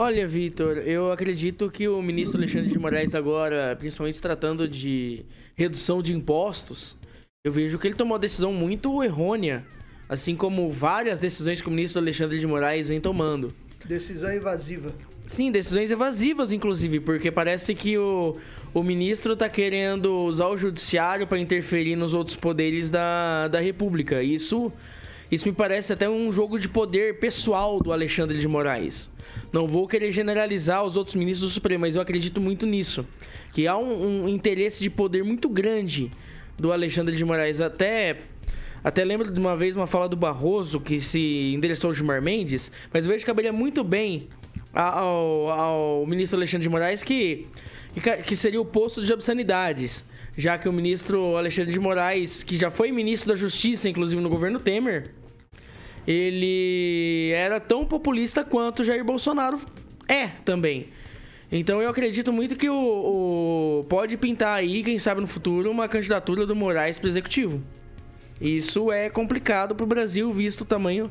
Olha, 0.03 0.27
Vitor, 0.27 0.79
eu 0.79 1.13
acredito 1.13 1.71
que 1.71 1.87
o 1.87 2.01
ministro 2.01 2.39
Alexandre 2.39 2.71
de 2.71 2.79
Moraes 2.79 3.15
agora, 3.15 3.77
principalmente 3.79 4.19
tratando 4.19 4.67
de 4.67 5.27
redução 5.55 6.01
de 6.01 6.15
impostos, 6.15 6.97
eu 7.45 7.53
vejo 7.53 7.79
que 7.79 7.87
ele 7.87 7.95
tomou 7.95 8.15
uma 8.15 8.19
decisão 8.19 8.51
muito 8.51 9.03
errônea, 9.05 9.63
assim 10.09 10.35
como 10.35 10.71
várias 10.71 11.19
decisões 11.19 11.61
que 11.61 11.69
o 11.69 11.71
ministro 11.71 12.01
Alexandre 12.01 12.41
de 12.41 12.47
Moraes 12.47 12.89
vem 12.89 12.99
tomando. 12.99 13.53
Decisão 13.85 14.35
invasiva. 14.35 14.95
Sim, 15.27 15.53
decisões 15.53 15.91
evasivas, 15.91 16.51
inclusive, 16.51 16.99
porque 17.01 17.31
parece 17.31 17.75
que 17.75 17.99
o, 17.99 18.39
o 18.73 18.83
ministro 18.83 19.37
tá 19.37 19.51
querendo 19.51 20.25
usar 20.25 20.49
o 20.49 20.57
judiciário 20.57 21.27
para 21.27 21.39
interferir 21.39 21.95
nos 21.95 22.15
outros 22.15 22.37
poderes 22.37 22.91
da, 22.91 23.49
da 23.49 23.61
República. 23.61 24.23
Isso, 24.23 24.73
isso 25.31 25.49
me 25.49 25.55
parece 25.55 25.93
até 25.93 26.09
um 26.09 26.33
jogo 26.33 26.59
de 26.59 26.69
poder 26.69 27.19
pessoal 27.19 27.81
do 27.81 27.93
Alexandre 27.93 28.39
de 28.39 28.49
Moraes. 28.49 29.11
Não 29.53 29.67
vou 29.67 29.87
querer 29.87 30.11
generalizar 30.13 30.85
os 30.85 30.97
outros 30.97 31.15
ministros 31.15 31.51
do 31.51 31.55
Supremo, 31.55 31.83
mas 31.83 31.95
eu 31.95 32.03
acredito 32.03 32.41
muito 32.41 32.67
nisso. 32.67 33.07
Que 33.53 33.67
há 33.67 33.77
um, 33.77 34.25
um 34.25 34.29
interesse 34.29 34.83
de 34.83 34.91
poder 34.91 35.23
muito 35.23 35.49
grande 35.49 36.11
do 36.59 36.73
Alexandre 36.73 37.15
de 37.15 37.25
Moraes. 37.25 37.61
Até 37.61 38.19
Até 38.83 39.05
lembro 39.05 39.31
de 39.31 39.39
uma 39.39 39.57
vez 39.57 39.77
uma 39.77 39.87
fala 39.87 40.09
do 40.09 40.17
Barroso 40.17 40.81
que 40.81 41.01
se 41.01 41.53
endereçou 41.55 41.89
ao 41.89 41.95
Gilmar 41.95 42.23
Mendes, 42.23 42.71
mas 42.93 43.05
eu 43.05 43.11
vejo 43.11 43.25
que 43.25 43.31
caberia 43.31 43.53
muito 43.53 43.85
bem 43.85 44.29
ao, 44.73 45.51
ao 45.51 46.07
ministro 46.07 46.39
Alexandre 46.39 46.63
de 46.63 46.71
Moraes 46.71 47.03
que, 47.03 47.47
que 48.27 48.35
seria 48.35 48.61
o 48.61 48.65
posto 48.65 49.05
de 49.05 49.13
obscenidades. 49.13 50.05
Já 50.37 50.57
que 50.57 50.69
o 50.69 50.73
ministro 50.73 51.37
Alexandre 51.37 51.73
de 51.73 51.81
Moraes, 51.81 52.43
que 52.43 52.57
já 52.57 52.71
foi 52.71 52.91
ministro 52.93 53.31
da 53.31 53.35
Justiça, 53.35 53.89
inclusive 53.89 54.23
no 54.23 54.31
governo 54.31 54.59
Temer, 54.59 55.11
ele 56.11 57.31
era 57.33 57.61
tão 57.61 57.87
populista 57.87 58.43
quanto 58.43 58.83
Jair 58.83 59.05
Bolsonaro 59.05 59.61
é 60.09 60.27
também. 60.45 60.89
Então 61.53 61.81
eu 61.81 61.89
acredito 61.89 62.33
muito 62.33 62.57
que 62.57 62.69
o, 62.69 62.75
o 63.81 63.87
pode 63.89 64.17
pintar 64.17 64.57
aí, 64.57 64.83
quem 64.83 64.99
sabe 64.99 65.21
no 65.21 65.27
futuro, 65.29 65.71
uma 65.71 65.89
candidatura 65.89 66.47
do 66.47 66.55
Moraes 66.55 66.99
para 66.99 67.09
executivo. 67.09 67.63
Isso 68.41 68.91
é 68.91 69.09
complicado 69.09 69.75
para 69.75 69.85
o 69.85 69.87
Brasil, 69.87 70.33
visto 70.33 70.63
o 70.63 70.65
tamanho, 70.65 71.11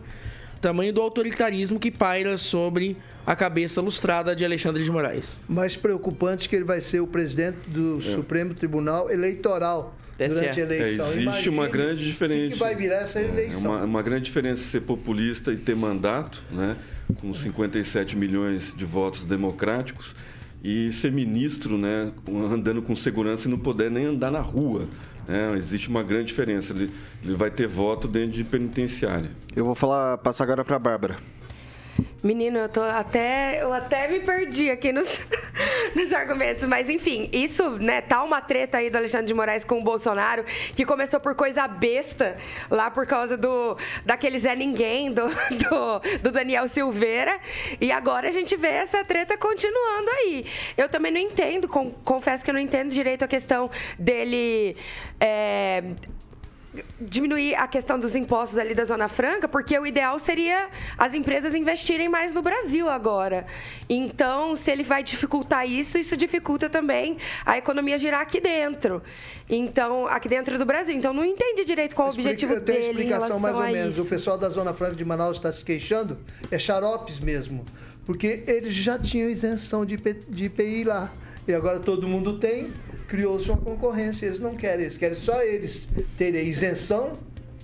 tamanho 0.60 0.92
do 0.92 1.02
autoritarismo 1.02 1.80
que 1.80 1.92
paira 1.92 2.38
sobre 2.38 2.98
a 3.26 3.36
cabeça 3.36 3.82
lustrada 3.82 4.36
de 4.36 4.44
Alexandre 4.44 4.84
de 4.84 4.92
Moraes. 4.92 5.42
Mais 5.48 5.78
preocupante 5.78 6.50
que 6.50 6.56
ele 6.56 6.66
vai 6.66 6.82
ser 6.82 7.00
o 7.00 7.08
presidente 7.08 7.58
do 7.68 8.00
é. 8.00 8.02
Supremo 8.02 8.54
Tribunal 8.54 9.10
Eleitoral 9.10 9.96
durante 10.28 10.60
a 10.60 10.64
eleição. 10.64 11.06
É, 11.06 11.10
existe 11.10 11.22
Imagine 11.22 11.50
uma 11.50 11.68
grande 11.68 12.04
diferença. 12.04 12.48
O 12.48 12.54
que 12.54 12.60
vai 12.60 12.76
virar 12.76 12.98
essa 12.98 13.22
eleição? 13.22 13.74
É 13.74 13.78
uma, 13.78 13.86
uma, 13.86 14.02
grande 14.02 14.26
diferença 14.26 14.62
ser 14.62 14.82
populista 14.82 15.52
e 15.52 15.58
ter 15.58 15.76
mandato, 15.76 16.44
né, 16.52 16.76
com 17.22 17.34
57 17.34 18.16
milhões 18.16 18.74
de 18.76 18.86
votos 18.86 19.24
democráticos, 19.24 20.14
e 20.64 20.92
ser 20.92 21.12
ministro, 21.12 21.78
né, 21.78 22.12
andando 22.52 22.82
com 22.82 22.96
segurança 22.96 23.48
e 23.48 23.52
não 23.52 23.58
poder 23.58 23.90
nem 23.90 24.06
andar 24.06 24.32
na 24.32 24.42
rua. 24.42 24.88
É, 25.28 25.56
existe 25.56 25.90
uma 25.90 26.02
grande 26.02 26.26
diferença. 26.26 26.74
Ele, 26.74 26.92
ele 27.24 27.36
vai 27.36 27.52
ter 27.52 27.68
voto 27.68 28.08
dentro 28.08 28.32
de 28.32 28.44
penitenciária. 28.44 29.30
Eu 29.56 29.64
vou 29.64 29.76
falar, 29.76 30.18
passar 30.18 30.44
agora 30.44 30.66
para 30.66 30.76
a 30.76 30.80
Bárbara. 30.80 31.18
Menino, 32.24 32.58
eu 32.58 32.70
tô 32.70 32.82
até. 32.82 33.62
Eu 33.62 33.72
até 33.72 34.08
me 34.08 34.20
perdi 34.20 34.70
aqui 34.70 34.92
nos, 34.92 35.22
nos 35.96 36.14
argumentos. 36.14 36.66
Mas 36.66 36.90
enfim, 36.90 37.30
isso, 37.32 37.70
né, 37.72 38.02
tá 38.02 38.24
uma 38.24 38.42
treta 38.42 38.78
aí 38.78 38.90
do 38.90 38.98
Alexandre 38.98 39.28
de 39.28 39.34
Moraes 39.34 39.64
com 39.64 39.80
o 39.80 39.84
Bolsonaro, 39.84 40.44
que 40.76 40.86
começou 40.86 41.20
por 41.20 41.36
coisa 41.36 41.68
besta, 41.68 42.38
lá 42.70 42.92
por 42.92 43.08
causa 43.08 43.38
do 43.38 43.78
daquele 44.06 44.38
Zé 44.38 44.56
Ninguém, 44.56 45.12
do, 45.12 45.28
do, 45.30 46.20
do 46.24 46.32
Daniel 46.32 46.68
Silveira. 46.68 47.40
E 47.80 47.92
agora 47.92 48.28
a 48.28 48.32
gente 48.32 48.56
vê 48.56 48.68
essa 48.68 49.04
treta 49.04 49.38
continuando 49.38 50.12
aí. 50.12 50.46
Eu 50.78 50.90
também 50.90 51.12
não 51.12 51.22
entendo, 51.22 51.68
com, 51.68 51.92
confesso 51.92 52.44
que 52.44 52.50
eu 52.50 52.54
não 52.54 52.62
entendo 52.62 52.90
direito 52.90 53.24
a 53.24 53.28
questão 53.28 53.70
dele. 53.98 54.76
É, 55.20 55.84
diminuir 57.00 57.56
a 57.56 57.68
questão 57.68 58.00
dos 58.00 58.16
impostos 58.16 58.58
ali 58.58 58.76
da 58.76 58.86
Zona 58.86 59.08
Franca, 59.08 59.48
porque 59.48 59.78
o 59.78 59.86
ideal 59.86 60.20
seria 60.20 60.70
as 60.98 61.14
empresas 61.14 61.56
investirem 61.56 62.08
mais 62.08 62.32
no 62.32 62.42
Brasil 62.42 62.90
agora. 62.90 63.48
Então, 63.90 64.56
se 64.56 64.72
ele 64.72 64.84
vai 64.84 65.02
dificultar 65.02 65.68
isso, 65.68 65.98
isso 65.98 66.16
dificulta 66.16 66.70
também 66.70 67.18
a 67.46 67.58
economia 67.58 67.98
girar 67.98 68.22
aqui 68.22 68.40
dentro. 68.40 69.02
Então, 69.50 70.08
aqui 70.08 70.30
dentro 70.30 70.58
do 70.58 70.66
Brasil. 70.66 70.96
Então, 70.96 71.12
não 71.14 71.26
entende 71.26 71.66
direito 71.66 71.96
qual 71.96 72.10
o 72.10 72.12
objetivo 72.12 72.54
eu 72.54 72.62
tenho 72.62 72.80
dele 72.80 72.90
explicação 72.90 73.40
mais 73.40 73.56
ou 73.56 73.64
menos. 73.64 73.96
Isso. 73.96 74.06
O 74.06 74.10
pessoal 74.10 74.38
da 74.38 74.50
Zona 74.50 74.74
Franca 74.74 74.96
de 74.96 75.06
Manaus 75.06 75.38
está 75.38 75.52
se 75.52 75.64
queixando, 75.64 76.18
é 76.52 76.60
xaropes 76.60 77.20
mesmo, 77.20 77.66
porque 78.06 78.44
eles 78.46 78.74
já 78.74 79.00
tinham 79.00 79.30
isenção 79.30 79.86
de 79.86 79.96
IPI 79.96 80.84
lá. 80.84 81.12
E 81.48 81.54
agora 81.54 81.80
todo 81.80 82.08
mundo 82.08 82.38
tem 82.38 82.72
criou-se 83.10 83.50
uma 83.50 83.60
concorrência. 83.60 84.28
Eles 84.28 84.40
não 84.40 84.56
querem, 84.56 84.82
eles 84.82 84.98
querem 84.98 85.16
só 85.16 85.42
eles 85.42 85.90
terem 86.18 86.48
isenção. 86.48 87.12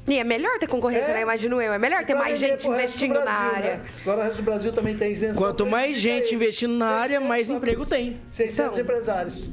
E 0.07 0.19
é 0.19 0.23
melhor 0.23 0.59
ter 0.59 0.67
concorrência, 0.67 1.11
é. 1.11 1.13
né? 1.15 1.21
Imagino 1.21 1.61
eu. 1.61 1.71
É 1.71 1.79
melhor 1.79 2.03
ter 2.03 2.15
mais 2.15 2.37
gente 2.39 2.67
investindo 2.67 3.13
Brasil, 3.13 3.29
na 3.29 3.37
área. 3.37 3.77
Né? 3.77 3.85
Agora 4.01 4.21
o 4.21 4.23
resto 4.23 4.37
do 4.37 4.43
Brasil 4.43 4.73
também 4.73 4.97
tem 4.97 5.11
isenção. 5.11 5.41
Quanto 5.41 5.65
mais 5.65 5.97
gente 5.97 6.35
investindo 6.35 6.77
na 6.77 6.89
área, 6.89 7.19
mais 7.19 7.49
emprego 7.49 7.85
tem. 7.85 8.19
600 8.31 8.73
então, 8.73 8.83
empresários. 8.83 9.49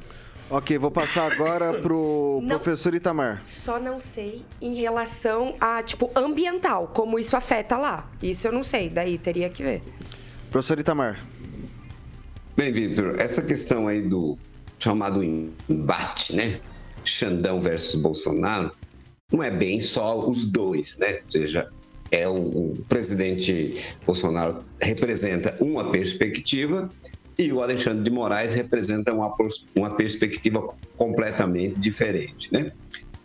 Ok, 0.50 0.76
vou 0.76 0.90
passar 0.90 1.32
agora 1.32 1.72
pro 1.80 2.40
não, 2.42 2.58
professor 2.58 2.94
Itamar. 2.94 3.40
Só 3.44 3.78
não 3.78 4.00
sei 4.00 4.44
em 4.60 4.74
relação 4.74 5.54
a, 5.58 5.82
tipo, 5.82 6.10
ambiental, 6.14 6.90
como 6.92 7.18
isso 7.18 7.36
afeta 7.36 7.78
lá. 7.78 8.10
Isso 8.22 8.46
eu 8.46 8.52
não 8.52 8.62
sei, 8.62 8.90
daí 8.90 9.16
teria 9.16 9.48
que 9.48 9.62
ver. 9.62 9.82
Professor 10.50 10.78
Itamar. 10.78 11.24
Bem, 12.54 12.70
Vitor, 12.70 13.14
essa 13.18 13.42
questão 13.42 13.88
aí 13.88 14.02
do 14.02 14.38
chamado 14.82 15.22
embate, 15.22 16.34
né? 16.34 16.60
Xandão 17.04 17.60
versus 17.60 18.00
Bolsonaro, 18.00 18.72
não 19.30 19.42
é 19.42 19.50
bem 19.50 19.80
só 19.80 20.26
os 20.26 20.44
dois, 20.44 20.96
né? 20.98 21.20
Ou 21.24 21.30
seja, 21.30 21.68
é 22.10 22.26
o, 22.28 22.34
o 22.34 22.84
presidente 22.88 23.74
Bolsonaro 24.04 24.64
representa 24.80 25.56
uma 25.60 25.90
perspectiva 25.90 26.90
e 27.38 27.52
o 27.52 27.62
Alexandre 27.62 28.02
de 28.02 28.10
Moraes 28.10 28.54
representa 28.54 29.14
uma, 29.14 29.34
uma 29.74 29.90
perspectiva 29.90 30.74
completamente 30.96 31.78
diferente, 31.78 32.52
né? 32.52 32.72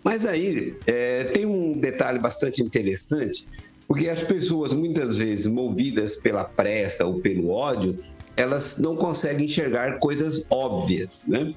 Mas 0.03 0.25
aí 0.25 0.77
é, 0.85 1.25
tem 1.25 1.45
um 1.45 1.77
detalhe 1.77 2.19
bastante 2.19 2.63
interessante, 2.63 3.47
porque 3.87 4.07
as 4.07 4.23
pessoas 4.23 4.73
muitas 4.73 5.17
vezes 5.17 5.47
movidas 5.47 6.15
pela 6.15 6.45
pressa 6.45 7.05
ou 7.05 7.19
pelo 7.19 7.49
ódio 7.49 7.97
elas 8.37 8.77
não 8.77 8.95
conseguem 8.95 9.47
enxergar 9.47 9.99
coisas 9.99 10.45
óbvias, 10.49 11.25
né? 11.27 11.53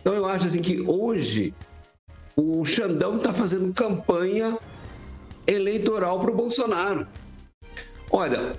Então 0.00 0.14
eu 0.14 0.24
acho 0.24 0.46
assim 0.46 0.60
que 0.60 0.80
hoje 0.88 1.54
o 2.36 2.64
Xandão 2.64 3.18
está 3.18 3.32
fazendo 3.32 3.72
campanha 3.72 4.58
eleitoral 5.46 6.18
para 6.20 6.30
o 6.30 6.34
Bolsonaro. 6.34 7.06
Olha, 8.10 8.56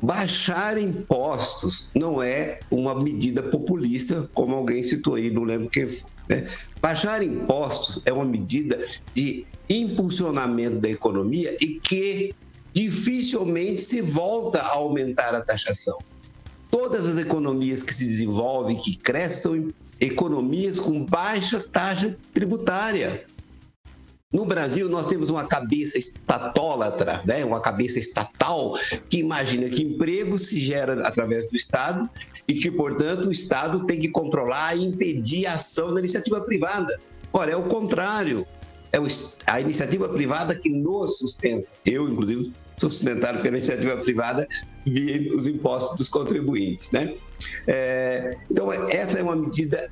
baixar 0.00 0.78
impostos 0.78 1.90
não 1.94 2.22
é 2.22 2.60
uma 2.70 2.94
medida 2.94 3.42
populista, 3.42 4.28
como 4.34 4.54
alguém 4.54 4.82
citou 4.82 5.14
aí, 5.14 5.30
não 5.30 5.44
lembro 5.44 5.68
quem 5.68 5.88
foi. 5.88 6.10
Né? 6.28 6.46
Baixar 6.80 7.22
impostos 7.22 8.02
é 8.04 8.12
uma 8.12 8.24
medida 8.24 8.84
de 9.14 9.46
impulsionamento 9.68 10.78
da 10.78 10.88
economia 10.88 11.56
e 11.60 11.80
que 11.80 12.34
dificilmente 12.72 13.80
se 13.80 14.00
volta 14.00 14.60
a 14.60 14.74
aumentar 14.74 15.34
a 15.34 15.40
taxação. 15.40 15.98
Todas 16.70 17.08
as 17.08 17.18
economias 17.18 17.82
que 17.82 17.94
se 17.94 18.04
desenvolvem, 18.04 18.80
que 18.80 18.96
crescem, 18.96 19.40
são 19.40 19.74
economias 20.00 20.78
com 20.78 21.04
baixa 21.04 21.60
taxa 21.60 22.16
tributária. 22.32 23.24
No 24.30 24.44
Brasil, 24.44 24.90
nós 24.90 25.06
temos 25.06 25.30
uma 25.30 25.46
cabeça 25.46 25.98
estatólatra, 25.98 27.22
né? 27.26 27.42
uma 27.46 27.60
cabeça 27.60 27.98
estatal, 27.98 28.78
que 29.08 29.18
imagina 29.18 29.70
que 29.70 29.82
emprego 29.82 30.36
se 30.38 30.60
gera 30.60 31.06
através 31.08 31.48
do 31.48 31.56
Estado 31.56 32.08
e 32.46 32.54
que, 32.54 32.70
portanto, 32.70 33.28
o 33.28 33.32
Estado 33.32 33.86
tem 33.86 33.98
que 33.98 34.10
controlar 34.10 34.76
e 34.76 34.84
impedir 34.84 35.46
a 35.46 35.54
ação 35.54 35.94
da 35.94 36.00
iniciativa 36.00 36.42
privada. 36.42 37.00
Olha, 37.32 37.52
é 37.52 37.56
o 37.56 37.62
contrário. 37.64 38.46
É 38.92 38.98
a 39.46 39.60
iniciativa 39.60 40.08
privada 40.10 40.54
que 40.54 40.68
nos 40.68 41.18
sustenta. 41.18 41.66
Eu, 41.86 42.06
inclusive, 42.06 42.52
sustentado 42.78 43.42
pela 43.42 43.56
iniciativa 43.56 43.96
privada 43.96 44.48
via 44.84 45.34
os 45.34 45.46
impostos 45.46 45.96
dos 45.98 46.08
contribuintes, 46.08 46.90
né? 46.90 47.14
É, 47.66 48.36
então, 48.50 48.72
essa 48.72 49.18
é 49.18 49.22
uma 49.22 49.36
medida, 49.36 49.90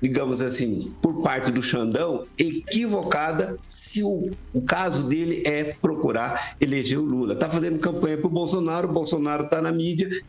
digamos 0.00 0.40
assim, 0.40 0.94
por 1.00 1.22
parte 1.22 1.50
do 1.50 1.62
Xandão, 1.62 2.26
equivocada 2.38 3.58
se 3.68 4.02
o, 4.02 4.30
o 4.52 4.62
caso 4.62 5.08
dele 5.08 5.42
é 5.46 5.76
procurar 5.80 6.56
eleger 6.60 6.98
o 6.98 7.04
Lula. 7.04 7.34
Está 7.34 7.48
fazendo 7.48 7.78
campanha 7.78 8.18
para 8.18 8.26
o 8.26 8.30
Bolsonaro, 8.30 8.88
o 8.88 8.92
Bolsonaro 8.92 9.44
está 9.44 9.62
na 9.62 9.72
mídia. 9.72 10.22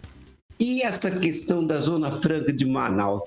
E 0.59 0.81
essa 0.81 1.11
questão 1.11 1.65
da 1.65 1.79
Zona 1.79 2.11
Franca 2.11 2.53
de 2.53 2.65
Manaus? 2.65 3.23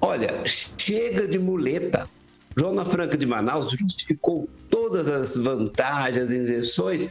Olha, 0.00 0.42
chega 0.46 1.26
de 1.26 1.38
muleta. 1.38 2.08
Zona 2.58 2.84
Franca 2.84 3.16
de 3.16 3.26
Manaus 3.26 3.70
justificou 3.70 4.48
todas 4.68 5.08
as 5.08 5.36
vantagens, 5.36 6.32
isenções 6.32 7.08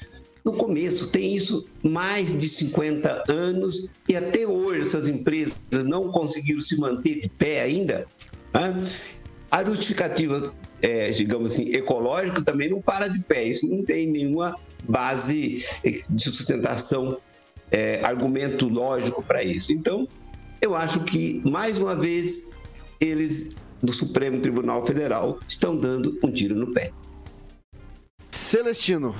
no 0.47 0.53
começo. 0.53 1.11
Tem 1.11 1.35
isso 1.35 1.67
mais 1.83 2.35
de 2.35 2.47
50 2.47 3.25
anos 3.29 3.91
e 4.07 4.15
até 4.15 4.47
hoje 4.47 4.81
essas 4.81 5.07
empresas 5.07 5.59
não 5.85 6.07
conseguiram 6.07 6.61
se 6.61 6.77
manter 6.77 7.21
de 7.21 7.29
pé 7.29 7.61
ainda. 7.61 8.07
Né? 8.53 8.87
A 9.51 9.63
justificativa, 9.63 10.53
é, 10.81 11.09
digamos 11.09 11.51
assim, 11.51 11.69
ecológica 11.73 12.41
também 12.41 12.69
não 12.69 12.81
para 12.81 13.09
de 13.09 13.19
pé. 13.19 13.43
Isso 13.43 13.67
não 13.67 13.83
tem 13.83 14.07
nenhuma 14.07 14.55
base 14.87 15.65
de 16.09 16.23
sustentação, 16.23 17.17
é, 17.69 17.99
argumento 18.03 18.69
lógico 18.69 19.21
para 19.21 19.43
isso. 19.43 19.73
Então, 19.73 20.07
eu 20.61 20.75
acho 20.75 21.01
que, 21.01 21.41
mais 21.43 21.77
uma 21.77 21.95
vez, 21.95 22.49
eles 23.01 23.53
do 23.83 23.91
Supremo 23.91 24.39
Tribunal 24.39 24.85
Federal 24.85 25.39
estão 25.47 25.75
dando 25.75 26.17
um 26.23 26.31
tiro 26.31 26.55
no 26.55 26.73
pé. 26.73 26.91
Celestino. 28.31 29.13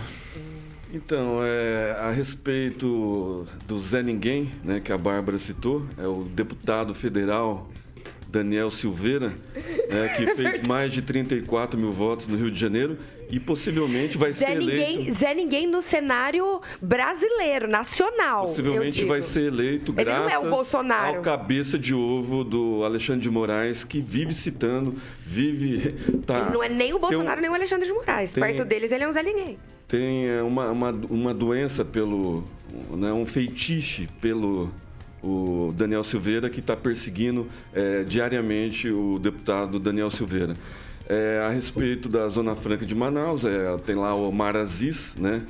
Então, 0.93 1.39
é, 1.43 1.97
a 1.99 2.11
respeito 2.11 3.45
do 3.67 3.77
Zé 3.77 4.01
Ninguém, 4.01 4.51
né, 4.63 4.79
que 4.79 4.91
a 4.91 4.97
Bárbara 4.97 5.37
citou, 5.37 5.85
é 5.97 6.07
o 6.07 6.23
deputado 6.23 6.93
federal 6.93 7.69
Daniel 8.29 8.71
Silveira, 8.71 9.33
né, 9.89 10.09
que 10.15 10.23
É 10.31 10.35
fez 10.35 10.61
mais 10.65 10.91
de 10.91 11.01
34 11.01 11.77
mil 11.79 11.91
votos 11.91 12.27
no 12.27 12.37
Rio 12.37 12.49
de 12.49 12.57
Janeiro 12.59 12.97
e 13.29 13.37
possivelmente 13.39 14.17
vai 14.17 14.31
Zé 14.31 14.45
ser 14.47 14.51
eleito. 14.61 14.97
ninguém, 14.99 15.13
Zé 15.13 15.33
ninguém 15.33 15.67
no 15.67 15.81
cenário 15.81 16.61
brasileiro, 16.81 17.67
nacional. 17.67 18.45
Possivelmente 18.47 19.03
vai 19.03 19.21
ser 19.21 19.47
eleito 19.47 19.93
Ele 19.97 20.09
não 20.09 20.23
graças 20.25 20.33
é 20.33 20.39
o 20.39 20.49
Bolsonaro. 20.49 21.17
ao 21.17 21.21
cabeça 21.21 21.77
de 21.77 21.93
ovo 21.93 22.45
do 22.45 22.83
Alexandre 22.85 23.21
de 23.21 23.29
Moraes, 23.29 23.83
que 23.83 23.99
vive 23.99 24.33
citando, 24.33 24.95
vive. 25.25 25.95
Tá, 26.25 26.39
Ele 26.39 26.49
não 26.51 26.63
é 26.63 26.69
nem 26.69 26.87
o 26.93 26.95
tem 26.95 26.95
um- 26.95 26.99
Bolsonaro 26.99 27.41
nem 27.41 27.49
o 27.49 27.53
Alexandre 27.53 27.85
de 27.87 27.93
Moraes. 27.93 28.31
tem- 28.31 28.41
Perto 28.43 28.63
deles, 28.65 28.91
ele 28.91 29.03
é 29.03 29.07
um 29.07 29.11
Zé 29.11 29.21
Ninguém. 29.23 29.57
Tem 29.87 30.41
uma, 30.41 30.69
uma, 30.71 30.91
uma 31.09 31.33
doença 31.33 31.85
pelo. 31.85 32.43
Né, 32.91 33.11
um 33.13 33.25
feitiço 33.25 34.05
pelo 34.19 34.69
o 35.23 35.73
Daniel 35.75 36.03
Silveira, 36.03 36.49
que 36.49 36.59
está 36.59 36.75
perseguindo 36.75 37.47
é, 37.73 38.03
diariamente 38.03 38.89
o 38.89 39.17
deputado 39.19 39.79
Daniel 39.79 40.11
Silveira. 40.11 40.55
É, 41.09 41.41
a 41.45 41.49
respeito 41.49 42.09
da 42.09 42.27
Zona 42.29 42.55
Franca 42.55 42.85
de 42.85 42.93
Manaus, 42.93 43.45
é, 43.45 43.77
tem 43.77 43.95
lá 43.95 44.13
o 44.13 44.27
Omar 44.27 44.55
Aziz, 44.55 45.15
né, 45.17 45.41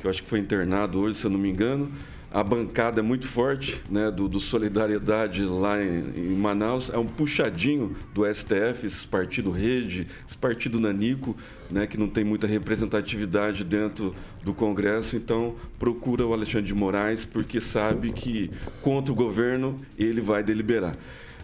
que 0.00 0.06
eu 0.06 0.10
acho 0.10 0.22
que 0.22 0.28
foi 0.28 0.38
internado 0.38 1.00
hoje, 1.00 1.18
se 1.18 1.24
eu 1.24 1.30
não 1.30 1.38
me 1.38 1.48
engano. 1.48 1.90
A 2.34 2.42
bancada 2.42 2.98
é 2.98 3.02
muito 3.02 3.28
forte 3.28 3.80
né, 3.88 4.10
do, 4.10 4.28
do 4.28 4.40
Solidariedade 4.40 5.44
lá 5.44 5.80
em, 5.80 6.02
em 6.16 6.36
Manaus. 6.36 6.90
É 6.90 6.98
um 6.98 7.06
puxadinho 7.06 7.94
do 8.12 8.24
STF, 8.26 8.84
esse 8.84 9.06
partido 9.06 9.52
Rede, 9.52 10.08
esse 10.28 10.36
partido 10.36 10.80
Nanico, 10.80 11.36
né, 11.70 11.86
que 11.86 11.96
não 11.96 12.08
tem 12.08 12.24
muita 12.24 12.48
representatividade 12.48 13.62
dentro 13.62 14.12
do 14.42 14.52
Congresso. 14.52 15.14
Então, 15.14 15.54
procura 15.78 16.26
o 16.26 16.32
Alexandre 16.32 16.66
de 16.66 16.74
Moraes, 16.74 17.24
porque 17.24 17.60
sabe 17.60 18.10
que 18.10 18.50
contra 18.82 19.12
o 19.12 19.14
governo 19.14 19.76
ele 19.96 20.20
vai 20.20 20.42
deliberar. 20.42 20.96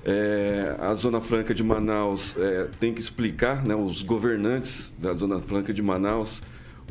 É, 0.05 0.75
a 0.81 0.93
Zona 0.97 1.21
Franca 1.21 1.55
de 1.55 1.63
Manaus 1.63 2.35
é, 2.37 2.67
tem 2.81 2.93
que 2.93 3.01
explicar, 3.01 3.65
né, 3.65 3.77
os 3.77 4.03
governantes 4.03 4.91
da 4.99 5.15
Zona 5.15 5.39
Franca 5.39 5.73
de 5.73 5.83
Manaus, 5.83 6.43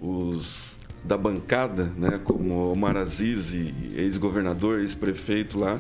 os 0.02 0.69
da 1.04 1.18
bancada, 1.18 1.92
né, 1.98 2.20
como 2.24 2.72
Omar 2.72 2.98
Aziz, 2.98 3.54
ex-governador, 3.96 4.80
ex-prefeito 4.80 5.58
lá, 5.58 5.80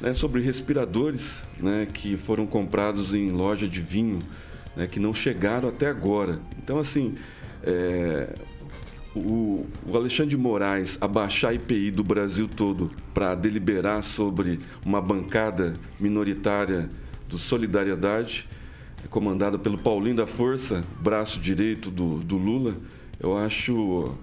né, 0.00 0.14
sobre 0.14 0.40
respiradores 0.40 1.38
né, 1.58 1.86
que 1.92 2.16
foram 2.16 2.46
comprados 2.46 3.14
em 3.14 3.30
loja 3.30 3.66
de 3.66 3.80
vinho, 3.80 4.20
né, 4.76 4.86
que 4.86 5.00
não 5.00 5.12
chegaram 5.12 5.68
até 5.68 5.88
agora. 5.88 6.40
Então, 6.62 6.78
assim, 6.78 7.14
é, 7.62 8.34
o, 9.14 9.66
o 9.86 9.96
Alexandre 9.96 10.30
de 10.30 10.36
Moraes 10.36 10.96
abaixar 11.00 11.50
a 11.50 11.54
IPI 11.54 11.90
do 11.90 12.04
Brasil 12.04 12.48
todo 12.48 12.90
para 13.12 13.34
deliberar 13.34 14.02
sobre 14.02 14.58
uma 14.84 15.00
bancada 15.00 15.74
minoritária 15.98 16.88
do 17.28 17.38
Solidariedade, 17.38 18.48
comandada 19.08 19.58
pelo 19.58 19.78
Paulinho 19.78 20.16
da 20.16 20.26
Força, 20.26 20.84
braço 21.00 21.40
direito 21.40 21.90
do, 21.90 22.18
do 22.18 22.36
Lula, 22.36 22.76
eu 23.18 23.36
acho, 23.36 24.14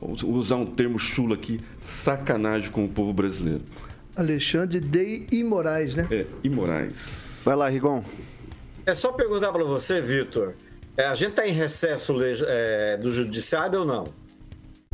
vamos 0.00 0.22
usar 0.22 0.56
um 0.56 0.66
termo 0.66 0.98
chulo 0.98 1.34
aqui, 1.34 1.60
sacanagem 1.80 2.70
com 2.70 2.84
o 2.84 2.88
povo 2.88 3.12
brasileiro. 3.12 3.62
Alexandre 4.16 4.80
de 4.80 5.26
Imorais, 5.30 5.94
né? 5.94 6.08
É, 6.10 6.26
e 6.42 6.48
Moraes. 6.48 6.94
Vai 7.44 7.54
lá, 7.54 7.68
Rigon. 7.68 8.02
É 8.86 8.94
só 8.94 9.12
perguntar 9.12 9.52
para 9.52 9.64
você, 9.64 10.00
Vitor. 10.00 10.54
é, 10.96 11.06
a 11.06 11.14
gente 11.14 11.30
está 11.30 11.46
em 11.46 11.52
recesso 11.52 12.16
é, 12.22 12.96
do 12.96 13.10
judiciário 13.10 13.80
ou 13.80 13.84
não? 13.84 14.04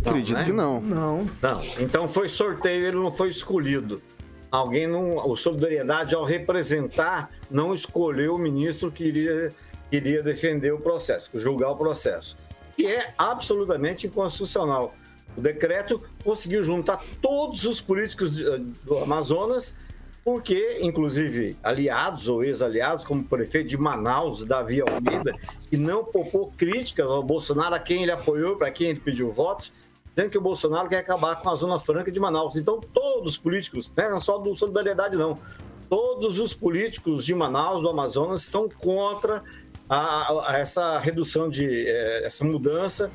Acredito 0.04 0.36
né? 0.36 0.44
que 0.44 0.52
não. 0.52 0.80
Não. 0.80 1.30
Não. 1.40 1.60
Então 1.78 2.08
foi 2.08 2.28
sorteio, 2.28 2.84
ele 2.84 2.96
não 2.96 3.12
foi 3.12 3.28
escolhido. 3.28 4.02
Alguém 4.50 4.86
não. 4.86 5.16
O 5.16 5.36
Solidariedade, 5.36 6.14
ao 6.14 6.24
representar, 6.24 7.30
não 7.50 7.72
escolheu 7.72 8.34
o 8.34 8.38
ministro 8.38 8.90
que 8.90 9.04
iria, 9.04 9.52
que 9.88 9.96
iria 9.96 10.22
defender 10.22 10.72
o 10.72 10.78
processo, 10.78 11.30
julgar 11.38 11.70
o 11.70 11.76
processo. 11.76 12.36
E 12.78 12.86
é 12.86 13.12
absolutamente 13.18 14.06
inconstitucional. 14.06 14.94
O 15.36 15.40
decreto 15.40 16.02
conseguiu 16.24 16.62
juntar 16.62 17.02
todos 17.20 17.64
os 17.64 17.80
políticos 17.80 18.36
de- 18.36 18.58
do 18.84 18.98
Amazonas, 18.98 19.74
porque, 20.24 20.78
inclusive, 20.80 21.56
aliados 21.62 22.28
ou 22.28 22.44
ex-aliados, 22.44 23.04
como 23.04 23.22
o 23.22 23.24
prefeito 23.24 23.68
de 23.68 23.76
Manaus, 23.76 24.44
Davi 24.44 24.80
Almeida, 24.80 25.32
que 25.68 25.76
não 25.76 26.04
poupou 26.04 26.52
críticas 26.56 27.10
ao 27.10 27.22
Bolsonaro, 27.22 27.74
a 27.74 27.78
quem 27.80 28.02
ele 28.02 28.12
apoiou, 28.12 28.56
para 28.56 28.70
quem 28.70 28.90
ele 28.90 29.00
pediu 29.00 29.32
votos, 29.32 29.72
dizendo 30.14 30.30
que 30.30 30.38
o 30.38 30.42
Bolsonaro 30.42 30.88
quer 30.88 30.98
acabar 30.98 31.40
com 31.40 31.50
a 31.50 31.56
Zona 31.56 31.80
Franca 31.80 32.12
de 32.12 32.20
Manaus. 32.20 32.54
Então, 32.54 32.80
todos 32.92 33.32
os 33.32 33.38
políticos, 33.38 33.92
né, 33.96 34.08
não 34.08 34.20
só 34.20 34.38
do 34.38 34.54
Solidariedade, 34.54 35.16
não, 35.16 35.38
todos 35.88 36.38
os 36.38 36.54
políticos 36.54 37.24
de 37.24 37.34
Manaus, 37.34 37.82
do 37.82 37.88
Amazonas, 37.88 38.42
são 38.42 38.68
contra 38.68 39.42
a, 39.88 40.52
a 40.52 40.58
essa 40.58 40.98
redução 40.98 41.48
de 41.48 41.88
eh, 41.88 42.22
essa 42.24 42.44
mudança 42.44 43.10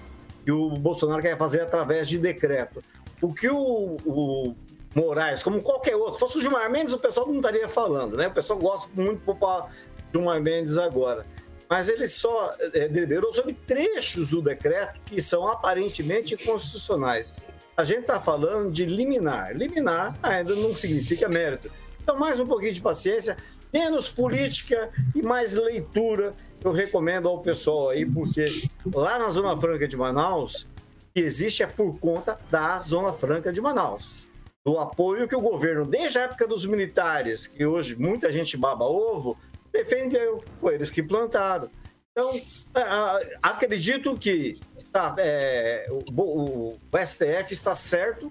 que 0.45 0.51
o 0.51 0.69
Bolsonaro 0.69 1.21
quer 1.21 1.37
fazer 1.37 1.61
através 1.61 2.07
de 2.07 2.17
decreto. 2.17 2.81
O 3.21 3.33
que 3.33 3.49
o, 3.49 3.97
o 4.05 4.55
Moraes, 4.95 5.43
como 5.43 5.61
qualquer 5.61 5.95
outro, 5.95 6.19
fosse 6.19 6.37
o 6.37 6.41
Gilmar 6.41 6.69
Mendes, 6.71 6.93
o 6.93 6.99
pessoal 6.99 7.27
não 7.27 7.37
estaria 7.37 7.67
falando, 7.67 8.15
né? 8.15 8.27
O 8.27 8.33
pessoal 8.33 8.57
gosta 8.57 8.89
muito 8.95 9.21
poupar 9.23 9.71
Gilmar 10.13 10.41
Mendes 10.41 10.77
agora. 10.77 11.25
Mas 11.69 11.89
ele 11.89 12.07
só 12.07 12.55
eh, 12.73 12.87
deliberou 12.87 13.33
sobre 13.33 13.53
trechos 13.53 14.29
do 14.29 14.41
decreto 14.41 14.99
que 15.05 15.21
são 15.21 15.47
aparentemente 15.47 16.33
inconstitucionais. 16.35 17.33
A 17.75 17.83
gente 17.83 18.01
está 18.01 18.19
falando 18.19 18.71
de 18.71 18.85
liminar. 18.85 19.55
Liminar 19.55 20.17
ainda 20.23 20.55
não 20.55 20.75
significa 20.75 21.27
mérito. 21.27 21.69
Então, 22.01 22.17
mais 22.17 22.39
um 22.39 22.47
pouquinho 22.47 22.73
de 22.73 22.81
paciência, 22.81 23.35
menos 23.73 24.09
política 24.09 24.89
e 25.15 25.21
mais 25.21 25.53
leitura. 25.53 26.33
Eu 26.63 26.71
recomendo 26.71 27.27
ao 27.27 27.41
pessoal 27.41 27.89
aí, 27.89 28.05
porque 28.05 28.45
lá 28.93 29.19
na 29.19 29.29
Zona 29.29 29.59
Franca 29.59 29.87
de 29.87 29.95
Manaus, 29.95 30.67
que 31.13 31.21
existe 31.21 31.63
é 31.63 31.67
por 31.67 31.99
conta 31.99 32.37
da 32.49 32.79
Zona 32.79 33.13
Franca 33.13 33.51
de 33.53 33.61
Manaus. 33.61 34.27
Do 34.65 34.77
apoio 34.79 35.27
que 35.27 35.35
o 35.35 35.39
governo, 35.41 35.85
desde 35.85 36.17
a 36.19 36.23
época 36.23 36.45
dos 36.47 36.65
militares, 36.65 37.47
que 37.47 37.65
hoje 37.65 37.95
muita 37.95 38.31
gente 38.31 38.57
baba 38.57 38.85
ovo, 38.85 39.37
defendeu. 39.71 40.43
Foi 40.57 40.73
eles 40.75 40.89
que 40.91 41.01
plantaram. 41.01 41.69
Então, 42.11 42.31
é, 42.75 43.37
acredito 43.41 44.17
que 44.17 44.59
está, 44.75 45.15
é, 45.19 45.87
o- 46.11 46.73
o 46.81 46.97
STF 46.97 47.53
está 47.53 47.75
certo 47.75 48.29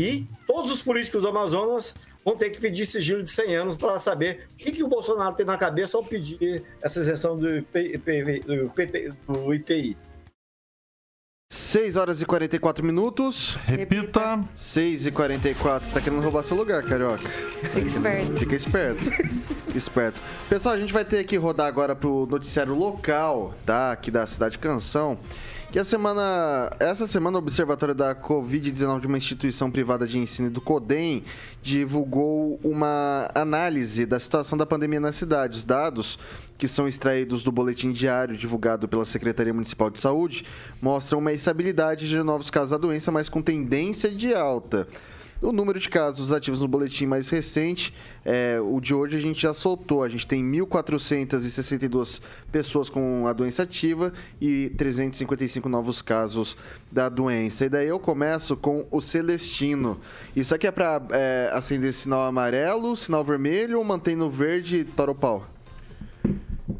e 0.00 0.26
todos 0.46 0.72
os 0.72 0.82
políticos 0.82 1.22
do 1.22 1.28
Amazonas 1.28 1.94
vão 2.24 2.36
ter 2.36 2.50
que 2.50 2.60
pedir 2.60 2.86
sigilo 2.86 3.22
de 3.22 3.30
100 3.30 3.56
anos 3.56 3.76
para 3.76 3.98
saber 3.98 4.46
o 4.52 4.56
que, 4.56 4.72
que 4.72 4.82
o 4.82 4.88
Bolsonaro 4.88 5.34
tem 5.34 5.44
na 5.44 5.58
cabeça 5.58 5.96
ao 5.96 6.04
pedir 6.04 6.62
essa 6.80 7.00
isenção 7.00 7.38
do, 7.38 7.56
IP, 7.56 7.98
do, 8.46 8.70
PT 8.70 9.12
do 9.28 9.54
IPI. 9.54 9.96
6 11.50 11.96
horas 11.96 12.20
e 12.20 12.26
44 12.26 12.84
minutos. 12.84 13.54
Repita. 13.66 14.44
6 14.56 15.06
e 15.06 15.12
44. 15.12 15.88
Tá 15.92 16.00
querendo 16.00 16.20
roubar 16.20 16.42
seu 16.42 16.56
lugar, 16.56 16.82
carioca. 16.82 17.28
Fica 17.28 17.86
esperto. 17.86 18.36
Fica 18.36 18.56
esperto. 18.56 19.10
esperto. 19.76 20.20
Pessoal, 20.48 20.74
a 20.74 20.78
gente 20.80 20.92
vai 20.92 21.04
ter 21.04 21.22
que 21.24 21.36
rodar 21.36 21.68
agora 21.68 21.94
pro 21.94 22.26
noticiário 22.26 22.74
local, 22.74 23.54
tá? 23.64 23.92
Aqui 23.92 24.10
da 24.10 24.26
Cidade 24.26 24.58
Canção. 24.58 25.16
Que 25.74 25.80
a 25.80 25.82
semana. 25.82 26.70
Essa 26.78 27.04
semana, 27.04 27.36
o 27.36 27.40
Observatório 27.40 27.96
da 27.96 28.14
Covid-19 28.14 29.00
de 29.00 29.06
uma 29.08 29.18
instituição 29.18 29.72
privada 29.72 30.06
de 30.06 30.16
ensino 30.16 30.48
do 30.48 30.60
CODEM 30.60 31.24
divulgou 31.60 32.60
uma 32.62 33.28
análise 33.34 34.06
da 34.06 34.20
situação 34.20 34.56
da 34.56 34.64
pandemia 34.64 35.00
na 35.00 35.10
cidade. 35.10 35.58
Os 35.58 35.64
dados 35.64 36.16
que 36.56 36.68
são 36.68 36.86
extraídos 36.86 37.42
do 37.42 37.50
boletim 37.50 37.90
diário 37.90 38.36
divulgado 38.36 38.86
pela 38.86 39.04
Secretaria 39.04 39.52
Municipal 39.52 39.90
de 39.90 39.98
Saúde 39.98 40.46
mostram 40.80 41.18
uma 41.18 41.32
estabilidade 41.32 42.08
de 42.08 42.22
novos 42.22 42.52
casos 42.52 42.70
da 42.70 42.78
doença, 42.78 43.10
mas 43.10 43.28
com 43.28 43.42
tendência 43.42 44.12
de 44.12 44.32
alta. 44.32 44.86
O 45.42 45.52
número 45.52 45.78
de 45.78 45.88
casos 45.88 46.32
ativos 46.32 46.60
no 46.62 46.68
boletim 46.68 47.04
mais 47.06 47.28
recente, 47.28 47.92
é, 48.24 48.58
o 48.60 48.80
de 48.80 48.94
hoje 48.94 49.16
a 49.16 49.20
gente 49.20 49.42
já 49.42 49.52
soltou. 49.52 50.02
A 50.02 50.08
gente 50.08 50.26
tem 50.26 50.42
1.462 50.42 52.20
pessoas 52.50 52.88
com 52.88 53.26
a 53.26 53.32
doença 53.32 53.62
ativa 53.64 54.12
e 54.40 54.70
355 54.76 55.68
novos 55.68 56.00
casos 56.00 56.56
da 56.90 57.08
doença. 57.08 57.66
E 57.66 57.68
daí 57.68 57.88
eu 57.88 57.98
começo 57.98 58.56
com 58.56 58.86
o 58.90 59.00
Celestino. 59.00 60.00
Isso 60.34 60.54
aqui 60.54 60.66
é 60.66 60.70
para 60.70 61.02
é, 61.10 61.50
acender 61.52 61.92
sinal 61.92 62.22
amarelo, 62.22 62.96
sinal 62.96 63.22
vermelho 63.22 63.78
ou 63.78 63.84
mantém 63.84 64.16
no 64.16 64.30
verde 64.30 64.76
e 64.76 64.84
tora 64.84 65.10
o 65.10 65.14
pau? 65.14 65.46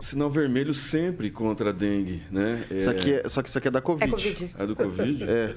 Sinal 0.00 0.30
vermelho 0.30 0.72
sempre 0.74 1.30
contra 1.30 1.70
a 1.70 1.72
dengue, 1.72 2.22
né? 2.30 2.64
Isso 2.70 2.90
aqui 2.90 3.12
é- 3.14 3.28
só 3.28 3.42
que 3.42 3.48
isso 3.48 3.58
aqui 3.58 3.68
é 3.68 3.70
da 3.70 3.80
Covid. 3.80 4.04
É 4.04 4.10
Covid. 4.10 4.54
É 4.58 4.66
do 4.66 4.76
Covid? 4.76 5.24
É. 5.24 5.54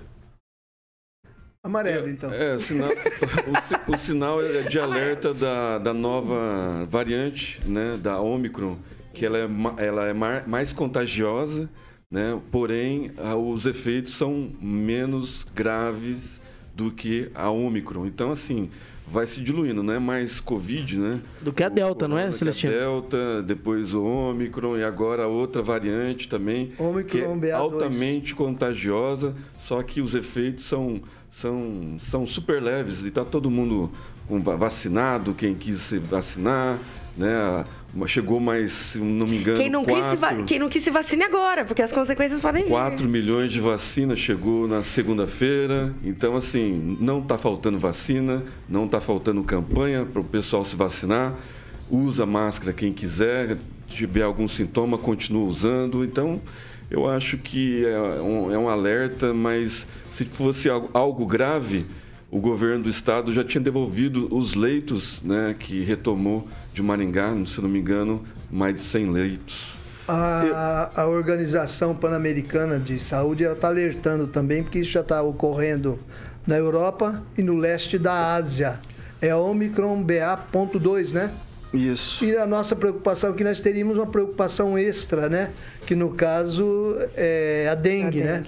Amarelo, 1.63 2.09
então. 2.09 2.31
É, 2.31 2.55
o 2.55 2.59
sinal, 2.59 2.89
o, 3.87 3.91
o 3.93 3.97
sinal 3.97 4.41
é 4.45 4.61
de 4.63 4.79
alerta 4.79 5.33
da, 5.33 5.77
da 5.77 5.93
nova 5.93 6.85
variante, 6.89 7.59
né, 7.65 7.97
da 8.01 8.19
Omicron, 8.21 8.77
que 9.13 9.25
ela 9.25 9.37
é, 9.39 9.47
ela 9.85 10.07
é 10.07 10.13
mar- 10.13 10.47
mais 10.47 10.71
contagiosa, 10.71 11.69
né, 12.09 12.39
porém 12.51 13.11
a- 13.17 13.35
os 13.35 13.65
efeitos 13.65 14.13
são 14.15 14.49
menos 14.61 15.45
graves 15.55 16.39
do 16.73 16.91
que 16.91 17.29
a 17.35 17.49
Omicron. 17.49 18.05
Então, 18.05 18.31
assim, 18.31 18.69
vai 19.05 19.25
se 19.25 19.41
diluindo, 19.41 19.81
não 19.81 19.93
é 19.93 19.99
mais 19.99 20.39
Covid, 20.39 20.99
né? 20.99 21.21
Do 21.41 21.51
que 21.51 21.63
a 21.63 21.69
Delta, 21.69 22.07
não 22.07 22.17
é, 22.19 22.23
que 22.23 22.29
a 22.29 22.31
Celestino? 22.33 22.71
Delta, 22.71 23.41
depois 23.41 23.93
o 23.93 24.03
Ômicron 24.05 24.77
e 24.77 24.83
agora 24.83 25.27
outra 25.27 25.61
variante 25.61 26.29
também, 26.29 26.71
Ômicron 26.77 27.39
que 27.39 27.47
é 27.47 27.51
BA2. 27.51 27.55
altamente 27.55 28.35
contagiosa, 28.35 29.33
só 29.57 29.81
que 29.81 30.01
os 30.01 30.13
efeitos 30.13 30.65
são, 30.65 31.01
são, 31.41 31.97
são 31.99 32.25
super 32.25 32.61
leves 32.61 33.03
e 33.03 33.09
está 33.09 33.23
todo 33.23 33.49
mundo 33.51 33.91
vacinado, 34.57 35.33
quem 35.33 35.53
quis 35.53 35.79
se 35.81 35.99
vacinar, 35.99 36.79
né? 37.15 37.63
Chegou 38.07 38.39
mais, 38.39 38.71
se 38.71 38.97
não 38.97 39.25
me 39.25 39.38
engano, 39.38 39.57
Quem 39.59 39.69
não, 39.69 39.85
quis 39.85 40.05
se 40.05 40.17
quatro- 40.17 40.43
quem 40.45 40.59
não 40.59 40.67
quis 40.69 40.83
se 40.83 40.91
vacine 40.91 41.23
agora, 41.23 41.63
porque 41.63 41.81
as 41.81 41.91
consequências 41.91 42.39
podem 42.39 42.63
vir. 42.63 42.69
4 42.69 43.07
milhões 43.07 43.51
de 43.51 43.59
vacinas 43.59 44.19
chegou 44.19 44.67
na 44.67 44.83
segunda-feira. 44.83 45.93
Então, 46.03 46.35
assim, 46.35 46.97
não 46.99 47.19
está 47.19 47.38
faltando 47.38 47.79
vacina, 47.79 48.43
não 48.67 48.85
está 48.85 48.99
faltando 48.99 49.43
campanha 49.43 50.05
para 50.05 50.21
o 50.21 50.25
pessoal 50.25 50.65
se 50.65 50.75
vacinar. 50.75 51.33
Usa 51.89 52.25
máscara 52.25 52.73
quem 52.73 52.91
quiser, 52.91 53.57
tiver 53.88 54.23
algum 54.23 54.47
sintoma, 54.47 54.97
continua 54.97 55.45
usando. 55.47 56.03
Então, 56.03 56.41
eu 56.89 57.09
acho 57.09 57.38
que 57.38 57.85
é 57.85 58.21
um, 58.21 58.51
é 58.51 58.57
um 58.57 58.69
alerta, 58.69 59.33
mas 59.33 59.85
se 60.11 60.25
fosse 60.25 60.69
algo, 60.69 61.25
grave, 61.25 61.85
o 62.31 62.39
governo 62.39 62.83
do 62.83 62.89
estado 62.89 63.33
já 63.33 63.43
tinha 63.43 63.61
devolvido 63.61 64.33
os 64.33 64.53
leitos 64.53 65.21
né, 65.23 65.55
que 65.57 65.83
retomou 65.83 66.47
de 66.73 66.81
Maringá, 66.81 67.33
se 67.45 67.61
não 67.61 67.69
me 67.69 67.79
engano, 67.79 68.23
mais 68.49 68.75
de 68.75 68.81
100 68.81 69.11
leitos. 69.11 69.77
A, 70.07 70.89
a 70.95 71.05
Organização 71.05 71.93
Pan-Americana 71.93 72.79
de 72.79 72.97
Saúde 72.97 73.43
está 73.43 73.67
alertando 73.67 74.27
também, 74.27 74.63
porque 74.63 74.79
isso 74.79 74.91
já 74.91 75.01
está 75.01 75.21
ocorrendo 75.21 75.99
na 76.45 76.55
Europa 76.55 77.21
e 77.38 77.43
no 77.43 77.57
leste 77.57 77.99
da 77.99 78.35
Ásia. 78.35 78.79
É 79.21 79.31
a 79.31 79.38
Omicron 79.38 80.01
BA.2, 80.01 81.11
né? 81.11 81.31
Isso. 81.74 82.24
E 82.24 82.36
a 82.38 82.45
nossa 82.45 82.76
preocupação 82.76 83.32
é 83.32 83.34
que 83.34 83.43
nós 83.43 83.59
teríamos 83.59 83.97
uma 83.97 84.07
preocupação 84.07 84.78
extra, 84.78 85.28
né? 85.28 85.49
Que 85.86 85.95
no 85.95 86.11
caso 86.11 86.95
é 87.15 87.68
a 87.70 87.76
dengue, 87.76 88.22
né? 88.24 88.43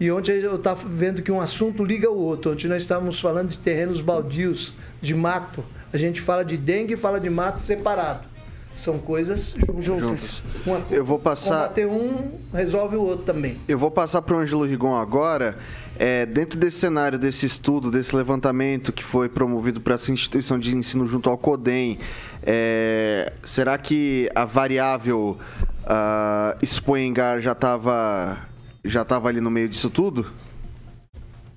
E 0.00 0.10
ontem 0.10 0.32
eu 0.40 0.56
estava 0.56 0.88
vendo 0.88 1.20
que 1.20 1.30
um 1.30 1.40
assunto 1.40 1.84
liga 1.84 2.10
o 2.10 2.16
outro. 2.16 2.52
Ontem 2.52 2.68
nós 2.68 2.82
estávamos 2.82 3.20
falando 3.20 3.48
de 3.50 3.58
terrenos 3.58 4.00
baldios, 4.00 4.74
de 5.02 5.14
mato. 5.14 5.62
A 5.92 5.98
gente 5.98 6.20
fala 6.20 6.44
de 6.44 6.56
dengue 6.56 6.94
e 6.94 6.96
fala 6.96 7.20
de 7.20 7.28
mato 7.28 7.60
separado. 7.60 8.30
São 8.74 8.98
coisas 8.98 9.54
juntas. 9.80 10.42
Uma- 10.64 10.80
Eu 10.90 11.04
vou 11.04 11.18
passar- 11.18 11.54
Combater 11.68 11.86
um 11.86 12.30
resolve 12.54 12.96
o 12.96 13.02
outro 13.02 13.24
também. 13.26 13.58
Eu 13.68 13.76
vou 13.76 13.90
passar 13.90 14.22
para 14.22 14.36
o 14.36 14.38
Ângelo 14.38 14.64
Rigon 14.64 14.94
agora. 14.96 15.58
É, 15.98 16.24
dentro 16.24 16.58
desse 16.58 16.78
cenário, 16.78 17.18
desse 17.18 17.44
estudo, 17.44 17.90
desse 17.90 18.16
levantamento 18.16 18.90
que 18.92 19.04
foi 19.04 19.28
promovido 19.28 19.80
para 19.82 19.96
essa 19.96 20.10
instituição 20.10 20.58
de 20.58 20.74
ensino 20.74 21.06
junto 21.06 21.28
ao 21.28 21.36
CODEM, 21.36 21.98
é, 22.42 23.32
será 23.44 23.76
que 23.76 24.30
a 24.34 24.44
variável 24.44 25.38
uh, 25.84 26.64
Spoengar 26.64 27.40
já 27.40 27.52
estava 27.52 28.48
já 28.84 29.04
tava 29.04 29.28
ali 29.28 29.40
no 29.40 29.50
meio 29.50 29.68
disso 29.68 29.90
tudo? 29.90 30.26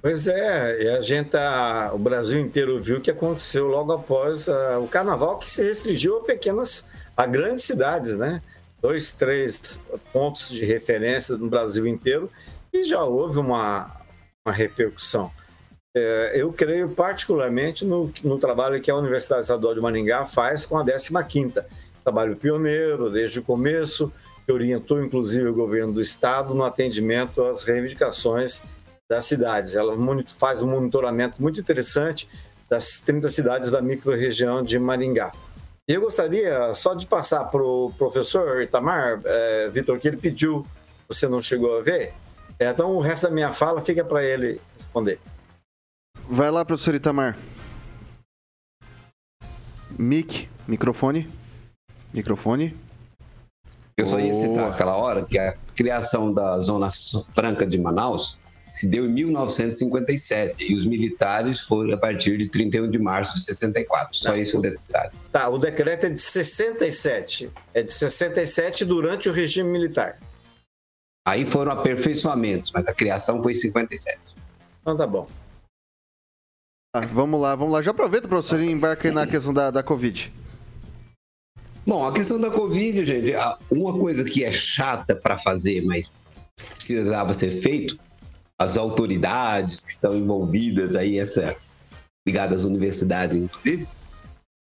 Pois 0.01 0.27
é, 0.27 0.83
e 0.83 0.89
a 0.89 0.99
gente, 0.99 1.29
tá- 1.29 1.91
o 1.93 1.97
Brasil 1.97 2.37
inteiro 2.37 2.81
viu 2.81 2.97
o 2.97 3.01
que 3.01 3.09
aconteceu 3.09 3.67
logo 3.67 3.93
após 3.93 4.49
ah, 4.49 4.77
o 4.79 4.87
carnaval, 4.87 5.39
que 5.39 5.49
se 5.49 5.63
restringiu 5.63 6.17
a 6.17 6.23
pequenas, 6.25 6.83
a 7.15 7.25
grandes 7.25 7.63
cidades, 7.63 8.17
né? 8.17 8.41
Dois, 8.81 9.13
três 9.13 9.79
pontos 10.11 10.49
de 10.49 10.65
referência 10.65 11.37
no 11.37 11.49
Brasil 11.49 11.87
inteiro 11.87 12.29
e 12.73 12.83
já 12.83 13.01
houve 13.01 13.39
uma, 13.39 13.89
uma 14.45 14.53
repercussão. 14.53 15.31
É, 15.95 16.31
eu 16.35 16.51
creio 16.51 16.89
particularmente 16.89 17.85
no, 17.85 18.11
no 18.23 18.39
trabalho 18.39 18.81
que 18.81 18.89
a 18.89 18.95
Universidade 18.95 19.43
Estadual 19.43 19.75
de 19.75 19.81
Maringá 19.81 20.25
faz 20.25 20.65
com 20.65 20.77
a 20.77 20.83
15ª. 20.83 21.63
Trabalho 22.03 22.35
pioneiro 22.35 23.11
desde 23.11 23.39
o 23.39 23.43
começo, 23.43 24.11
que 24.45 24.51
orientou 24.51 25.03
inclusive 25.03 25.47
o 25.47 25.53
governo 25.53 25.93
do 25.93 26.01
estado 26.01 26.55
no 26.55 26.63
atendimento 26.63 27.43
às 27.43 27.63
reivindicações 27.63 28.59
das 29.07 29.25
cidades. 29.25 29.75
Ela 29.75 29.95
faz 30.35 30.61
um 30.61 30.67
monitoramento 30.67 31.35
muito 31.39 31.59
interessante 31.59 32.27
das 32.67 32.99
30 33.01 33.29
cidades 33.29 33.69
da 33.69 33.81
microrregião 33.81 34.63
de 34.63 34.79
Maringá. 34.79 35.31
Eu 35.87 36.01
gostaria 36.01 36.73
só 36.73 36.95
de 36.95 37.05
passar 37.05 37.43
para 37.45 37.61
o 37.61 37.93
professor 37.97 38.63
Itamar, 38.63 39.19
eh, 39.25 39.69
Vitor, 39.71 39.99
que 39.99 40.07
ele 40.07 40.17
pediu, 40.17 40.65
você 41.07 41.27
não 41.27 41.41
chegou 41.41 41.77
a 41.77 41.81
ver. 41.81 42.13
Eh, 42.57 42.69
Então 42.69 42.95
o 42.95 42.99
resto 42.99 43.27
da 43.27 43.31
minha 43.31 43.51
fala 43.51 43.81
fica 43.81 44.03
para 44.03 44.23
ele 44.23 44.59
responder. 44.77 45.19
Vai 46.29 46.49
lá, 46.49 46.63
professor 46.63 46.95
Itamar. 46.95 47.37
Mic, 49.97 50.49
microfone. 50.67 51.29
Microfone. 52.13 52.75
Eu 53.97 54.07
só 54.07 54.19
ia 54.19 54.33
citar 54.33 54.71
aquela 54.71 54.97
hora 54.97 55.23
que 55.23 55.37
a 55.37 55.53
criação 55.75 56.33
da 56.33 56.59
Zona 56.59 56.89
Franca 57.33 57.65
de 57.65 57.77
Manaus 57.77 58.37
se 58.71 58.87
deu 58.87 59.05
em 59.05 59.09
1957 59.09 60.71
e 60.71 60.73
os 60.73 60.85
militares 60.85 61.59
foram 61.59 61.93
a 61.93 61.97
partir 61.97 62.37
de 62.37 62.49
31 62.49 62.89
de 62.89 62.97
março 62.97 63.35
de 63.35 63.43
64. 63.43 64.17
Só 64.17 64.35
isso 64.35 64.55
é 64.55 64.59
um 64.59 64.61
detalhe. 64.61 65.11
Tá, 65.31 65.47
o 65.49 65.59
decreto 65.59 66.07
é 66.07 66.09
de 66.09 66.19
67. 66.19 67.51
É 67.73 67.83
de 67.83 67.93
67 67.93 68.83
durante 68.83 69.29
o 69.29 69.31
regime 69.31 69.69
militar. 69.69 70.17
Aí 71.27 71.45
foram 71.45 71.71
aperfeiçoamentos, 71.71 72.71
mas 72.71 72.87
a 72.87 72.93
criação 72.93 73.43
foi 73.43 73.51
em 73.51 73.55
57. 73.55 74.19
Então 74.81 74.97
tá 74.97 75.05
bom. 75.05 75.27
Ah, 76.95 77.07
vamos 77.07 77.41
lá, 77.41 77.55
vamos 77.55 77.73
lá. 77.73 77.81
Já 77.81 77.89
aproveita, 77.89 78.27
professor, 78.27 78.61
e 78.61 78.69
embarca 78.69 79.07
aí 79.07 79.13
na 79.13 79.25
questão 79.25 79.51
da, 79.51 79.71
da 79.71 79.81
Covid. 79.81 80.31
Bom, 81.87 82.05
a 82.05 82.13
questão 82.13 82.39
da 82.39 82.51
Covid, 82.51 83.03
gente, 83.03 83.31
uma 83.71 83.97
coisa 83.97 84.23
que 84.23 84.43
é 84.43 84.51
chata 84.51 85.15
para 85.15 85.39
fazer, 85.39 85.83
mas 85.83 86.11
precisava 86.55 87.33
ser 87.33 87.61
feito, 87.61 87.97
as 88.59 88.77
autoridades 88.77 89.79
que 89.79 89.89
estão 89.89 90.15
envolvidas 90.15 90.95
aí, 90.95 91.17
essa 91.17 91.55
ligadas 92.27 92.61
às 92.61 92.65
universidades, 92.65 93.35
inclusive, 93.35 93.87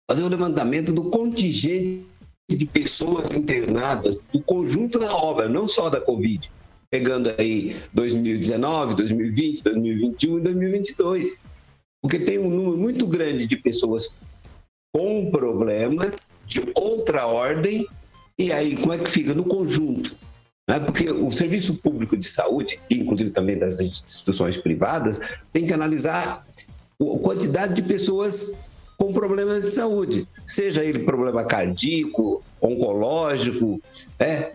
fazer 0.07 0.23
um 0.23 0.29
levantamento 0.29 0.93
do 0.93 1.09
contingente 1.09 2.05
de 2.47 2.65
pessoas 2.67 3.33
internadas 3.33 4.19
do 4.31 4.39
conjunto 4.39 4.99
da 4.99 5.11
obra, 5.15 5.49
não 5.49 5.67
só 5.67 5.89
da 5.89 5.99
Covid, 5.99 6.49
pegando 6.91 7.33
aí 7.39 7.75
2019, 7.91 8.93
2020, 8.93 9.63
2021 9.63 10.37
e 10.37 10.41
2022, 10.41 11.47
porque 12.03 12.19
tem 12.19 12.37
um 12.37 12.49
número 12.49 12.77
muito 12.77 13.07
grande 13.07 13.47
de 13.47 13.55
pessoas 13.55 14.17
com 14.93 15.31
problemas 15.31 16.37
de 16.45 16.61
outra 16.75 17.25
ordem, 17.25 17.87
e 18.37 18.51
aí 18.51 18.75
como 18.75 18.91
é 18.91 18.97
que 18.99 19.09
fica 19.09 19.33
no 19.33 19.45
conjunto? 19.45 20.15
Né? 20.69 20.81
Porque 20.81 21.09
o 21.09 21.31
serviço 21.31 21.77
público 21.77 22.17
de 22.17 22.27
saúde, 22.27 22.77
inclusive 22.91 23.31
também 23.31 23.57
das 23.57 23.79
instituições 23.79 24.57
privadas, 24.57 25.45
tem 25.53 25.65
que 25.65 25.71
analisar 25.71 26.45
a 27.01 27.19
quantidade 27.19 27.73
de 27.73 27.81
pessoas 27.81 28.59
com 28.97 29.13
problemas 29.13 29.61
de 29.61 29.69
saúde, 29.69 30.27
seja 30.45 30.83
ele 30.83 30.99
problema 30.99 31.45
cardíaco, 31.45 32.43
oncológico, 32.61 33.81
né? 34.19 34.51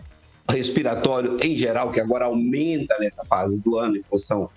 respiratório 0.49 1.35
em 1.43 1.55
geral, 1.55 1.91
que 1.91 1.99
agora 1.99 2.25
aumenta 2.25 2.95
nessa 2.99 3.25
fase 3.25 3.59
do 3.59 3.77
ano 3.77 3.97
em 3.97 4.03
função 4.03 4.49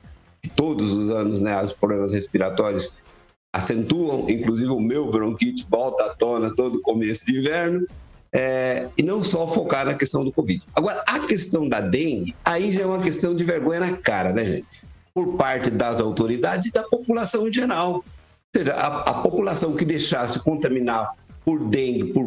todos 0.51 0.93
os 0.93 1.11
anos, 1.11 1.40
né, 1.40 1.62
os 1.62 1.72
problemas 1.72 2.12
respiratórios 2.12 2.93
acentuam, 3.55 4.26
inclusive 4.28 4.70
o 4.70 4.80
meu 4.80 5.11
bronquite 5.11 5.66
volta 5.70 6.05
à 6.05 6.14
tona 6.14 6.55
todo 6.55 6.80
começo 6.80 7.26
de 7.26 7.38
inverno, 7.38 7.86
é, 8.34 8.88
e 8.97 9.03
não 9.03 9.22
só 9.22 9.47
focar 9.47 9.84
na 9.84 9.95
questão 9.95 10.24
do 10.24 10.32
Covid. 10.32 10.66
Agora, 10.74 11.05
a 11.07 11.20
questão 11.20 11.68
da 11.68 11.80
dengue, 11.80 12.34
aí 12.45 12.72
já 12.72 12.82
é 12.82 12.86
uma 12.86 13.01
questão 13.01 13.34
de 13.34 13.45
vergonha 13.45 13.80
na 13.80 13.97
cara, 13.99 14.32
né, 14.32 14.45
gente? 14.45 14.84
Por 15.14 15.36
parte 15.36 15.70
das 15.70 16.01
autoridades 16.01 16.70
e 16.70 16.72
da 16.72 16.82
população 16.82 17.47
em 17.47 17.53
geral. 17.53 17.97
Ou 17.97 18.05
seja, 18.57 18.72
a, 18.72 19.11
a 19.11 19.14
população 19.22 19.74
que 19.74 19.84
deixasse 19.84 20.40
contaminar 20.40 21.12
por 21.45 21.62
dengue, 21.68 22.07
por 22.07 22.26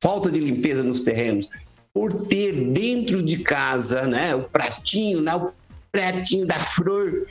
falta 0.00 0.30
de 0.30 0.38
limpeza 0.38 0.84
nos 0.84 1.00
terrenos, 1.00 1.48
por 1.92 2.26
ter 2.26 2.70
dentro 2.72 3.22
de 3.22 3.38
casa, 3.38 4.06
né, 4.06 4.34
o 4.34 4.42
pratinho, 4.42 5.20
né, 5.20 5.34
o 5.34 5.52
pratinho 5.94 6.44
da 6.44 6.58
flor 6.58 7.24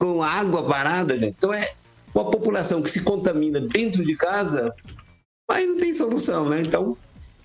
com 0.00 0.22
água 0.22 0.66
parada, 0.66 1.18
gente. 1.18 1.34
Então 1.36 1.52
é 1.52 1.70
uma 2.14 2.30
população 2.30 2.80
que 2.80 2.90
se 2.90 3.02
contamina 3.02 3.60
dentro 3.60 4.02
de 4.02 4.16
casa, 4.16 4.74
aí 5.50 5.66
não 5.66 5.78
tem 5.78 5.94
solução, 5.94 6.48
né? 6.48 6.62
Então 6.62 6.96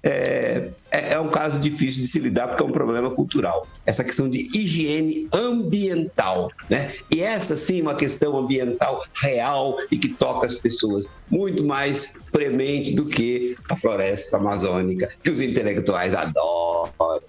é, 0.01 0.69
é, 0.89 1.13
é 1.13 1.19
um 1.19 1.27
caso 1.27 1.59
difícil 1.59 2.01
de 2.03 2.07
se 2.07 2.19
lidar 2.19 2.47
porque 2.47 2.63
é 2.63 2.65
um 2.65 2.71
problema 2.71 3.11
cultural. 3.11 3.67
Essa 3.85 4.01
questão 4.01 4.29
de 4.29 4.47
higiene 4.57 5.27
ambiental, 5.33 6.49
né? 6.69 6.93
E 7.13 7.19
essa 7.19 7.57
sim 7.57 7.79
é 7.79 7.81
uma 7.81 7.95
questão 7.95 8.37
ambiental 8.37 9.03
real 9.21 9.75
e 9.91 9.97
que 9.97 10.07
toca 10.07 10.45
as 10.45 10.55
pessoas 10.55 11.05
muito 11.29 11.65
mais 11.65 12.13
premente 12.31 12.93
do 12.93 13.05
que 13.05 13.57
a 13.69 13.75
floresta 13.75 14.37
amazônica 14.37 15.09
que 15.21 15.29
os 15.29 15.41
intelectuais 15.41 16.15
adoram. 16.15 17.21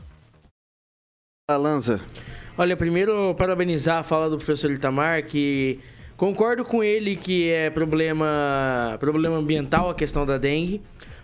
Lanza. 1.51 2.01
Olha, 2.57 2.77
primeiro 2.77 3.35
parabenizar 3.35 3.99
a 3.99 4.03
fala 4.03 4.29
do 4.29 4.37
professor 4.37 4.71
Itamar, 4.71 5.25
que 5.25 5.79
Concordo 6.23 6.65
com 6.65 6.85
ele 6.85 7.17
que 7.17 7.51
é 7.51 7.69
problema, 7.69 8.97
problema 9.01 9.39
ambiental 9.39 9.91
a 9.91 9.95
questão 9.95 10.25
da 10.25 10.39
dengue. 10.39 10.81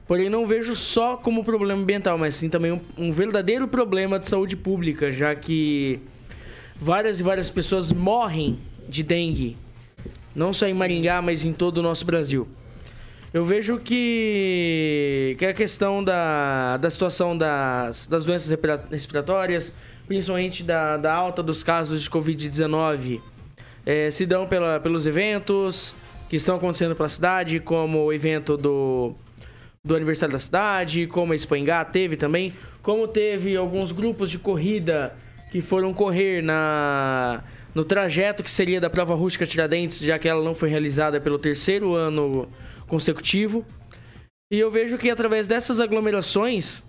Porém, 0.08 0.28
não 0.28 0.44
vejo 0.44 0.74
só 0.74 1.16
como 1.16 1.44
problema 1.44 1.80
ambiental, 1.80 2.18
mas 2.18 2.34
sim 2.34 2.48
também 2.48 2.72
um, 2.72 2.80
um 2.98 3.12
verdadeiro 3.12 3.68
problema 3.68 4.18
de 4.18 4.26
saúde 4.28 4.56
pública, 4.56 5.12
já 5.12 5.36
que 5.36 6.00
várias 6.74 7.20
e 7.20 7.22
várias 7.22 7.48
pessoas 7.48 7.92
morrem 7.92 8.58
de 8.88 9.04
dengue. 9.04 9.56
Não 10.34 10.52
só 10.52 10.66
em 10.66 10.74
Maringá, 10.74 11.22
mas 11.22 11.44
em 11.44 11.52
todo 11.52 11.78
o 11.78 11.82
nosso 11.82 12.04
Brasil. 12.04 12.48
Eu 13.32 13.44
vejo 13.44 13.78
que, 13.78 15.36
que 15.38 15.44
a 15.46 15.54
questão 15.54 16.02
da, 16.02 16.76
da 16.76 16.90
situação 16.90 17.38
das, 17.38 18.08
das 18.08 18.24
doenças 18.24 18.48
respira- 18.48 18.84
respiratórias, 18.90 19.72
principalmente 20.08 20.64
da, 20.64 20.96
da 20.96 21.14
alta 21.14 21.42
dos 21.42 21.62
casos 21.62 22.02
de 22.02 22.10
Covid-19, 22.10 23.20
eh, 23.84 24.10
se 24.10 24.24
dão 24.24 24.46
pela, 24.46 24.80
pelos 24.80 25.06
eventos 25.06 25.94
que 26.28 26.36
estão 26.36 26.56
acontecendo 26.56 26.96
pela 26.96 27.08
cidade, 27.08 27.60
como 27.60 28.04
o 28.04 28.12
evento 28.12 28.56
do, 28.56 29.14
do 29.84 29.94
aniversário 29.94 30.32
da 30.32 30.38
cidade, 30.38 31.06
como 31.06 31.32
a 31.32 31.36
Expo 31.36 31.54
Engá 31.54 31.84
teve 31.84 32.16
também, 32.16 32.54
como 32.82 33.06
teve 33.06 33.54
alguns 33.54 33.92
grupos 33.92 34.30
de 34.30 34.38
corrida 34.38 35.14
que 35.52 35.60
foram 35.60 35.92
correr 35.92 36.42
na 36.42 37.44
no 37.74 37.84
trajeto 37.84 38.42
que 38.42 38.50
seria 38.50 38.80
da 38.80 38.90
prova 38.90 39.14
rústica 39.14 39.46
Tiradentes, 39.46 40.00
já 40.00 40.18
que 40.18 40.26
ela 40.26 40.42
não 40.42 40.54
foi 40.54 40.68
realizada 40.68 41.20
pelo 41.20 41.38
terceiro 41.38 41.94
ano 41.94 42.48
consecutivo. 42.88 43.64
E 44.50 44.58
eu 44.58 44.70
vejo 44.70 44.96
que 44.98 45.08
através 45.10 45.46
dessas 45.46 45.78
aglomerações 45.78 46.82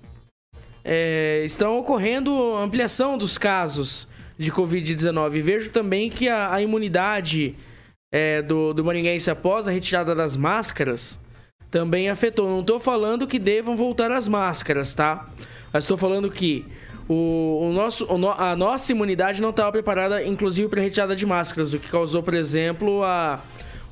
é, 0.83 1.41
estão 1.45 1.77
ocorrendo 1.79 2.55
ampliação 2.55 3.17
dos 3.17 3.37
casos 3.37 4.07
de 4.37 4.51
Covid-19. 4.51 5.35
E 5.35 5.39
vejo 5.41 5.69
também 5.69 6.09
que 6.09 6.27
a, 6.27 6.53
a 6.53 6.61
imunidade 6.61 7.55
é, 8.11 8.41
do, 8.41 8.73
do 8.73 8.83
maringuense 8.83 9.29
após 9.29 9.67
a 9.67 9.71
retirada 9.71 10.15
das 10.15 10.35
máscaras 10.35 11.19
também 11.69 12.09
afetou. 12.09 12.49
Não 12.49 12.61
estou 12.61 12.79
falando 12.79 13.27
que 13.27 13.37
devam 13.37 13.75
voltar 13.75 14.11
as 14.11 14.27
máscaras, 14.27 14.93
tá? 14.95 15.27
Mas 15.71 15.83
estou 15.83 15.97
falando 15.97 16.31
que 16.31 16.65
o, 17.07 17.67
o 17.69 17.73
nosso, 17.73 18.05
o 18.05 18.29
a 18.31 18.55
nossa 18.55 18.91
imunidade 18.91 19.41
não 19.41 19.49
estava 19.51 19.71
preparada, 19.71 20.23
inclusive, 20.23 20.67
para 20.67 20.79
a 20.79 20.83
retirada 20.83 21.15
de 21.15 21.25
máscaras, 21.25 21.73
o 21.73 21.79
que 21.79 21.87
causou, 21.89 22.23
por 22.23 22.33
exemplo, 22.33 23.03
a, 23.03 23.39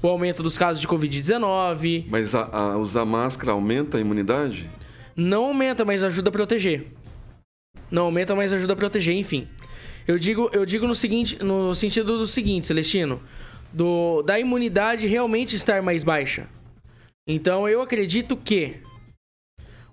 o 0.02 0.08
aumento 0.08 0.42
dos 0.42 0.58
casos 0.58 0.80
de 0.82 0.88
Covid-19. 0.88 2.06
Mas 2.10 2.34
a- 2.34 2.48
a- 2.52 2.78
usar 2.78 3.06
máscara 3.06 3.52
aumenta 3.52 3.98
a 3.98 4.02
imunidade? 4.02 4.68
Não 5.18 5.46
aumenta, 5.46 5.84
mas 5.84 6.04
ajuda 6.04 6.30
a 6.30 6.32
proteger. 6.32 6.86
Não 7.90 8.04
aumenta, 8.06 8.36
mas 8.36 8.54
ajuda 8.54 8.74
a 8.74 8.76
proteger, 8.76 9.16
enfim. 9.16 9.48
Eu 10.08 10.18
digo, 10.20 10.50
eu 10.54 10.66
digo 10.66 10.86
no 10.88 10.94
seguinte, 10.96 11.44
no 11.44 11.74
sentido 11.76 12.18
do 12.18 12.28
seguinte, 12.28 12.68
Celestino, 12.68 13.20
do 13.74 14.22
da 14.22 14.40
imunidade 14.40 15.08
realmente 15.08 15.56
estar 15.56 15.82
mais 15.82 16.04
baixa. 16.04 16.48
Então 17.28 17.68
eu 17.68 17.82
acredito 17.82 18.38
que 18.38 18.76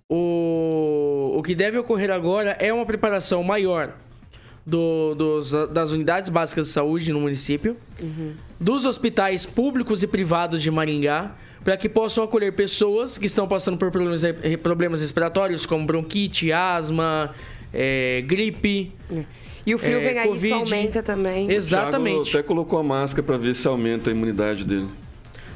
o, 0.09 1.35
o 1.37 1.43
que 1.43 1.55
deve 1.55 1.79
ocorrer 1.79 2.11
agora 2.11 2.51
é 2.61 2.73
uma 2.73 2.85
preparação 2.87 3.43
maior 3.43 3.95
do- 4.65 5.15
dos, 5.15 5.51
das 5.73 5.91
unidades 5.91 6.29
básicas 6.31 6.67
de 6.67 6.73
saúde 6.73 7.13
no 7.13 7.21
município, 7.21 7.77
dos 8.61 8.85
hospitais 8.85 9.45
públicos 9.47 10.03
e 10.03 10.07
privados 10.07 10.63
de 10.63 10.71
Maringá, 10.71 11.35
para 11.65 11.77
que 11.77 11.89
possam 11.89 12.23
acolher 12.25 12.53
pessoas 12.53 13.17
que 13.17 13.27
estão 13.27 13.49
passando 13.49 13.79
por 13.79 13.91
problemas, 13.91 14.23
problemas 14.63 15.01
respiratórios, 15.01 15.65
como 15.65 15.87
bronquite, 15.87 16.53
asma, 16.53 17.35
é, 17.73 18.23
gripe. 18.27 18.93
E 19.67 19.75
o 19.75 19.79
frio 19.79 19.97
é, 19.97 20.01
vem 20.01 20.19
aí, 20.19 20.27
isso 20.27 20.35
Covid. 20.35 20.53
aumenta 20.53 21.03
também. 21.03 21.49
O 21.49 21.51
Exatamente. 21.53 22.15
Thiago 22.25 22.29
até 22.39 22.43
colocou 22.43 22.79
a 22.79 22.83
máscara 22.83 23.23
para 23.27 23.39
ver 23.39 23.55
se 23.55 23.67
aumenta 23.67 24.11
a 24.11 24.13
imunidade 24.13 24.63
dele. 24.65 24.89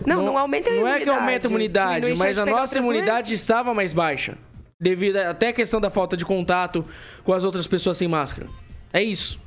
Não, 0.07 0.25
não, 0.25 0.39
aumenta 0.39 0.71
a 0.71 0.73
Não 0.73 0.79
imunidade. 0.81 1.03
é 1.03 1.05
que 1.05 1.11
aumenta 1.11 1.47
a 1.47 1.51
imunidade, 1.51 2.01
Diminui 2.07 2.19
mas 2.19 2.39
a 2.39 2.47
nossa 2.47 2.79
imunidade 2.79 3.35
estava 3.35 3.75
mais 3.75 3.93
baixa. 3.93 4.39
Devido 4.81 5.17
a- 5.17 5.31
até 5.31 5.49
a 5.49 5.53
questão 5.53 5.81
da 5.81 5.91
falta 5.91 6.17
de 6.17 6.25
contato 6.25 6.85
com 7.25 7.33
as 7.35 7.43
outras 7.45 7.67
pessoas 7.67 7.97
sem 7.99 8.07
máscara. 8.09 8.47
É 8.93 9.03
isso. 9.03 9.39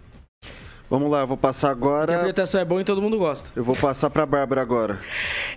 Vamos 0.92 1.10
lá, 1.10 1.22
eu 1.22 1.28
vou 1.28 1.38
passar 1.38 1.70
A 1.70 1.72
agora. 1.72 2.12
interpretação 2.12 2.60
é 2.60 2.66
boa 2.66 2.82
e 2.82 2.84
todo 2.84 3.02
mundo 3.02 3.18
gosta. 3.18 3.50
Eu 3.56 3.64
vou 3.64 3.78
passar 3.78 4.10
pra 4.10 4.26
Bárbara 4.26 4.62
agora. 4.62 5.00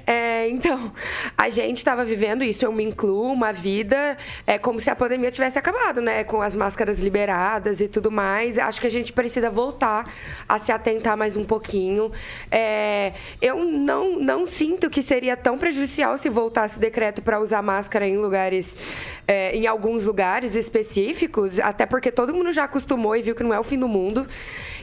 É, 0.06 0.48
então, 0.48 0.92
a 1.36 1.48
gente 1.48 1.78
estava 1.78 2.04
vivendo 2.04 2.44
isso, 2.44 2.64
eu 2.64 2.70
me 2.70 2.84
incluo, 2.84 3.32
uma 3.32 3.52
vida 3.52 4.16
é 4.46 4.58
como 4.58 4.78
se 4.78 4.90
a 4.90 4.94
pandemia 4.94 5.32
tivesse 5.32 5.58
acabado, 5.58 6.00
né? 6.00 6.22
Com 6.22 6.40
as 6.40 6.54
máscaras 6.54 7.00
liberadas 7.02 7.80
e 7.80 7.88
tudo 7.88 8.12
mais. 8.12 8.60
Acho 8.60 8.80
que 8.80 8.86
a 8.86 8.90
gente 8.90 9.12
precisa 9.12 9.50
voltar 9.50 10.08
a 10.48 10.56
se 10.56 10.70
atentar 10.70 11.16
mais 11.16 11.36
um 11.36 11.42
pouquinho. 11.42 12.12
É, 12.48 13.12
eu 13.42 13.64
não, 13.64 14.20
não 14.20 14.46
sinto 14.46 14.88
que 14.88 15.02
seria 15.02 15.36
tão 15.36 15.58
prejudicial 15.58 16.16
se 16.16 16.30
voltasse 16.30 16.78
decreto 16.78 17.22
para 17.22 17.40
usar 17.40 17.60
máscara 17.60 18.06
em 18.06 18.16
lugares, 18.16 18.78
é, 19.26 19.54
em 19.56 19.66
alguns 19.66 20.04
lugares 20.04 20.54
específicos, 20.54 21.58
até 21.60 21.86
porque 21.86 22.10
todo 22.10 22.34
mundo 22.34 22.52
já 22.52 22.64
acostumou 22.64 23.16
e 23.16 23.22
viu 23.22 23.34
que 23.34 23.42
não 23.42 23.52
é 23.52 23.58
o 23.58 23.64
fim 23.64 23.78
do 23.78 23.88
mundo. 23.88 24.26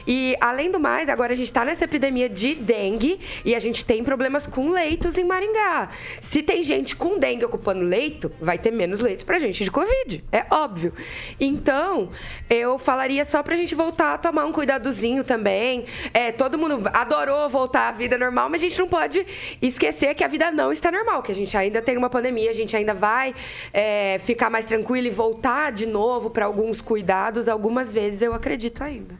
E, 0.06 0.36
além 0.40 0.70
do 0.70 0.80
mais, 0.80 1.08
agora 1.08 1.32
a 1.32 1.36
gente 1.36 1.46
está 1.46 1.64
nessa 1.64 1.84
epidemia 1.84 2.28
de 2.28 2.54
dengue 2.54 3.20
e 3.44 3.54
a 3.54 3.58
gente 3.58 3.84
tem 3.84 4.02
problemas 4.02 4.46
com 4.46 4.70
leitos 4.70 5.16
em 5.16 5.24
Maringá. 5.24 5.90
Se 6.20 6.42
tem 6.42 6.62
gente 6.62 6.96
com 6.96 7.18
dengue 7.18 7.44
ocupando 7.44 7.82
leito, 7.82 8.32
vai 8.40 8.58
ter 8.58 8.70
menos 8.70 9.00
leito 9.00 9.24
pra 9.24 9.38
gente 9.38 9.62
de 9.62 9.70
Covid. 9.70 10.24
É 10.32 10.44
óbvio. 10.50 10.92
Então, 11.38 12.10
eu 12.50 12.78
falaria 12.78 13.24
só 13.24 13.42
pra 13.42 13.56
gente 13.56 13.74
voltar 13.74 14.14
a 14.14 14.18
tomar 14.18 14.44
um 14.44 14.52
cuidadozinho 14.52 15.22
também. 15.22 15.84
É, 16.12 16.32
todo 16.32 16.58
mundo 16.58 16.82
adorou 16.92 17.48
voltar 17.48 17.88
à 17.88 17.92
vida 17.92 18.18
normal, 18.18 18.48
mas 18.48 18.60
a 18.60 18.68
gente 18.68 18.78
não 18.78 18.88
pode 18.88 19.24
esquecer 19.60 20.14
que 20.14 20.24
a 20.24 20.28
vida 20.28 20.50
não 20.50 20.72
está 20.72 20.90
normal, 20.90 21.22
que 21.22 21.30
a 21.30 21.34
gente 21.34 21.56
ainda 21.56 21.80
tem 21.80 21.96
uma 21.96 22.10
pandemia, 22.10 22.50
a 22.50 22.54
gente 22.54 22.76
ainda 22.76 22.94
vai 22.94 23.34
é, 23.72 24.18
ficar 24.18 24.31
mais 24.50 24.66
tranquilo 24.66 25.06
e 25.06 25.10
voltar 25.10 25.72
de 25.72 25.86
novo 25.86 26.30
para 26.30 26.46
alguns 26.46 26.80
cuidados, 26.80 27.48
algumas 27.48 27.92
vezes 27.92 28.22
eu 28.22 28.34
acredito 28.34 28.82
ainda. 28.82 29.14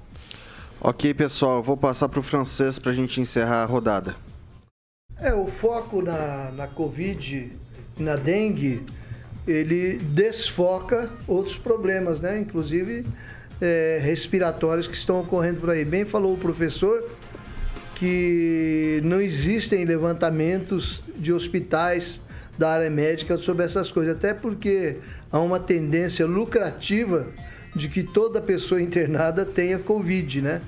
Ok, 0.81 1.15
pessoal, 1.15 1.63
vou 1.63 1.77
passar 1.77 2.09
pro 2.09 2.23
francês 2.23 2.79
pra 2.79 2.93
gente 2.93 3.21
encerrar 3.21 3.63
a 3.63 3.65
rodada. 3.65 4.17
É, 5.19 5.33
o 5.33 5.47
foco 5.47 6.03
na, 6.03 6.51
na 6.51 6.67
Covid 6.67 7.53
e 7.99 8.03
na 8.03 8.17
dengue, 8.17 8.85
ele 9.47 9.99
desfoca 9.99 11.09
outros 11.29 11.57
problemas, 11.57 12.21
né? 12.21 12.41
Inclusive 12.41 13.07
é, 13.61 14.01
respiratórios 14.03 14.89
que 14.89 14.97
estão 14.97 15.21
ocorrendo 15.21 15.61
por 15.61 15.71
aí. 15.71 15.85
Bem 15.85 16.05
falou 16.05 16.35
o 16.35 16.39
professor 16.39 17.09
que 17.95 19.01
não 19.05 19.21
existem 19.21 19.85
levantamentos 19.85 21.01
de 21.15 21.33
hospitais 21.33 22.21
da 22.59 22.70
área 22.70 22.90
médica 22.90 23.38
sobre 23.38 23.64
essas 23.64 23.90
coisas, 23.90 24.16
até 24.16 24.34
porque 24.34 24.98
há 25.30 25.38
uma 25.38 25.59
tendência 25.59 26.26
lucrativa 26.26 27.26
de 27.74 27.88
que 27.88 28.03
toda 28.03 28.40
pessoa 28.40 28.80
internada 28.80 29.44
tenha 29.44 29.78
Covid, 29.78 30.42
né? 30.42 30.61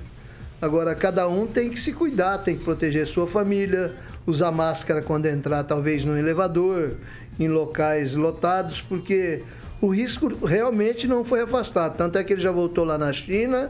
Agora, 0.61 0.95
cada 0.95 1.27
um 1.27 1.45
tem 1.45 1.69
que 1.69 1.79
se 1.79 1.93
cuidar, 1.93 2.39
tem 2.39 2.57
que 2.57 2.63
proteger 2.63 3.05
sua 3.05 3.27
família, 3.27 3.93
usar 4.25 4.51
máscara 4.51 5.01
quando 5.01 5.27
entrar, 5.27 5.63
talvez 5.63 6.03
no 6.03 6.17
elevador, 6.17 6.93
em 7.39 7.47
locais 7.47 8.13
lotados, 8.13 8.81
porque 8.81 9.43
o 9.81 9.89
risco 9.89 10.27
realmente 10.45 11.07
não 11.07 11.23
foi 11.23 11.41
afastado. 11.41 11.97
Tanto 11.97 12.17
é 12.17 12.23
que 12.23 12.33
ele 12.33 12.41
já 12.41 12.51
voltou 12.51 12.83
lá 12.83 12.97
na 12.97 13.13
China, 13.13 13.69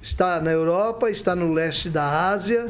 está 0.00 0.40
na 0.40 0.52
Europa, 0.52 1.10
está 1.10 1.34
no 1.34 1.52
leste 1.52 1.88
da 1.88 2.28
Ásia, 2.28 2.68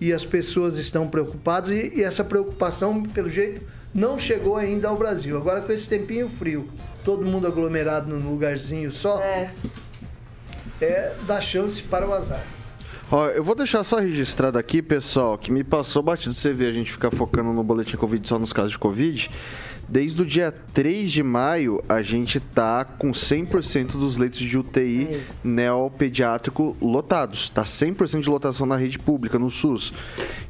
e 0.00 0.12
as 0.12 0.24
pessoas 0.24 0.78
estão 0.78 1.06
preocupadas, 1.08 1.70
e, 1.70 1.92
e 1.96 2.02
essa 2.02 2.24
preocupação, 2.24 3.02
pelo 3.02 3.28
jeito, 3.28 3.60
não 3.94 4.18
chegou 4.18 4.56
ainda 4.56 4.88
ao 4.88 4.96
Brasil. 4.96 5.36
Agora, 5.36 5.60
com 5.60 5.72
esse 5.72 5.88
tempinho 5.88 6.28
frio, 6.28 6.68
todo 7.04 7.24
mundo 7.24 7.46
aglomerado 7.46 8.08
num 8.08 8.30
lugarzinho 8.30 8.90
só, 8.90 9.20
é, 10.80 11.12
dá 11.26 11.40
chance 11.40 11.82
para 11.82 12.06
o 12.06 12.12
azar. 12.12 12.44
Ó, 13.10 13.28
eu 13.28 13.44
vou 13.44 13.54
deixar 13.54 13.84
só 13.84 13.98
registrado 13.98 14.58
aqui, 14.58 14.82
pessoal, 14.82 15.38
que 15.38 15.52
me 15.52 15.62
passou 15.62 16.02
batido. 16.02 16.34
Você 16.34 16.52
vê 16.52 16.66
a 16.66 16.72
gente 16.72 16.90
ficar 16.90 17.10
focando 17.10 17.52
no 17.52 17.62
boletim 17.62 17.96
Covid 17.96 18.26
só 18.26 18.38
nos 18.38 18.52
casos 18.52 18.72
de 18.72 18.78
Covid. 18.78 19.30
Desde 19.88 20.22
o 20.22 20.26
dia 20.26 20.52
3 20.72 21.10
de 21.12 21.22
maio, 21.22 21.82
a 21.88 22.02
gente 22.02 22.40
tá 22.40 22.84
com 22.84 23.12
100% 23.12 23.92
dos 23.92 24.16
leitos 24.16 24.40
de 24.40 24.58
UTI 24.58 25.20
neopediátrico 25.42 26.76
lotados. 26.80 27.48
Tá 27.50 27.62
100% 27.64 28.20
de 28.22 28.28
lotação 28.28 28.66
na 28.66 28.76
rede 28.76 28.98
pública, 28.98 29.38
no 29.38 29.50
SUS. 29.50 29.92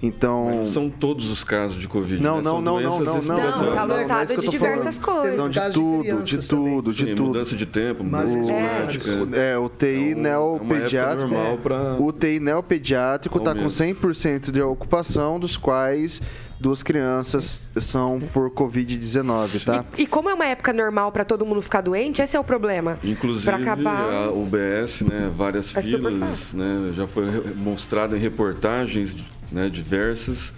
Então... 0.02 0.44
Mas 0.46 0.56
não 0.56 0.64
são 0.66 0.90
todos 0.90 1.28
os 1.30 1.42
casos 1.44 1.80
de 1.80 1.88
Covid, 1.88 2.22
Não, 2.22 2.36
né? 2.36 2.42
não, 2.42 2.60
não, 2.60 2.80
não, 2.80 3.00
não, 3.00 3.22
não. 3.22 3.22
Não, 3.22 3.74
tá 3.74 3.86
não 3.86 3.96
é 3.96 4.02
lotado 4.02 4.32
eu 4.32 4.40
de 4.40 4.48
diversas 4.48 4.98
falando. 4.98 5.20
coisas. 5.20 5.36
São 5.36 5.48
de 5.48 5.60
de 5.64 5.70
tudo, 5.72 6.00
crianças 6.02 6.28
de 6.28 6.48
tudo, 6.48 6.92
de 6.92 7.04
Sim, 7.04 7.14
tudo. 7.14 7.26
mudança 7.28 7.56
de 7.56 7.66
tempo, 7.66 8.04
Mas- 8.04 8.32
mudança 8.34 8.52
É. 8.52 8.56
climática. 8.98 9.10
É, 9.40 9.58
UTI 9.58 10.12
É 10.12 10.16
um- 10.16 10.26
é 10.26 10.38
uma 10.38 10.54
época 10.54 10.64
neopediátrico. 10.74 11.20
normal 11.28 11.58
pra- 11.58 11.94
UTI 11.98 12.40
neopediátrico 12.40 13.38
está 13.38 13.52
com 13.52 13.58
Aumento. 13.58 13.72
100% 13.72 14.52
de 14.52 14.60
ocupação, 14.62 15.38
dos 15.40 15.56
quais 15.56 16.20
duas 16.58 16.82
crianças 16.82 17.68
são 17.76 18.20
por 18.32 18.50
Covid-19, 18.50 19.64
tá? 19.64 19.84
E 19.98 20.06
como 20.06 20.28
é 20.30 20.34
uma 20.34 20.46
época 20.46 20.72
normal 20.72 21.10
pra 21.12 21.24
todo 21.24 21.44
mundo 21.44 21.60
ficar 21.60 21.80
doente, 21.80 22.22
esse 22.22 22.36
é 22.36 22.40
o 22.40 22.44
problema. 22.44 22.98
Inclusive, 23.02 23.50
acabar- 23.50 24.04
a 24.26 24.30
UBS, 24.32 25.02
né, 25.02 25.30
várias 25.36 25.76
É 25.76 25.82
filas, 25.82 26.52
né, 26.52 26.92
já 26.96 27.06
foi 27.06 27.24
mostrado 27.56 28.16
em 28.16 28.20
reportagens 28.20 29.16
né, 29.52 29.68
diversas. 29.68 30.52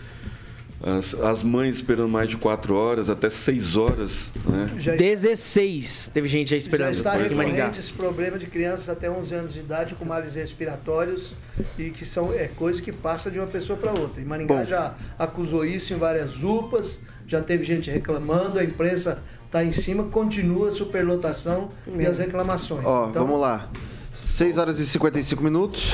As, 0.87 1.15
as 1.15 1.43
mães 1.43 1.75
esperando 1.75 2.09
mais 2.09 2.29
de 2.29 2.37
quatro 2.37 2.77
horas, 2.77 3.11
até 3.11 3.29
seis 3.29 3.77
horas, 3.77 4.27
né? 4.47 4.71
Já, 4.79 4.95
16 4.95 6.13
teve 6.15 6.29
gente 6.29 6.55
aí 6.55 6.61
já 6.61 6.65
esperando 6.65 6.93
está 6.93 7.17
em 7.17 7.35
Maringá. 7.35 7.45
recorrente 7.45 7.81
esse 7.81 7.93
problema 7.93 8.39
de 8.39 8.47
crianças 8.47 8.89
até 8.89 9.11
11 9.11 9.35
anos 9.35 9.53
de 9.53 9.59
idade 9.59 9.97
com 9.97 10.05
males 10.05 10.37
respiratórios 10.37 11.33
e 11.77 11.91
que 11.91 12.05
são 12.05 12.33
é 12.33 12.49
coisa 12.55 12.81
que 12.81 12.93
passa 12.93 13.33
de 13.33 13.39
uma 13.41 13.49
pessoa 13.49 13.77
para 13.77 13.91
outra. 13.99 14.23
E 14.23 14.25
Maringá 14.25 14.55
Bom. 14.55 14.65
já 14.65 14.95
acusou 15.19 15.65
isso 15.65 15.93
em 15.93 15.97
várias 15.97 16.45
UPAs, 16.45 17.01
já 17.27 17.43
teve 17.43 17.65
gente 17.65 17.91
reclamando, 17.91 18.57
a 18.57 18.63
imprensa 18.63 19.21
está 19.45 19.65
em 19.65 19.73
cima, 19.73 20.05
continua 20.05 20.69
a 20.69 20.71
superlotação 20.71 21.69
e 21.99 22.07
as 22.07 22.19
reclamações. 22.19 22.87
Ó, 22.87 23.09
Então, 23.09 23.27
vamos 23.27 23.41
lá. 23.41 23.69
6 24.15 24.57
horas 24.57 24.79
e 24.79 24.87
55 24.87 25.43
minutos. 25.43 25.93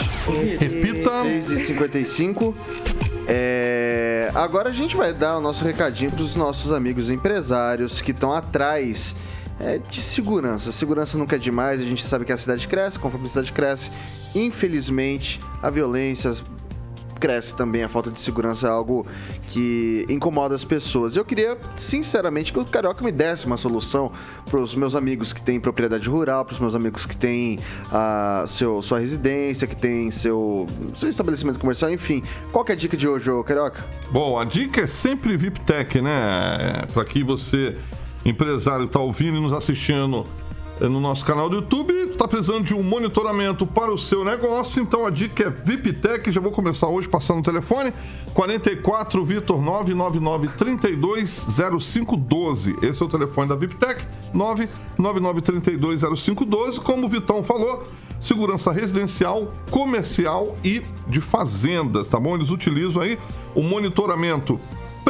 Repita. 0.61 1.23
6 1.23 1.51
e 1.51 1.61
55. 1.61 2.55
Agora 4.35 4.71
a 4.71 4.73
gente 4.73 4.97
vai 4.97 5.13
dar 5.13 5.37
o 5.37 5.43
nosso 5.43 5.63
recadinho 5.63 6.11
para 6.11 6.23
os 6.23 6.35
nossos 6.35 6.73
amigos 6.73 7.11
empresários 7.11 8.01
que 8.01 8.13
estão 8.13 8.33
atrás 8.33 9.15
é, 9.61 9.77
de 9.77 10.01
segurança. 10.01 10.73
Segurança 10.73 11.19
nunca 11.19 11.37
é 11.37 11.39
demais, 11.39 11.83
a 11.83 11.85
gente 11.85 12.03
sabe 12.03 12.25
que 12.25 12.33
a 12.33 12.37
cidade 12.39 12.67
cresce, 12.67 12.99
conforme 12.99 13.27
a 13.27 13.29
cidade 13.29 13.53
cresce, 13.53 13.91
infelizmente 14.35 15.39
a 15.63 15.69
violência 15.69 16.33
cresce 17.23 17.55
também, 17.55 17.85
a 17.85 17.89
falta 17.89 18.11
de 18.11 18.19
segurança 18.19 18.67
é 18.67 18.71
algo 18.71 19.07
que 19.47 20.05
incomoda 20.09 20.57
as 20.57 20.65
pessoas. 20.65 21.15
Eu 21.15 21.25
queria, 21.25 21.57
sinceramente, 21.77 22.53
que 22.53 22.59
o 22.59 22.65
Carioca 22.65 23.05
me 23.05 23.13
desse 23.13 23.47
uma 23.47 23.57
solução 23.57 24.11
para 24.51 24.61
os 24.61 24.75
meus 24.75 24.97
amigos 24.97 25.33
que 25.33 25.41
têm 25.41 25.61
propriedade 25.61 26.09
rural, 26.09 26.45
para 26.45 26.55
os 26.55 26.59
meus 26.59 26.75
amigos 26.75 27.07
que 27.07 27.17
têm 27.17 27.61
ah, 27.93 28.45
seu, 28.49 28.83
sua 28.83 28.99
residência, 28.99 29.69
que 29.69 29.77
têm 29.77 30.11
seu, 30.11 30.67
seu 30.97 31.09
estabelecimento 31.09 31.61
comercial, 31.61 31.93
enfim. 31.93 32.25
Qual 32.51 32.65
é 32.69 32.73
a 32.73 32.75
dica 32.75 32.97
de 32.97 33.07
hoje, 33.07 33.31
ô 33.31 33.45
Carioca? 33.45 33.85
Bom, 34.11 34.37
a 34.37 34.45
dica 34.45 34.81
é 34.81 34.87
sempre 34.89 35.37
VIPTech, 35.37 36.03
né? 36.03 36.87
Para 36.93 37.05
que 37.05 37.23
você, 37.23 37.77
empresário, 38.25 38.87
está 38.87 38.99
ouvindo 38.99 39.37
e 39.37 39.41
nos 39.41 39.53
assistindo 39.53 40.27
no 40.89 41.01
nosso 41.01 41.25
canal 41.25 41.49
do 41.49 41.55
YouTube, 41.57 41.93
está 41.93 42.27
precisando 42.27 42.65
de 42.65 42.75
um 42.75 42.83
monitoramento 42.83 43.65
para 43.67 43.93
o 43.93 43.99
seu 43.99 44.25
negócio, 44.25 44.83
então 44.83 45.07
a 45.07 45.11
dica 45.11 45.45
é 45.45 45.51
VIPTech. 45.51 46.33
Já 46.33 46.41
vou 46.41 46.51
começar 46.51 46.89
hoje 46.89 47.09
passando 47.09 47.39
o 47.41 47.43
telefone: 47.43 47.93
44 48.35 49.25
Vitor 49.25 49.63
999 49.63 50.49
320512. 50.57 52.77
Esse 52.83 53.03
é 53.03 53.07
o 53.07 53.09
telefone 53.09 53.49
da 53.49 53.55
VIPTech, 53.55 54.05
999 54.35 55.41
320512. 55.41 56.81
Como 56.81 57.07
o 57.07 57.09
Vitão 57.09 57.45
falou, 57.45 57.87
segurança 58.19 58.73
residencial, 58.73 59.55
comercial 59.71 60.57
e 60.65 60.83
de 61.07 61.21
fazendas, 61.21 62.09
tá 62.09 62.19
bom? 62.19 62.35
Eles 62.35 62.51
utilizam 62.51 63.03
aí 63.03 63.17
o 63.55 63.63
monitoramento 63.63 64.59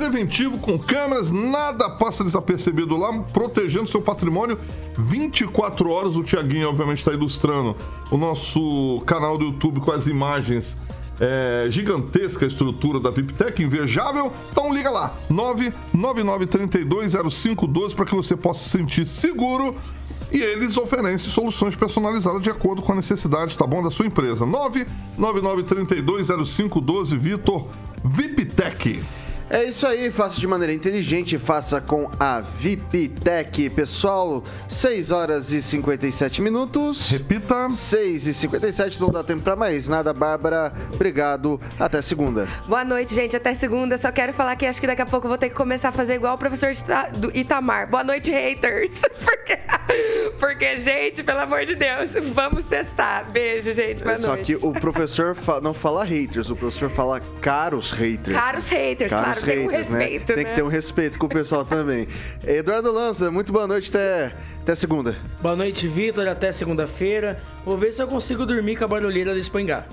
preventivo 0.03 0.59
com 0.59 0.77
câmeras, 0.77 1.31
nada 1.31 1.89
passa 1.89 2.25
desapercebido 2.25 2.97
lá, 2.97 3.17
protegendo 3.33 3.89
seu 3.89 4.03
patrimônio 4.03 4.59
24 4.99 5.89
horas. 5.89 6.17
O 6.17 6.25
Tiaguinho, 6.25 6.69
obviamente, 6.69 6.99
está 6.99 7.13
ilustrando 7.13 7.77
o 8.11 8.17
nosso 8.17 9.01
canal 9.07 9.39
do 9.39 9.45
YouTube 9.45 9.79
com 9.81 9.93
as 9.93 10.09
imagens. 10.09 10.77
É, 11.21 11.67
gigantesca 11.71 12.45
estrutura 12.45 12.99
da 12.99 13.11
VIPTech, 13.11 13.63
invejável. 13.63 14.33
Então 14.51 14.75
liga 14.75 14.91
lá, 14.91 15.17
999320512 15.31 17.95
para 17.95 18.05
que 18.05 18.17
você 18.17 18.35
possa 18.35 18.65
se 18.65 18.71
sentir 18.71 19.07
seguro 19.07 19.73
e 20.33 20.41
eles 20.41 20.77
oferecem 20.77 21.31
soluções 21.31 21.77
personalizadas 21.77 22.43
de 22.43 22.51
acordo 22.51 22.83
com 22.83 22.91
a 22.91 22.97
necessidade, 22.97 23.57
tá 23.57 23.69
bom, 23.69 23.85
da 23.85 23.91
sua 23.91 24.07
empresa. 24.07 24.45
999320512 25.17 27.17
Vitor 27.17 27.69
VIPTech. 28.03 29.01
É 29.55 29.65
isso 29.65 29.87
aí, 29.87 30.11
faça 30.11 30.41
de 30.41 30.47
maneira 30.47 30.73
inteligente, 30.73 31.37
faça 31.39 31.79
com 31.79 32.11
a 32.19 32.41
VIPTech. 32.41 33.69
Pessoal, 33.69 34.43
6 34.67 35.11
horas 35.11 35.53
e 35.53 35.61
57 35.61 36.41
minutos. 36.41 37.11
Repita. 37.11 37.69
6 37.71 38.29
e 38.29 38.33
57, 38.33 38.99
não 38.99 39.11
dá 39.11 39.23
tempo 39.23 39.43
pra 39.43 39.55
mais 39.55 39.87
nada. 39.89 40.11
Bárbara, 40.15 40.73
obrigado. 40.95 41.61
Até 41.79 42.01
segunda. 42.01 42.49
Boa 42.67 42.83
noite, 42.83 43.15
gente. 43.15 43.37
Até 43.37 43.53
segunda. 43.53 43.99
Só 43.99 44.11
quero 44.11 44.33
falar 44.33 44.57
que 44.57 44.65
acho 44.65 44.81
que 44.81 44.87
daqui 44.87 45.03
a 45.03 45.07
pouco 45.07 45.27
eu 45.27 45.29
vou 45.29 45.37
ter 45.39 45.51
que 45.51 45.55
começar 45.55 45.91
a 45.91 45.93
fazer 45.93 46.15
igual 46.15 46.35
o 46.35 46.39
professor 46.39 46.71
do 47.19 47.31
Itamar. 47.37 47.91
Boa 47.91 48.03
noite, 48.03 48.31
haters. 48.31 48.91
Porque, 49.23 49.59
porque, 50.39 50.81
gente, 50.81 51.23
pelo 51.23 51.41
amor 51.41 51.65
de 51.67 51.75
Deus, 51.75 52.11
vamos 52.33 52.65
testar. 52.65 53.25
Beijo, 53.31 53.73
gente. 53.73 54.03
Boa 54.03 54.15
É, 54.15 54.19
Só 54.19 54.29
noite. 54.29 54.45
que 54.57 54.67
o 54.67 54.73
professor 54.73 55.35
fa- 55.35 55.61
não 55.61 55.75
fala 55.75 56.05
haters, 56.05 56.49
o 56.51 56.57
professor 56.57 56.89
fala 56.89 57.21
caros 57.41 57.91
haters. 57.91 58.37
Caros 58.37 58.69
haters, 58.69 59.11
claro, 59.13 59.27
tem 59.45 59.67
um 59.67 59.71
respeito, 59.71 60.27
Tem 60.27 60.37
né? 60.37 60.45
que 60.45 60.55
ter 60.55 60.63
um 60.63 60.69
respeito 60.69 61.19
com 61.19 61.27
o 61.27 61.29
pessoal 61.29 61.65
também. 61.65 62.09
Eduardo 62.47 62.91
Lança, 62.91 63.31
muito 63.31 63.53
boa 63.53 63.67
noite, 63.67 63.91
até, 63.91 64.33
até 64.63 64.75
segunda. 64.75 65.17
Boa 65.41 65.57
noite, 65.57 65.87
Vitor. 65.87 66.27
Até 66.29 66.53
segunda-feira. 66.53 67.41
Vou 67.65 67.77
ver 67.77 67.93
se 67.93 68.03
eu 68.03 68.07
consigo 68.09 68.47
dormir 68.47 68.77
com 68.77 68.85
a 68.85 68.89
barulheira 68.89 69.35
desse 69.35 69.51
Poingá. 69.51 69.85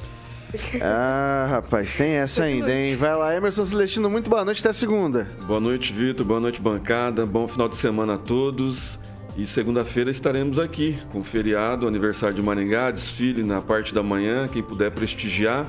Ah, 0.82 1.46
rapaz, 1.50 1.94
tem 1.94 2.14
essa 2.14 2.44
ainda, 2.44 2.74
hein? 2.74 2.96
Vai 2.96 3.16
lá, 3.16 3.36
Emerson 3.36 3.64
Celestino, 3.66 4.10
muito 4.10 4.30
boa 4.30 4.44
noite, 4.44 4.62
até 4.62 4.74
segunda. 4.74 5.28
Boa 5.46 5.60
noite, 5.60 5.94
Vitor. 5.94 6.26
Boa 6.26 6.40
noite, 6.40 6.60
bancada. 6.60 7.26
Bom 7.26 7.48
final 7.48 7.70
de 7.70 7.76
semana 7.76 8.16
a 8.16 8.18
todos. 8.18 8.98
E 9.38 9.46
segunda-feira 9.46 10.10
estaremos 10.10 10.58
aqui 10.60 11.00
com 11.12 11.20
o 11.20 11.24
feriado, 11.24 11.88
aniversário 11.88 12.36
de 12.36 12.42
Maringá, 12.42 12.92
desfile 12.92 13.44
na 13.44 13.62
parte 13.62 13.94
da 13.94 14.02
manhã, 14.04 14.48
quem 14.48 14.62
puder 14.62 14.92
prestigiar. 14.92 15.68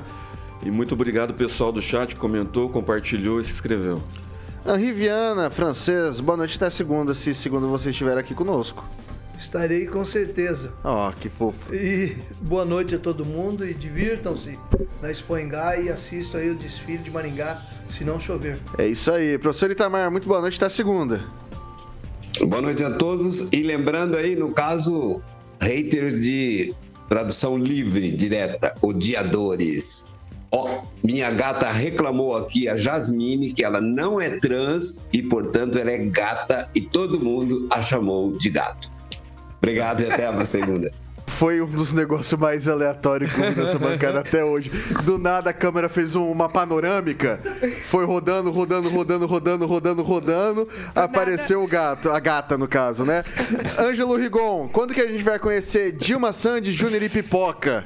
E 0.63 0.69
muito 0.69 0.93
obrigado, 0.93 1.33
pessoal 1.33 1.71
do 1.71 1.81
chat 1.81 2.13
que 2.13 2.19
comentou, 2.19 2.69
compartilhou 2.69 3.39
e 3.39 3.43
se 3.43 3.51
inscreveu. 3.51 4.01
Henri 4.65 4.91
Viana, 4.91 5.49
francês, 5.49 6.19
boa 6.19 6.37
noite 6.37 6.55
até 6.55 6.69
segunda, 6.69 7.15
se 7.15 7.33
segunda 7.33 7.65
você 7.65 7.89
estiver 7.89 8.17
aqui 8.17 8.35
conosco. 8.35 8.87
Estarei 9.35 9.87
com 9.87 10.05
certeza. 10.05 10.71
Ó, 10.83 11.11
que 11.13 11.27
fofo. 11.27 11.73
E 11.73 12.15
boa 12.39 12.63
noite 12.63 12.93
a 12.93 12.99
todo 12.99 13.25
mundo 13.25 13.67
e 13.67 13.73
divirtam-se 13.73 14.59
na 15.01 15.09
Expoingá 15.09 15.77
e 15.77 15.89
assistam 15.89 16.37
aí 16.37 16.51
o 16.51 16.55
desfile 16.55 16.99
de 16.99 17.09
Maringá, 17.09 17.59
se 17.87 18.03
não 18.03 18.19
chover. 18.19 18.59
É 18.77 18.85
isso 18.85 19.11
aí. 19.11 19.39
Professor 19.39 19.71
Itamar, 19.71 20.11
muito 20.11 20.27
boa 20.27 20.41
noite 20.41 20.57
até 20.57 20.69
segunda. 20.69 21.23
Boa 22.39 22.61
noite 22.61 22.83
a 22.83 22.91
todos. 22.91 23.51
E 23.51 23.63
lembrando 23.63 24.15
aí, 24.15 24.35
no 24.35 24.53
caso, 24.53 25.23
haters 25.59 26.21
de 26.21 26.75
tradução 27.09 27.57
livre, 27.57 28.11
direta, 28.11 28.75
odiadores. 28.79 30.10
Ó, 30.51 30.81
minha 31.03 31.31
gata 31.31 31.67
reclamou 31.71 32.35
aqui, 32.35 32.67
a 32.67 32.75
Jasmine, 32.75 33.53
que 33.53 33.63
ela 33.63 33.79
não 33.79 34.19
é 34.19 34.31
trans 34.39 35.05
e, 35.13 35.21
portanto, 35.23 35.77
ela 35.77 35.89
é 35.91 35.97
gata 36.05 36.67
e 36.75 36.81
todo 36.81 37.19
mundo 37.19 37.69
a 37.71 37.81
chamou 37.81 38.37
de 38.37 38.49
gato. 38.49 38.89
Obrigado 39.57 40.01
e 40.03 40.11
até 40.11 40.27
a 40.27 40.43
segunda. 40.45 40.91
Foi 41.27 41.59
um 41.61 41.65
dos 41.65 41.91
negócios 41.93 42.39
mais 42.39 42.67
aleatórios 42.67 43.31
que 43.31 43.39
eu 43.41 43.49
vi 43.53 43.59
nessa 43.61 43.79
bancada 43.79 44.19
até 44.21 44.43
hoje. 44.43 44.69
Do 45.05 45.17
nada 45.17 45.49
a 45.49 45.53
câmera 45.53 45.87
fez 45.89 46.15
um- 46.15 46.29
uma 46.29 46.47
panorâmica, 46.49 47.39
foi 47.85 48.05
rodando, 48.05 48.51
rodando, 48.51 48.89
rodando, 48.89 49.25
rodando, 49.25 49.65
rodando, 49.65 50.03
rodando. 50.03 50.67
Apareceu 50.93 51.63
o 51.63 51.67
gato, 51.67 52.11
a 52.11 52.19
gata 52.19 52.57
no 52.59 52.67
caso, 52.67 53.05
né? 53.05 53.23
Ângelo 53.79 54.15
Rigon, 54.17 54.69
quando 54.71 54.93
que 54.93 55.01
a 55.01 55.07
gente 55.07 55.23
vai 55.23 55.39
conhecer 55.39 55.93
Dilma 55.93 56.31
Sandy, 56.33 56.73
Júnior 56.73 57.01
e 57.01 57.09
Pipoca? 57.09 57.85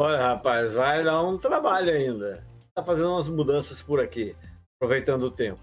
Olha, 0.00 0.16
rapaz, 0.16 0.72
vai 0.72 1.04
dar 1.04 1.22
um 1.22 1.36
trabalho 1.36 1.92
ainda. 1.92 2.42
Tá 2.74 2.82
fazendo 2.82 3.10
umas 3.10 3.28
mudanças 3.28 3.82
por 3.82 4.00
aqui, 4.00 4.34
aproveitando 4.74 5.24
o 5.24 5.30
tempo. 5.30 5.60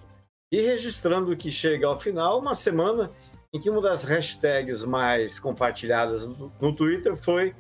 E 0.53 0.61
registrando 0.61 1.35
que 1.35 1.49
chega 1.49 1.87
ao 1.87 1.99
final 1.99 2.39
uma 2.39 2.53
semana 2.53 3.09
em 3.51 3.59
que 3.59 3.67
uma 3.67 3.81
das 3.81 4.03
hashtags 4.03 4.83
mais 4.83 5.39
compartilhadas 5.39 6.27
no, 6.27 6.75
Twitter 6.75 7.15
foi 7.17 7.55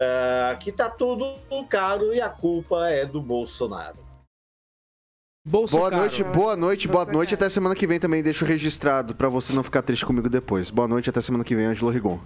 ah, 0.00 0.56
que 0.58 0.72
tá 0.72 0.90
tudo 0.90 1.36
caro 1.68 2.12
e 2.12 2.20
a 2.20 2.28
culpa 2.28 2.88
é 2.88 3.06
do 3.06 3.22
Bolsonaro. 3.22 3.98
Bolso 5.46 5.76
Boa 5.76 5.90
noite, 5.90 6.24
boa 6.24 6.56
noite, 6.56 6.88
boa 6.88 7.04
noite. 7.04 7.34
Até 7.34 7.48
semana 7.48 7.76
que 7.76 7.86
vem 7.86 8.00
também 8.00 8.24
deixo 8.24 8.44
registrado 8.44 9.14
pra 9.14 9.28
você 9.28 9.52
não 9.52 9.62
ficar 9.62 9.82
triste 9.82 10.04
comigo 10.04 10.28
depois. 10.28 10.68
Boa 10.68 10.88
noite, 10.88 11.10
até 11.10 11.20
semana 11.20 11.44
que 11.44 11.54
vem, 11.54 11.66
Ângelo 11.66 11.92
Rigon. 11.92 12.18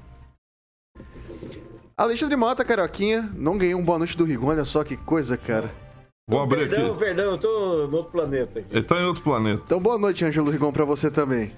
Alexandre 1.99 2.37
Mota, 2.37 2.63
Caroquinha, 2.65 3.31
não 3.35 3.57
ganhei 3.57 3.75
um 3.75 3.83
boa 3.83 3.99
noite 3.99 4.17
do 4.17 4.25
Rigon, 4.25 4.49
olha 4.49 4.67
só 4.67 4.85
que 4.85 4.97
coisa, 4.99 5.37
cara. 5.37 5.71
Vou 6.29 6.41
abrir 6.43 6.69
Perdão, 6.69 6.91
aqui. 6.91 6.99
perdão, 6.99 7.25
eu 7.31 7.39
tô 7.39 7.87
no 7.87 7.97
outro 7.97 8.13
planeta 8.13 8.59
aqui. 8.59 8.69
Ele 8.71 8.83
tá 8.83 9.01
em 9.01 9.05
outro 9.05 9.23
planeta. 9.23 9.63
Então 9.65 9.81
boa 9.81 9.97
noite, 9.97 10.25
Ângelo 10.25 10.51
Rigon, 10.51 10.73
pra 10.73 10.85
você 10.85 11.11
também. 11.11 11.53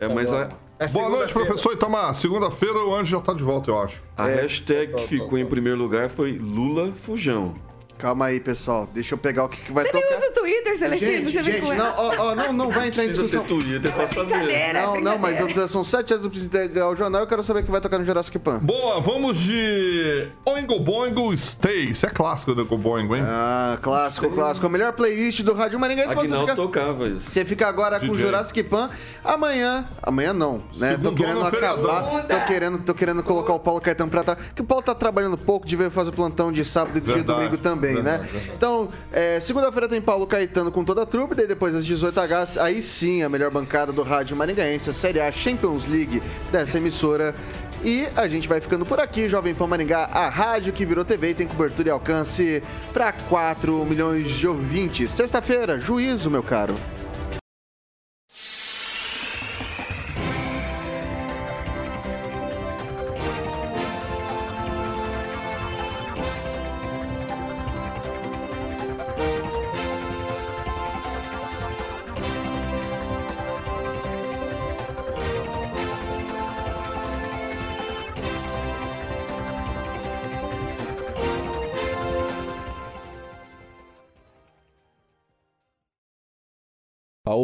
É, 0.00 0.08
mas 0.08 0.32
a, 0.32 0.48
É 0.78 0.88
Boa 0.88 1.08
noite, 1.08 1.32
professor 1.32 1.72
Itamar. 1.72 2.12
Segunda-feira 2.14 2.78
o 2.84 2.94
Anjo 2.94 3.12
já 3.16 3.20
tá 3.20 3.32
de 3.32 3.44
volta, 3.44 3.70
eu 3.70 3.78
acho. 3.80 4.02
a 4.16 4.26
hashtag 4.26 4.92
Tá, 4.92 4.98
que 4.98 5.02
tá, 5.04 5.08
ficou 5.08 5.38
em 5.38 5.46
primeiro 5.46 5.78
lugar 5.78 6.10
foi 6.10 6.32
Lula 6.32 6.92
Fujão. 7.04 7.54
Calma 7.98 8.26
aí, 8.26 8.40
pessoal. 8.40 8.88
Deixa 8.92 9.14
eu 9.14 9.18
pegar 9.18 9.44
o 9.44 9.48
que, 9.48 9.60
que 9.60 9.72
vai 9.72 9.84
Você 9.84 9.92
tocar. 9.92 10.06
nem 10.06 10.18
usa 10.18 10.26
o 10.28 10.32
Twitter, 10.32 10.78
Celestino? 10.78 11.12
Gente, 11.12 11.32
você 11.32 11.42
vem 11.42 11.54
gente, 11.54 11.66
com 11.66 11.74
não, 11.74 11.94
ó, 11.96 12.14
ó, 12.18 12.34
não, 12.34 12.52
não 12.52 12.70
vai 12.70 12.88
entrar 12.88 13.04
em 13.04 13.08
discussão. 13.08 13.42
ter 13.42 13.48
Twitter 13.48 13.92
pra 13.92 14.08
saber. 14.08 14.26
Brincadeira, 14.26 14.82
Não, 14.82 15.00
não, 15.00 15.18
mas 15.18 15.70
são 15.70 15.82
sete 15.82 16.12
anos 16.12 16.24
do 16.24 16.30
preciso 16.30 16.50
integrar 16.50 16.90
o 16.90 16.96
jornal 16.96 17.22
eu 17.22 17.26
quero 17.26 17.42
saber 17.42 17.60
o 17.60 17.62
que 17.64 17.70
vai 17.70 17.80
tocar 17.80 17.98
no 17.98 18.04
Jurassic 18.04 18.38
Pan. 18.38 18.58
Boa, 18.58 19.00
vamos 19.00 19.38
de 19.38 20.28
Oingo 20.44 20.78
Boingo 20.78 21.34
Stay. 21.36 21.86
Isso 21.90 22.04
é 22.06 22.10
clássico 22.10 22.54
do 22.54 22.62
Oingo 22.62 22.76
Boingo, 22.76 23.16
hein? 23.16 23.22
Ah, 23.24 23.78
clássico, 23.80 24.30
clássico. 24.30 24.66
A 24.66 24.70
melhor 24.70 24.92
playlist 24.92 25.42
do 25.42 25.54
Rádio 25.54 25.78
Maringá. 25.80 26.08
Se 26.08 26.14
você 26.14 26.20
Aguinaldo 26.20 26.50
fica, 26.50 26.56
tocava 26.62 27.08
isso. 27.08 27.30
você 27.30 27.44
fica 27.44 27.66
agora 27.66 27.98
com 27.98 28.06
o 28.06 28.10
DJ. 28.10 28.24
Jurassic 28.26 28.62
Pan. 28.64 28.90
Amanhã, 29.24 29.88
amanhã 30.02 30.32
não, 30.32 30.62
né? 30.76 30.90
Segundona, 30.90 31.10
tô 31.10 31.14
querendo 31.16 31.46
acabar. 31.46 32.22
Tô 32.26 32.46
querendo, 32.46 32.78
tô 32.78 32.94
querendo 32.94 33.22
colocar 33.22 33.52
o 33.54 33.58
Paulo 33.58 33.80
Caetano 33.80 34.10
pra 34.10 34.22
trás. 34.22 34.38
Que 34.54 34.60
o 34.62 34.64
Paulo 34.64 34.82
tá 34.84 34.94
trabalhando 34.94 35.36
pouco, 35.38 35.66
devia 35.66 35.90
fazer 35.90 36.12
plantão 36.12 36.52
de 36.52 36.64
sábado 36.64 36.98
e 36.98 37.00
de 37.00 37.06
Verdade, 37.12 37.38
domingo 37.38 37.56
também, 37.58 37.85
verdade, 37.94 38.32
né? 38.32 38.40
Então, 38.56 38.88
é, 39.12 39.40
segunda-feira 39.40 39.88
tem 39.88 40.00
Paulo 40.00 40.26
Caetano 40.26 40.70
com 40.70 40.84
toda 40.84 41.02
a 41.02 41.06
trupe, 41.06 41.34
daí 41.34 41.46
depois 41.46 41.74
às 41.74 41.86
18h, 41.86 42.60
aí 42.60 42.82
sim 42.82 43.22
a 43.22 43.28
melhor 43.28 43.50
bancada 43.50 43.92
do 43.92 44.02
Rádio 44.02 44.36
Maringaense, 44.36 44.90
a 44.90 44.92
Série 44.92 45.20
A 45.20 45.30
Champions 45.30 45.86
League 45.86 46.22
dessa 46.50 46.78
emissora. 46.78 47.34
E 47.84 48.06
a 48.16 48.26
gente 48.26 48.48
vai 48.48 48.60
ficando 48.60 48.84
por 48.86 48.98
aqui, 48.98 49.28
Jovem 49.28 49.54
Pan 49.54 49.66
Maringá, 49.66 50.08
a 50.12 50.28
rádio 50.28 50.72
que 50.72 50.84
virou 50.84 51.04
TV 51.04 51.30
e 51.30 51.34
tem 51.34 51.46
cobertura 51.46 51.88
e 51.88 51.90
alcance 51.90 52.62
para 52.92 53.12
4 53.12 53.84
milhões 53.84 54.30
de 54.30 54.48
ouvintes. 54.48 55.10
Sexta-feira, 55.10 55.78
juízo, 55.78 56.30
meu 56.30 56.42
caro. 56.42 56.74